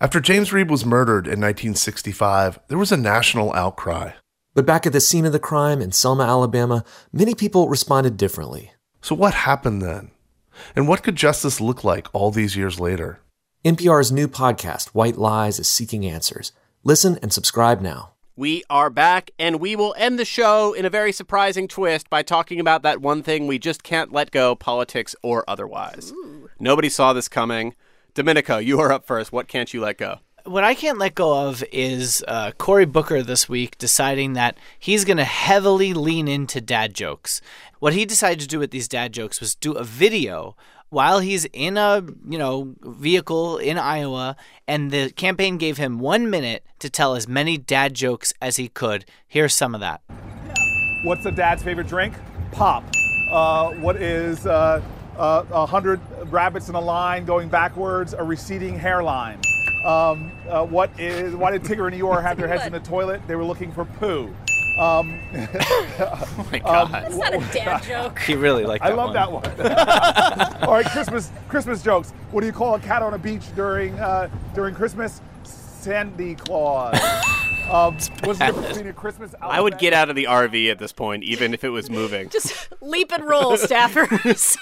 After 0.00 0.18
James 0.18 0.50
Reeb 0.50 0.68
was 0.68 0.84
murdered 0.84 1.26
in 1.26 1.40
1965, 1.40 2.58
there 2.66 2.78
was 2.78 2.90
a 2.90 2.96
national 2.96 3.52
outcry. 3.52 4.10
But 4.54 4.66
back 4.66 4.86
at 4.86 4.92
the 4.92 5.00
scene 5.00 5.24
of 5.24 5.30
the 5.30 5.38
crime 5.38 5.80
in 5.80 5.92
Selma, 5.92 6.24
Alabama, 6.24 6.84
many 7.12 7.32
people 7.32 7.68
responded 7.68 8.16
differently. 8.16 8.72
So, 9.02 9.14
what 9.14 9.34
happened 9.34 9.80
then? 9.80 10.10
And 10.74 10.88
what 10.88 11.04
could 11.04 11.14
justice 11.14 11.60
look 11.60 11.84
like 11.84 12.08
all 12.12 12.32
these 12.32 12.56
years 12.56 12.80
later? 12.80 13.20
NPR's 13.64 14.10
new 14.10 14.26
podcast, 14.26 14.88
White 14.88 15.16
Lies, 15.16 15.60
is 15.60 15.68
seeking 15.68 16.04
answers. 16.04 16.50
Listen 16.82 17.20
and 17.22 17.32
subscribe 17.32 17.80
now. 17.80 18.14
We 18.36 18.62
are 18.70 18.90
back, 18.90 19.32
and 19.38 19.60
we 19.60 19.74
will 19.74 19.94
end 19.98 20.18
the 20.18 20.24
show 20.24 20.72
in 20.72 20.84
a 20.84 20.90
very 20.90 21.12
surprising 21.12 21.66
twist 21.66 22.08
by 22.08 22.22
talking 22.22 22.60
about 22.60 22.82
that 22.82 23.00
one 23.00 23.22
thing 23.22 23.46
we 23.46 23.58
just 23.58 23.82
can't 23.82 24.12
let 24.12 24.30
go, 24.30 24.54
politics 24.54 25.16
or 25.22 25.44
otherwise. 25.48 26.12
Nobody 26.58 26.88
saw 26.88 27.12
this 27.12 27.28
coming. 27.28 27.74
Domenico, 28.14 28.58
you 28.58 28.78
are 28.80 28.92
up 28.92 29.04
first. 29.04 29.32
What 29.32 29.48
can't 29.48 29.74
you 29.74 29.80
let 29.80 29.98
go? 29.98 30.20
What 30.44 30.64
I 30.64 30.74
can't 30.74 30.98
let 30.98 31.16
go 31.16 31.48
of 31.48 31.62
is 31.72 32.24
uh, 32.26 32.52
Cory 32.52 32.86
Booker 32.86 33.22
this 33.22 33.48
week 33.48 33.76
deciding 33.78 34.32
that 34.34 34.56
he's 34.78 35.04
going 35.04 35.18
to 35.18 35.24
heavily 35.24 35.92
lean 35.92 36.28
into 36.28 36.60
dad 36.60 36.94
jokes. 36.94 37.42
What 37.78 37.92
he 37.92 38.04
decided 38.06 38.40
to 38.40 38.48
do 38.48 38.58
with 38.58 38.70
these 38.70 38.88
dad 38.88 39.12
jokes 39.12 39.40
was 39.40 39.54
do 39.54 39.72
a 39.72 39.84
video 39.84 40.56
while 40.90 41.20
he's 41.20 41.46
in 41.52 41.76
a 41.76 42.04
you 42.28 42.38
know 42.38 42.74
vehicle 42.82 43.58
in 43.58 43.78
Iowa, 43.78 44.36
and 44.68 44.90
the 44.90 45.10
campaign 45.10 45.56
gave 45.56 45.78
him 45.78 45.98
one 45.98 46.28
minute 46.28 46.64
to 46.80 46.90
tell 46.90 47.14
as 47.14 47.26
many 47.26 47.56
dad 47.56 47.94
jokes 47.94 48.32
as 48.42 48.56
he 48.56 48.68
could. 48.68 49.06
Here's 49.26 49.54
some 49.54 49.74
of 49.74 49.80
that. 49.80 50.02
What's 51.04 51.24
the 51.24 51.32
dad's 51.32 51.62
favorite 51.62 51.86
drink? 51.86 52.14
Pop. 52.52 52.84
Uh, 53.30 53.70
what 53.74 53.96
is 53.96 54.46
uh, 54.46 54.82
uh, 55.16 55.44
a 55.50 55.64
hundred 55.64 56.00
rabbits 56.30 56.68
in 56.68 56.74
a 56.74 56.80
line 56.80 57.24
going 57.24 57.48
backwards? 57.48 58.12
A 58.12 58.22
receding 58.22 58.78
hairline. 58.78 59.40
Um, 59.84 60.30
uh, 60.48 60.66
what 60.66 60.90
is? 61.00 61.34
Why 61.34 61.52
did 61.52 61.62
Tigger 61.62 61.90
and 61.90 61.98
Eeyore 61.98 62.22
have 62.22 62.36
their 62.36 62.48
heads 62.48 62.66
in 62.66 62.72
the 62.72 62.80
toilet? 62.90 63.22
They 63.26 63.36
were 63.36 63.44
looking 63.44 63.72
for 63.72 63.84
poo. 63.84 64.34
Um, 64.78 65.18
oh 65.34 66.48
my 66.50 66.58
God. 66.58 66.92
That's 66.92 67.16
not 67.16 67.34
a 67.34 67.38
dad 67.52 67.82
joke. 67.82 68.18
He 68.20 68.34
really 68.34 68.64
liked 68.64 68.84
I 68.84 68.90
that 68.90 68.96
love 68.96 69.14
one. 69.32 69.42
that 69.56 70.58
one. 70.58 70.62
All 70.68 70.74
right, 70.74 70.86
Christmas 70.86 71.30
Christmas 71.48 71.82
jokes. 71.82 72.12
What 72.30 72.40
do 72.40 72.46
you 72.46 72.52
call 72.52 72.74
a 72.76 72.80
cat 72.80 73.02
on 73.02 73.14
a 73.14 73.18
beach 73.18 73.54
during 73.54 73.98
uh, 73.98 74.30
during 74.54 74.74
Christmas? 74.74 75.20
Sandy 75.44 76.34
Claus. 76.34 76.98
Um, 77.70 77.94
what's 77.94 78.08
the 78.40 78.46
difference 78.46 78.66
between 78.66 78.86
a 78.88 78.92
Christmas? 78.92 79.32
I 79.40 79.60
would 79.60 79.78
get 79.78 79.92
out 79.92 80.10
of 80.10 80.16
the 80.16 80.24
RV 80.24 80.72
at 80.72 80.80
this 80.80 80.90
point, 80.92 81.22
even 81.22 81.54
if 81.54 81.62
it 81.62 81.68
was 81.68 81.88
moving. 81.88 82.28
Just 82.28 82.68
leap 82.80 83.12
and 83.12 83.24
roll, 83.24 83.52
staffers. 83.56 84.58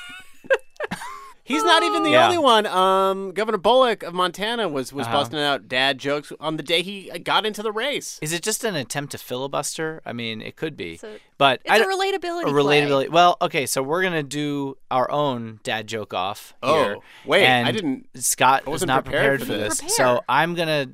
He's 1.49 1.65
not 1.65 1.83
even 1.83 2.03
the 2.03 2.11
Yeah. 2.11 2.27
only 2.27 2.39
one. 2.39 2.67
Um, 2.67 3.33
Governor 3.33 3.59
Bullock 3.59 4.03
of 4.03 4.13
Montana 4.15 4.69
was 4.69 4.93
was 4.93 5.07
Uh-huh. 5.07 5.17
busting 5.17 5.39
out 5.41 5.67
dad 5.67 5.99
jokes 5.99 6.31
on 6.39 6.57
the 6.59 6.63
day 6.63 6.83
he 6.83 7.11
got 7.21 7.47
into 7.47 7.63
the 7.63 7.73
race. 7.73 8.19
Is 8.23 8.33
it 8.33 8.43
just 8.43 8.63
an 8.65 8.77
attempt 8.77 9.13
to 9.13 9.19
filibuster? 9.19 10.03
I 10.05 10.13
mean, 10.13 10.41
it 10.43 10.57
could 10.57 10.77
be. 10.77 10.99
So 10.99 11.17
but 11.39 11.61
it's 11.65 11.71
I 11.73 11.77
a 11.77 11.79
don't- 11.81 11.99
relatability 11.99 12.43
a 12.43 12.53
play. 12.53 12.83
relatability. 12.83 13.09
Well, 13.11 13.37
okay, 13.41 13.65
so 13.67 13.83
we're 13.83 14.03
gonna 14.03 14.23
do 14.23 14.77
our 14.91 15.11
own 15.11 15.61
dad 15.63 15.87
joke 15.87 16.13
off 16.15 16.55
here. 16.63 16.97
Oh, 16.99 17.03
wait, 17.25 17.47
I 17.49 17.73
didn't- 17.73 18.07
Scott 18.17 18.65
I 18.67 18.71
was 18.71 18.83
wasn't 18.83 19.05
prepared 19.05 19.41
prepared, 19.41 19.41
for 19.41 19.47
for 19.47 19.53
this. 19.53 19.81
this, 19.81 19.97
so 19.97 20.23
I'm 20.29 20.55
gonna 20.55 20.89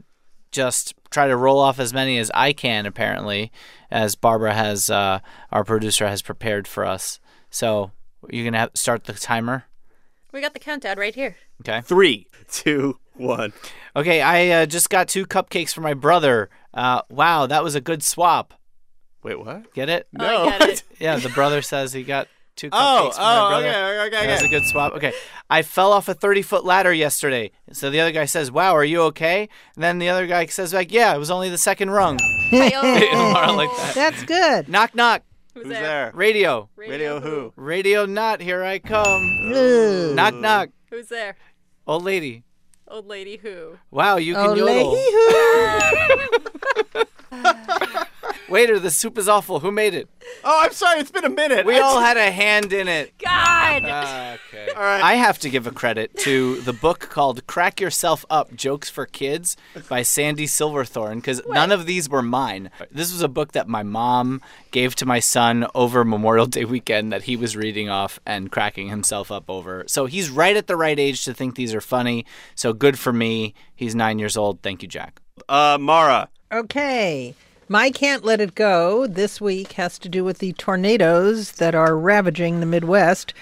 just 0.52 0.94
try 1.10 1.26
to 1.26 1.36
roll 1.36 1.58
off 1.58 1.80
as 1.80 1.92
many 1.92 2.16
as 2.18 2.30
I 2.32 2.52
can. 2.52 2.86
Apparently, 2.86 3.50
as 3.90 4.14
Barbara 4.14 4.54
has, 4.54 4.88
uh, 4.88 5.18
our 5.50 5.64
producer 5.64 6.06
has 6.06 6.22
prepared 6.22 6.68
for 6.68 6.84
us. 6.84 7.18
So 7.50 7.90
you're 8.30 8.44
gonna 8.44 8.58
have 8.58 8.70
start 8.74 9.04
the 9.04 9.12
timer. 9.14 9.64
We 10.34 10.40
got 10.40 10.52
the 10.52 10.58
countdown 10.58 10.98
right 10.98 11.14
here. 11.14 11.36
Okay. 11.60 11.80
Three, 11.82 12.26
two, 12.50 12.98
one. 13.12 13.52
Okay, 13.94 14.20
I 14.20 14.48
uh, 14.48 14.66
just 14.66 14.90
got 14.90 15.06
two 15.06 15.26
cupcakes 15.26 15.72
for 15.72 15.80
my 15.80 15.94
brother. 15.94 16.50
Uh, 16.74 17.02
wow, 17.08 17.46
that 17.46 17.62
was 17.62 17.76
a 17.76 17.80
good 17.80 18.02
swap. 18.02 18.52
Wait, 19.22 19.38
what? 19.38 19.72
Get 19.74 19.88
it? 19.88 20.08
Oh, 20.18 20.48
I 20.48 20.58
get 20.58 20.68
it. 20.70 20.82
Yeah, 20.98 21.16
the 21.18 21.28
brother 21.28 21.62
says 21.62 21.92
he 21.92 22.02
got 22.02 22.26
two 22.56 22.68
cupcakes 22.68 22.72
Oh, 22.72 23.10
for 23.12 23.20
my 23.20 23.36
oh, 23.36 23.48
brother. 23.48 23.68
okay, 23.68 23.78
okay, 23.78 24.16
okay. 24.16 24.26
That's 24.26 24.42
a 24.42 24.48
good 24.48 24.64
swap. 24.64 24.94
Okay. 24.94 25.12
I 25.48 25.62
fell 25.62 25.92
off 25.92 26.08
a 26.08 26.14
30 26.14 26.42
foot 26.42 26.64
ladder 26.64 26.92
yesterday. 26.92 27.52
So 27.70 27.90
the 27.90 28.00
other 28.00 28.10
guy 28.10 28.24
says, 28.24 28.50
Wow, 28.50 28.74
are 28.74 28.84
you 28.84 29.02
okay? 29.02 29.48
And 29.76 29.84
then 29.84 30.00
the 30.00 30.08
other 30.08 30.26
guy 30.26 30.46
says, 30.46 30.74
like, 30.74 30.90
Yeah, 30.90 31.14
it 31.14 31.18
was 31.18 31.30
only 31.30 31.48
the 31.48 31.58
second 31.58 31.90
rung. 31.90 32.18
Like 32.52 32.72
that. 32.72 33.92
That's 33.94 34.24
good. 34.24 34.68
Knock, 34.68 34.96
knock. 34.96 35.22
Who's, 35.54 35.62
Who's 35.64 35.72
there? 35.72 35.82
there? 35.82 36.10
Radio. 36.14 36.68
Radio 36.76 37.20
who? 37.20 37.52
Radio 37.56 38.06
not. 38.06 38.40
Here 38.40 38.62
I 38.64 38.78
come. 38.80 40.14
Knock, 40.16 40.34
knock. 40.34 40.70
Who's 40.90 41.08
there? 41.08 41.36
Old 41.86 42.02
lady. 42.02 42.42
Old 42.88 43.06
lady 43.06 43.36
who? 43.36 43.78
Wow, 43.90 44.16
you 44.16 44.34
can 44.34 44.50
Oh, 44.50 44.54
yodel. 44.54 44.92
lady-hoo. 44.92 47.04
Waiter, 48.54 48.78
the 48.78 48.92
soup 48.92 49.18
is 49.18 49.28
awful. 49.28 49.58
Who 49.58 49.72
made 49.72 49.94
it? 49.94 50.08
Oh, 50.44 50.60
I'm 50.62 50.70
sorry. 50.70 51.00
It's 51.00 51.10
been 51.10 51.24
a 51.24 51.28
minute. 51.28 51.66
We 51.66 51.80
all 51.80 51.98
had 51.98 52.16
a 52.16 52.30
hand 52.30 52.72
in 52.72 52.86
it. 52.86 53.12
God! 53.18 53.82
okay. 53.84 54.68
All 54.76 54.80
right. 54.80 55.02
I 55.02 55.14
have 55.14 55.40
to 55.40 55.50
give 55.50 55.66
a 55.66 55.72
credit 55.72 56.16
to 56.18 56.60
the 56.60 56.72
book 56.72 57.00
called 57.00 57.48
Crack 57.48 57.80
Yourself 57.80 58.24
Up 58.30 58.54
Jokes 58.54 58.88
for 58.88 59.06
Kids 59.06 59.56
by 59.88 60.02
Sandy 60.02 60.46
Silverthorne 60.46 61.18
because 61.18 61.42
none 61.48 61.72
of 61.72 61.86
these 61.86 62.08
were 62.08 62.22
mine. 62.22 62.70
This 62.92 63.10
was 63.10 63.22
a 63.22 63.28
book 63.28 63.50
that 63.54 63.66
my 63.66 63.82
mom 63.82 64.40
gave 64.70 64.94
to 64.96 65.04
my 65.04 65.18
son 65.18 65.66
over 65.74 66.04
Memorial 66.04 66.46
Day 66.46 66.64
weekend 66.64 67.12
that 67.12 67.24
he 67.24 67.34
was 67.34 67.56
reading 67.56 67.88
off 67.88 68.20
and 68.24 68.52
cracking 68.52 68.88
himself 68.88 69.32
up 69.32 69.50
over. 69.50 69.82
So 69.88 70.06
he's 70.06 70.30
right 70.30 70.56
at 70.56 70.68
the 70.68 70.76
right 70.76 71.00
age 71.00 71.24
to 71.24 71.34
think 71.34 71.56
these 71.56 71.74
are 71.74 71.80
funny. 71.80 72.24
So 72.54 72.72
good 72.72 73.00
for 73.00 73.12
me. 73.12 73.52
He's 73.74 73.96
nine 73.96 74.20
years 74.20 74.36
old. 74.36 74.62
Thank 74.62 74.82
you, 74.82 74.88
Jack. 74.88 75.20
Uh, 75.48 75.76
Mara. 75.80 76.28
Okay. 76.52 77.34
My 77.68 77.90
Can't 77.90 78.26
Let 78.26 78.42
It 78.42 78.54
Go 78.54 79.06
this 79.06 79.40
week 79.40 79.72
has 79.72 79.98
to 80.00 80.08
do 80.10 80.22
with 80.22 80.36
the 80.36 80.52
tornadoes 80.52 81.52
that 81.52 81.74
are 81.74 81.96
ravaging 81.96 82.60
the 82.60 82.66
Midwest. 82.66 83.32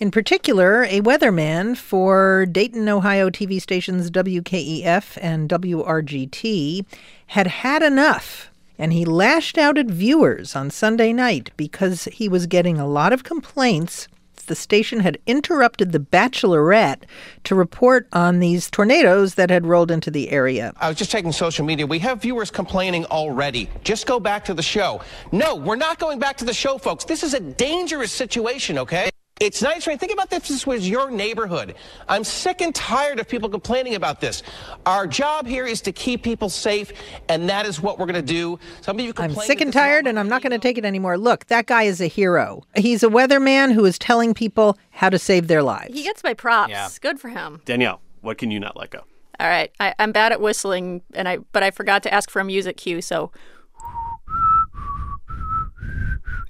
In 0.00 0.10
particular, 0.10 0.82
a 0.82 1.00
weatherman 1.00 1.76
for 1.76 2.44
Dayton, 2.44 2.88
Ohio 2.88 3.30
TV 3.30 3.62
stations 3.62 4.10
WKEF 4.10 5.16
and 5.22 5.48
WRGT 5.48 6.86
had 7.28 7.46
had 7.46 7.84
enough. 7.84 8.50
And 8.80 8.92
he 8.92 9.04
lashed 9.04 9.56
out 9.56 9.78
at 9.78 9.86
viewers 9.86 10.56
on 10.56 10.70
Sunday 10.70 11.12
night 11.12 11.52
because 11.56 12.06
he 12.06 12.28
was 12.28 12.48
getting 12.48 12.80
a 12.80 12.88
lot 12.88 13.12
of 13.12 13.22
complaints 13.22 14.08
the 14.48 14.54
station 14.54 15.00
had 15.00 15.18
interrupted 15.26 15.92
The 15.92 16.00
Bachelorette 16.00 17.04
to 17.44 17.54
report 17.54 18.08
on 18.12 18.40
these 18.40 18.70
tornadoes 18.70 19.34
that 19.34 19.50
had 19.50 19.66
rolled 19.66 19.90
into 19.90 20.10
the 20.10 20.30
area. 20.30 20.72
I 20.78 20.88
was 20.88 20.98
just 20.98 21.10
checking 21.10 21.32
social 21.32 21.64
media. 21.64 21.86
We 21.86 22.00
have 22.00 22.20
viewers 22.20 22.50
complaining 22.50 23.04
already. 23.06 23.70
Just 23.84 24.06
go 24.06 24.18
back 24.18 24.44
to 24.46 24.54
the 24.54 24.62
show. 24.62 25.00
No, 25.32 25.54
we're 25.54 25.76
not 25.76 25.98
going 25.98 26.18
back 26.18 26.36
to 26.38 26.44
the 26.44 26.54
show, 26.54 26.78
folks. 26.78 27.04
This 27.04 27.22
is 27.22 27.34
a 27.34 27.40
dangerous 27.40 28.12
situation, 28.12 28.78
okay? 28.78 29.10
It's 29.40 29.62
nice, 29.62 29.86
right? 29.86 29.98
Think 29.98 30.12
about 30.12 30.30
this. 30.30 30.48
This 30.48 30.66
was 30.66 30.88
your 30.88 31.10
neighborhood. 31.10 31.76
I'm 32.08 32.24
sick 32.24 32.60
and 32.60 32.74
tired 32.74 33.20
of 33.20 33.28
people 33.28 33.48
complaining 33.48 33.94
about 33.94 34.20
this. 34.20 34.42
Our 34.84 35.06
job 35.06 35.46
here 35.46 35.64
is 35.64 35.80
to 35.82 35.92
keep 35.92 36.24
people 36.24 36.48
safe, 36.48 36.92
and 37.28 37.48
that 37.48 37.64
is 37.64 37.80
what 37.80 37.98
we're 37.98 38.06
going 38.06 38.16
to 38.16 38.32
do. 38.32 38.58
Some 38.80 38.98
of 38.98 39.04
you 39.04 39.12
complain. 39.12 39.38
I'm 39.38 39.46
sick 39.46 39.60
and 39.60 39.68
this 39.68 39.76
is 39.76 39.80
all 39.80 39.86
tired, 39.86 40.06
and 40.08 40.18
I'm 40.18 40.28
not 40.28 40.42
going 40.42 40.50
to 40.52 40.58
take 40.58 40.76
it 40.76 40.84
anymore. 40.84 41.16
Look, 41.16 41.46
that 41.46 41.66
guy 41.66 41.84
is 41.84 42.00
a 42.00 42.08
hero. 42.08 42.64
He's 42.76 43.04
a 43.04 43.08
weatherman 43.08 43.72
who 43.72 43.84
is 43.84 43.96
telling 43.96 44.34
people 44.34 44.76
how 44.90 45.08
to 45.08 45.18
save 45.18 45.46
their 45.46 45.62
lives. 45.62 45.94
He 45.94 46.02
gets 46.02 46.24
my 46.24 46.34
props. 46.34 46.70
Yeah. 46.70 46.88
Good 47.00 47.20
for 47.20 47.28
him. 47.28 47.60
Danielle, 47.64 48.00
what 48.22 48.38
can 48.38 48.50
you 48.50 48.58
not 48.58 48.76
let 48.76 48.90
go? 48.90 49.04
All 49.38 49.48
right, 49.48 49.70
I, 49.78 49.94
I'm 50.00 50.10
bad 50.10 50.32
at 50.32 50.40
whistling, 50.40 51.02
and 51.14 51.28
I 51.28 51.38
but 51.52 51.62
I 51.62 51.70
forgot 51.70 52.02
to 52.02 52.12
ask 52.12 52.28
for 52.28 52.40
a 52.40 52.44
music 52.44 52.76
cue, 52.76 53.00
so. 53.00 53.30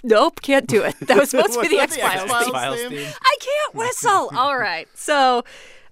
Nope, 0.03 0.41
can't 0.41 0.67
do 0.67 0.83
it. 0.83 0.95
That 1.01 1.17
was 1.17 1.29
supposed 1.31 1.53
to 1.53 1.61
be 1.61 1.67
the 1.69 1.79
X 1.79 1.97
Files 1.97 2.81
theme. 2.83 3.07
I 3.21 3.37
can't 3.39 3.75
whistle. 3.75 4.31
All 4.35 4.57
right, 4.57 4.87
so. 4.93 5.43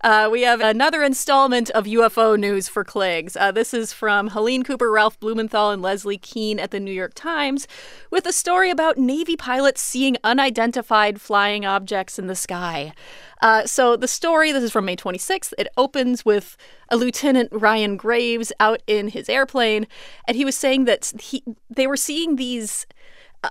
Uh, 0.01 0.29
we 0.31 0.43
have 0.43 0.61
another 0.61 1.01
installment 1.01 1.71
of 1.71 1.85
UFO 1.85 2.39
news 2.39 2.69
for 2.69 2.83
Cleggs. 2.83 3.35
Uh, 3.35 3.51
this 3.51 3.73
is 3.73 3.91
from 3.91 4.27
Helene 4.29 4.63
Cooper, 4.63 4.91
Ralph 4.91 5.19
Blumenthal, 5.19 5.71
and 5.71 5.81
Leslie 5.81 6.19
Kean 6.19 6.59
at 6.59 6.69
the 6.69 6.79
New 6.79 6.91
York 6.91 7.13
Times 7.15 7.67
with 8.11 8.27
a 8.27 8.31
story 8.31 8.69
about 8.69 8.99
Navy 8.99 9.35
pilots 9.35 9.81
seeing 9.81 10.15
unidentified 10.23 11.19
flying 11.19 11.65
objects 11.65 12.19
in 12.19 12.27
the 12.27 12.35
sky. 12.35 12.93
Uh, 13.41 13.65
so 13.65 13.97
the 13.97 14.07
story, 14.07 14.51
this 14.51 14.63
is 14.63 14.71
from 14.71 14.85
May 14.85 14.95
26th, 14.95 15.53
it 15.57 15.67
opens 15.77 16.23
with 16.23 16.57
a 16.89 16.95
Lieutenant 16.95 17.49
Ryan 17.51 17.97
Graves 17.97 18.53
out 18.59 18.83
in 18.85 19.07
his 19.07 19.27
airplane, 19.29 19.87
and 20.27 20.37
he 20.37 20.45
was 20.45 20.55
saying 20.55 20.85
that 20.85 21.11
he, 21.19 21.43
they 21.71 21.87
were 21.87 21.97
seeing 21.97 22.35
these 22.35 22.85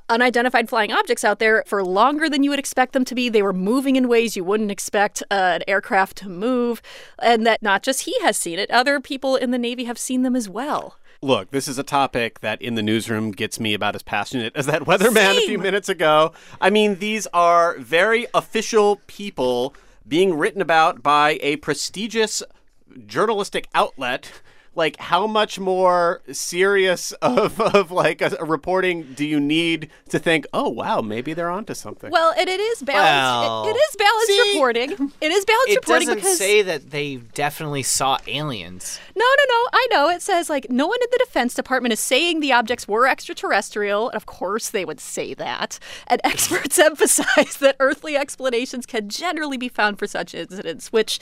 unidentified 0.09 0.69
flying 0.69 0.93
objects 0.93 1.25
out 1.25 1.39
there 1.39 1.63
for 1.67 1.85
longer 1.85 2.29
than 2.29 2.43
you 2.43 2.51
would 2.51 2.59
expect 2.59 2.93
them 2.93 3.05
to 3.05 3.15
be. 3.15 3.29
They 3.29 3.43
were 3.43 3.53
moving 3.53 3.97
in 3.97 4.09
ways 4.09 4.37
you 4.37 4.45
wouldn't 4.45 4.71
expect 4.71 5.23
uh, 5.31 5.35
an 5.35 5.63
aircraft 5.69 6.17
to 6.19 6.29
move, 6.29 6.83
and 7.21 7.47
that 7.47 7.63
not 7.63 7.83
just 7.83 8.03
he 8.03 8.19
has 8.21 8.37
seen 8.37 8.59
it, 8.59 8.71
other 8.71 9.01
people 9.01 9.37
in 9.37 9.51
the 9.51 9.59
Navy 9.59 9.85
have 9.85 9.99
seen 9.99 10.23
them 10.23 10.37
as 10.37 10.49
well. 10.49 10.97
Look, 11.23 11.51
this 11.51 11.67
is 11.67 11.79
a 11.79 11.83
topic 11.83 12.41
that 12.41 12.61
in 12.61 12.75
the 12.75 12.83
newsroom 12.83 13.31
gets 13.31 13.59
me 13.59 13.73
about 13.75 13.95
as 13.95 14.03
passionate 14.03 14.55
as 14.55 14.67
that 14.67 14.83
weatherman 14.83 15.39
a 15.39 15.47
few 15.47 15.59
minutes 15.59 15.89
ago. 15.89 16.33
I 16.61 16.71
mean, 16.71 16.97
these 16.97 17.27
are 17.29 17.79
very 17.79 18.27
official 18.35 19.01
people 19.07 19.75
being 20.07 20.37
written 20.37 20.61
about 20.61 21.03
by 21.03 21.39
a 21.41 21.57
prestigious 21.57 22.43
journalistic 23.07 23.69
outlet. 23.75 24.31
Like, 24.77 24.99
how 24.99 25.27
much 25.27 25.59
more 25.59 26.23
serious 26.31 27.13
of, 27.23 27.61
of 27.61 27.91
like 27.91 28.21
a, 28.21 28.37
a 28.39 28.45
reporting 28.45 29.15
do 29.15 29.27
you 29.27 29.41
need 29.41 29.91
to 30.11 30.19
think, 30.19 30.47
oh, 30.53 30.69
wow, 30.69 31.01
maybe 31.01 31.35
they're 31.35 31.51
onto 31.51 31.75
something? 31.75 32.11
Well, 32.11 32.35
and 32.39 32.49
it 32.49 32.61
is 32.61 32.83
balanced. 32.83 33.07
Well, 33.07 33.65
it, 33.67 33.71
it 33.71 33.79
is 33.79 33.97
balanced 33.97 34.53
reporting. 34.53 35.13
It 35.21 35.33
is 35.33 35.45
balanced 35.45 35.71
It 35.71 35.77
reporting 35.77 36.09
doesn't 36.09 36.17
because 36.23 36.39
say 36.39 36.63
that 36.63 36.91
they 36.91 37.17
definitely 37.17 37.83
saw 37.83 38.19
aliens. 38.27 39.01
No, 39.17 39.25
no, 39.25 39.45
no. 39.49 39.69
I 39.73 39.89
know. 39.91 40.11
It 40.11 40.23
says, 40.23 40.51
like, 40.51 40.71
no 40.71 40.87
one 40.87 40.99
in 41.01 41.09
the 41.11 41.19
Defense 41.19 41.55
Department 41.55 41.93
is 41.93 42.01
saying 42.01 42.41
the 42.41 42.53
objects 42.53 42.87
were 42.87 43.07
extraterrestrial. 43.07 44.09
And 44.11 44.17
of 44.17 44.27
course, 44.27 44.71
they 44.71 44.85
would 44.85 45.01
say 45.01 45.35
that. 45.35 45.79
And 46.07 46.21
experts 46.25 46.79
emphasize 46.79 47.57
that 47.59 47.77
earthly 47.81 48.17
explanations 48.17 48.87
can 48.87 49.09
generally 49.09 49.57
be 49.57 49.69
found 49.69 49.99
for 49.99 50.07
such 50.07 50.35
incidents, 50.35 50.93
which 50.93 51.19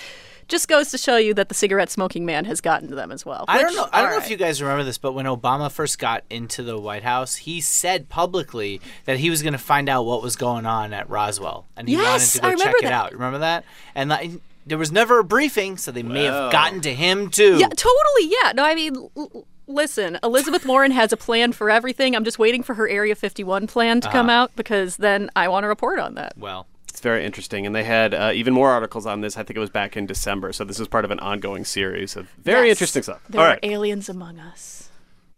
just 0.49 0.69
goes 0.69 0.91
to 0.91 0.99
show 0.99 1.17
you 1.17 1.35
that 1.35 1.49
the 1.49 1.55
cigarette 1.55 1.91
smoking 1.91 2.27
man 2.27 2.45
has 2.45 2.61
gotten 2.61 2.89
to 2.89 2.95
them 2.95 3.11
as 3.11 3.25
well. 3.25 3.44
I 3.49 3.63
don't 3.63 3.75
know. 3.77 3.89
I 3.93 4.01
don't 4.03 4.11
know 4.11 4.17
all 4.17 4.23
if 4.23 4.31
you 4.31 4.37
guys 4.37 4.61
remember 4.63 4.85
this, 4.85 4.99
but 4.99 5.13
when 5.13 5.27
Obama 5.27 5.71
first 5.71 5.99
got 5.99 6.25
into 6.31 6.63
the 6.63 6.79
White 6.79 7.03
House, 7.03 7.37
he 7.37 7.61
said 7.61 8.09
publicly 8.09 8.81
that 9.05 9.19
he 9.19 9.31
was 9.31 9.43
going 9.43 9.53
to 9.53 9.59
find 9.59 9.89
out 9.89 10.05
what 10.05 10.23
was 10.23 10.37
going 10.37 10.67
on 10.67 10.93
at 10.93 11.09
Roswell, 11.11 11.67
and 11.77 11.89
he 11.89 11.95
Yes, 11.97 12.03
wanted 12.03 12.33
to 12.33 12.39
go 12.41 12.49
check 12.49 12.59
remember 12.59 12.79
it 12.79 12.83
that. 12.85 12.93
out. 12.93 13.13
Remember 13.13 13.39
that? 13.39 13.65
And 13.95 14.11
like, 14.11 14.31
there 14.67 14.79
was 14.79 14.91
never 14.93 15.19
a 15.19 15.25
briefing, 15.25 15.77
so 15.77 15.91
they 15.93 16.03
may 16.03 16.25
have 16.25 16.51
gotten 16.53 16.81
to 16.83 16.95
him 16.95 17.29
too. 17.31 17.59
Yeah, 17.59 17.69
totally. 17.69 18.29
Yeah. 18.43 18.53
No, 18.55 18.65
I 18.65 18.75
mean, 18.75 18.97
l- 18.97 19.11
l- 19.17 19.47
listen, 19.67 20.19
Elizabeth 20.23 20.65
Warren 20.67 20.91
has 20.91 21.13
a 21.13 21.17
plan 21.17 21.53
for 21.53 21.69
everything. 21.71 22.17
I'm 22.17 22.25
just 22.25 22.39
waiting 22.39 22.63
for 22.63 22.75
her 22.75 22.89
Area 22.89 23.15
51 23.15 23.67
plan 23.67 24.01
to 24.01 24.11
come 24.11 24.29
Uh-huh. 24.31 24.39
out 24.45 24.57
because 24.57 24.97
then 24.97 25.31
I 25.37 25.49
want 25.49 25.65
to 25.65 25.69
report 25.69 25.99
on 25.99 26.15
that. 26.15 26.33
Well, 26.39 26.67
It's 26.73 26.74
very 27.05 27.25
interesting. 27.25 27.65
And 27.67 27.75
they 27.77 27.85
had 27.85 28.13
uh, 28.13 28.33
even 28.35 28.53
more 28.53 28.71
articles 28.71 29.07
on 29.07 29.21
this. 29.21 29.37
I 29.37 29.45
think 29.45 29.57
it 29.57 29.61
was 29.61 29.71
back 29.71 29.97
in 29.97 30.07
December. 30.07 30.53
So 30.53 30.65
this 30.65 30.81
is 30.81 30.89
part 30.89 31.05
of 31.05 31.13
an 31.13 31.21
ongoing 31.21 31.65
series 31.65 32.17
of 32.17 32.29
very 32.43 32.67
Yes, 32.67 32.77
interesting 32.77 33.03
stuff. 33.05 33.21
There 33.29 33.41
All 33.41 33.47
are 33.47 33.51
right. 33.51 33.61
aliens 33.63 34.09
among 34.09 34.41
us. 34.41 34.91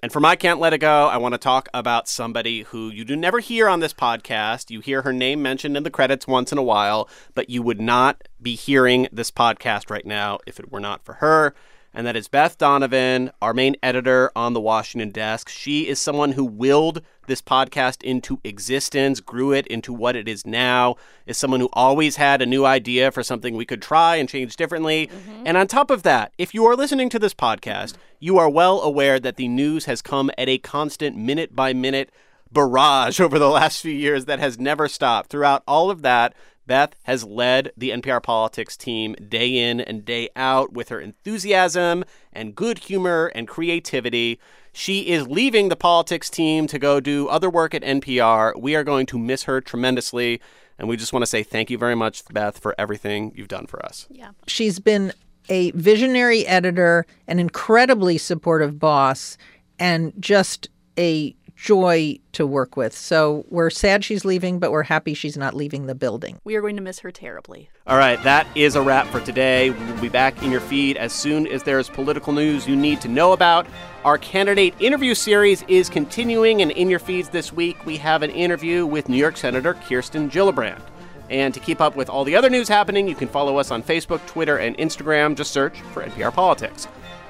And 0.02 0.12
for 0.12 0.20
my 0.20 0.36
Can't 0.36 0.60
Let 0.60 0.72
It 0.72 0.78
Go, 0.78 1.06
I 1.08 1.16
want 1.16 1.32
to 1.34 1.38
talk 1.38 1.68
about 1.74 2.06
somebody 2.08 2.62
who 2.62 2.90
you 2.90 3.04
do 3.04 3.16
never 3.16 3.40
hear 3.40 3.68
on 3.68 3.80
this 3.80 3.92
podcast. 3.94 4.70
You 4.70 4.80
hear 4.80 5.02
her 5.02 5.12
name 5.12 5.42
mentioned 5.42 5.76
in 5.76 5.82
the 5.82 5.90
credits 5.90 6.26
once 6.26 6.52
in 6.52 6.58
a 6.58 6.62
while, 6.62 7.08
but 7.34 7.50
you 7.50 7.62
would 7.62 7.80
not 7.80 8.22
be 8.40 8.54
hearing 8.54 9.08
this 9.12 9.30
podcast 9.30 9.90
right 9.90 10.06
now 10.06 10.38
if 10.46 10.60
it 10.60 10.70
were 10.70 10.80
not 10.80 11.04
for 11.04 11.14
her. 11.14 11.54
and 11.94 12.06
that 12.06 12.14
is 12.14 12.28
Beth 12.28 12.58
Donovan, 12.58 13.30
our 13.40 13.54
main 13.54 13.74
editor 13.82 14.30
on 14.36 14.52
the 14.52 14.60
Washington 14.60 15.10
desk. 15.10 15.48
She 15.48 15.88
is 15.88 15.98
someone 15.98 16.32
who 16.32 16.44
willed 16.44 17.00
this 17.26 17.42
podcast 17.42 18.02
into 18.02 18.40
existence, 18.44 19.20
grew 19.20 19.52
it 19.52 19.66
into 19.66 19.92
what 19.92 20.16
it 20.16 20.28
is 20.28 20.46
now, 20.46 20.96
is 21.26 21.36
someone 21.36 21.60
who 21.60 21.68
always 21.72 22.16
had 22.16 22.42
a 22.42 22.46
new 22.46 22.64
idea 22.64 23.10
for 23.10 23.22
something 23.22 23.54
we 23.54 23.66
could 23.66 23.82
try 23.82 24.16
and 24.16 24.28
change 24.28 24.56
differently. 24.56 25.08
Mm-hmm. 25.08 25.42
And 25.46 25.56
on 25.56 25.66
top 25.66 25.90
of 25.90 26.02
that, 26.04 26.32
if 26.38 26.54
you 26.54 26.64
are 26.66 26.76
listening 26.76 27.08
to 27.10 27.18
this 27.18 27.34
podcast, 27.34 27.94
you 28.20 28.38
are 28.38 28.48
well 28.48 28.80
aware 28.80 29.20
that 29.20 29.36
the 29.36 29.48
news 29.48 29.84
has 29.84 30.02
come 30.02 30.30
at 30.38 30.48
a 30.48 30.58
constant 30.58 31.16
minute 31.16 31.54
by 31.54 31.72
minute 31.72 32.10
barrage 32.50 33.20
over 33.20 33.38
the 33.38 33.50
last 33.50 33.82
few 33.82 33.92
years 33.92 34.24
that 34.24 34.38
has 34.38 34.58
never 34.58 34.88
stopped. 34.88 35.30
Throughout 35.30 35.62
all 35.66 35.90
of 35.90 36.02
that, 36.02 36.34
Beth 36.66 36.94
has 37.04 37.24
led 37.24 37.72
the 37.76 37.90
NPR 37.90 38.22
politics 38.22 38.76
team 38.76 39.14
day 39.14 39.56
in 39.56 39.80
and 39.80 40.04
day 40.04 40.28
out 40.36 40.72
with 40.72 40.88
her 40.88 41.00
enthusiasm 41.00 42.04
and 42.32 42.54
good 42.54 42.78
humor 42.78 43.30
and 43.34 43.46
creativity. 43.46 44.38
She 44.72 45.08
is 45.08 45.26
leaving 45.26 45.68
the 45.68 45.76
politics 45.76 46.28
team 46.28 46.66
to 46.66 46.78
go 46.78 47.00
do 47.00 47.28
other 47.28 47.48
work 47.48 47.74
at 47.74 47.82
NPR. 47.82 48.60
We 48.60 48.74
are 48.74 48.84
going 48.84 49.06
to 49.06 49.18
miss 49.18 49.44
her 49.44 49.60
tremendously. 49.60 50.40
And 50.78 50.88
we 50.88 50.96
just 50.96 51.12
want 51.12 51.22
to 51.22 51.26
say 51.26 51.42
thank 51.42 51.70
you 51.70 51.78
very 51.78 51.94
much, 51.94 52.22
Beth, 52.32 52.58
for 52.58 52.74
everything 52.76 53.32
you've 53.34 53.48
done 53.48 53.66
for 53.66 53.84
us. 53.84 54.06
Yeah. 54.10 54.30
She's 54.46 54.78
been 54.78 55.12
a 55.48 55.70
visionary 55.70 56.46
editor, 56.46 57.06
an 57.26 57.38
incredibly 57.38 58.18
supportive 58.18 58.78
boss, 58.78 59.38
and 59.78 60.12
just 60.18 60.68
a 60.98 61.34
joy 61.56 62.18
to 62.32 62.46
work 62.46 62.76
with. 62.76 62.96
So 62.96 63.44
we're 63.48 63.70
sad 63.70 64.04
she's 64.04 64.24
leaving, 64.24 64.58
but 64.58 64.70
we're 64.70 64.84
happy 64.84 65.14
she's 65.14 65.36
not 65.36 65.54
leaving 65.54 65.86
the 65.86 65.94
building. 65.94 66.38
We 66.44 66.54
are 66.54 66.60
going 66.60 66.76
to 66.76 66.82
miss 66.82 67.00
her 67.00 67.10
terribly. 67.10 67.70
All 67.86 67.96
right, 67.96 68.22
that 68.22 68.46
is 68.54 68.76
a 68.76 68.82
wrap 68.82 69.06
for 69.08 69.20
today. 69.20 69.70
We 69.70 69.84
will 69.86 70.00
be 70.00 70.08
back 70.08 70.42
in 70.42 70.52
your 70.52 70.60
feed 70.60 70.96
as 70.96 71.12
soon 71.12 71.46
as 71.46 71.62
there's 71.62 71.88
political 71.88 72.32
news 72.32 72.68
you 72.68 72.76
need 72.76 73.00
to 73.00 73.08
know 73.08 73.32
about. 73.32 73.66
Our 74.04 74.18
candidate 74.18 74.74
interview 74.78 75.14
series 75.14 75.62
is 75.62 75.88
continuing, 75.88 76.62
and 76.62 76.70
in 76.70 76.90
your 76.90 76.98
feeds 76.98 77.30
this 77.30 77.52
week, 77.52 77.84
we 77.86 77.96
have 77.96 78.22
an 78.22 78.30
interview 78.30 78.84
with 78.86 79.08
New 79.08 79.16
York 79.16 79.36
Senator 79.36 79.74
Kirsten 79.74 80.30
Gillibrand. 80.30 80.82
And 81.28 81.52
to 81.54 81.60
keep 81.60 81.80
up 81.80 81.96
with 81.96 82.08
all 82.08 82.22
the 82.22 82.36
other 82.36 82.50
news 82.50 82.68
happening, 82.68 83.08
you 83.08 83.16
can 83.16 83.28
follow 83.28 83.58
us 83.58 83.70
on 83.70 83.82
Facebook, 83.82 84.24
Twitter, 84.26 84.58
and 84.58 84.78
Instagram. 84.78 85.34
Just 85.34 85.50
search 85.50 85.80
for 85.92 86.04
NPR 86.04 86.32
Politics. 86.32 86.86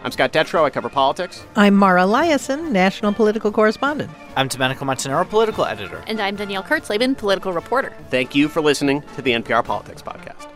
I'm 0.06 0.12
Scott 0.12 0.32
Detrow. 0.32 0.62
I 0.62 0.70
cover 0.70 0.88
politics. 0.88 1.44
I'm 1.56 1.74
Mara 1.74 2.02
Liasson, 2.02 2.70
national 2.70 3.12
political 3.12 3.50
correspondent. 3.50 4.08
I'm 4.36 4.46
Domenico 4.46 4.84
Montanaro, 4.84 5.28
political 5.28 5.64
editor. 5.64 6.00
And 6.06 6.20
I'm 6.20 6.36
Danielle 6.36 6.62
Kurtzleben, 6.62 7.18
political 7.18 7.52
reporter. 7.52 7.92
Thank 8.08 8.32
you 8.32 8.46
for 8.46 8.60
listening 8.60 9.02
to 9.16 9.22
the 9.22 9.32
NPR 9.32 9.64
Politics 9.64 10.02
Podcast. 10.02 10.55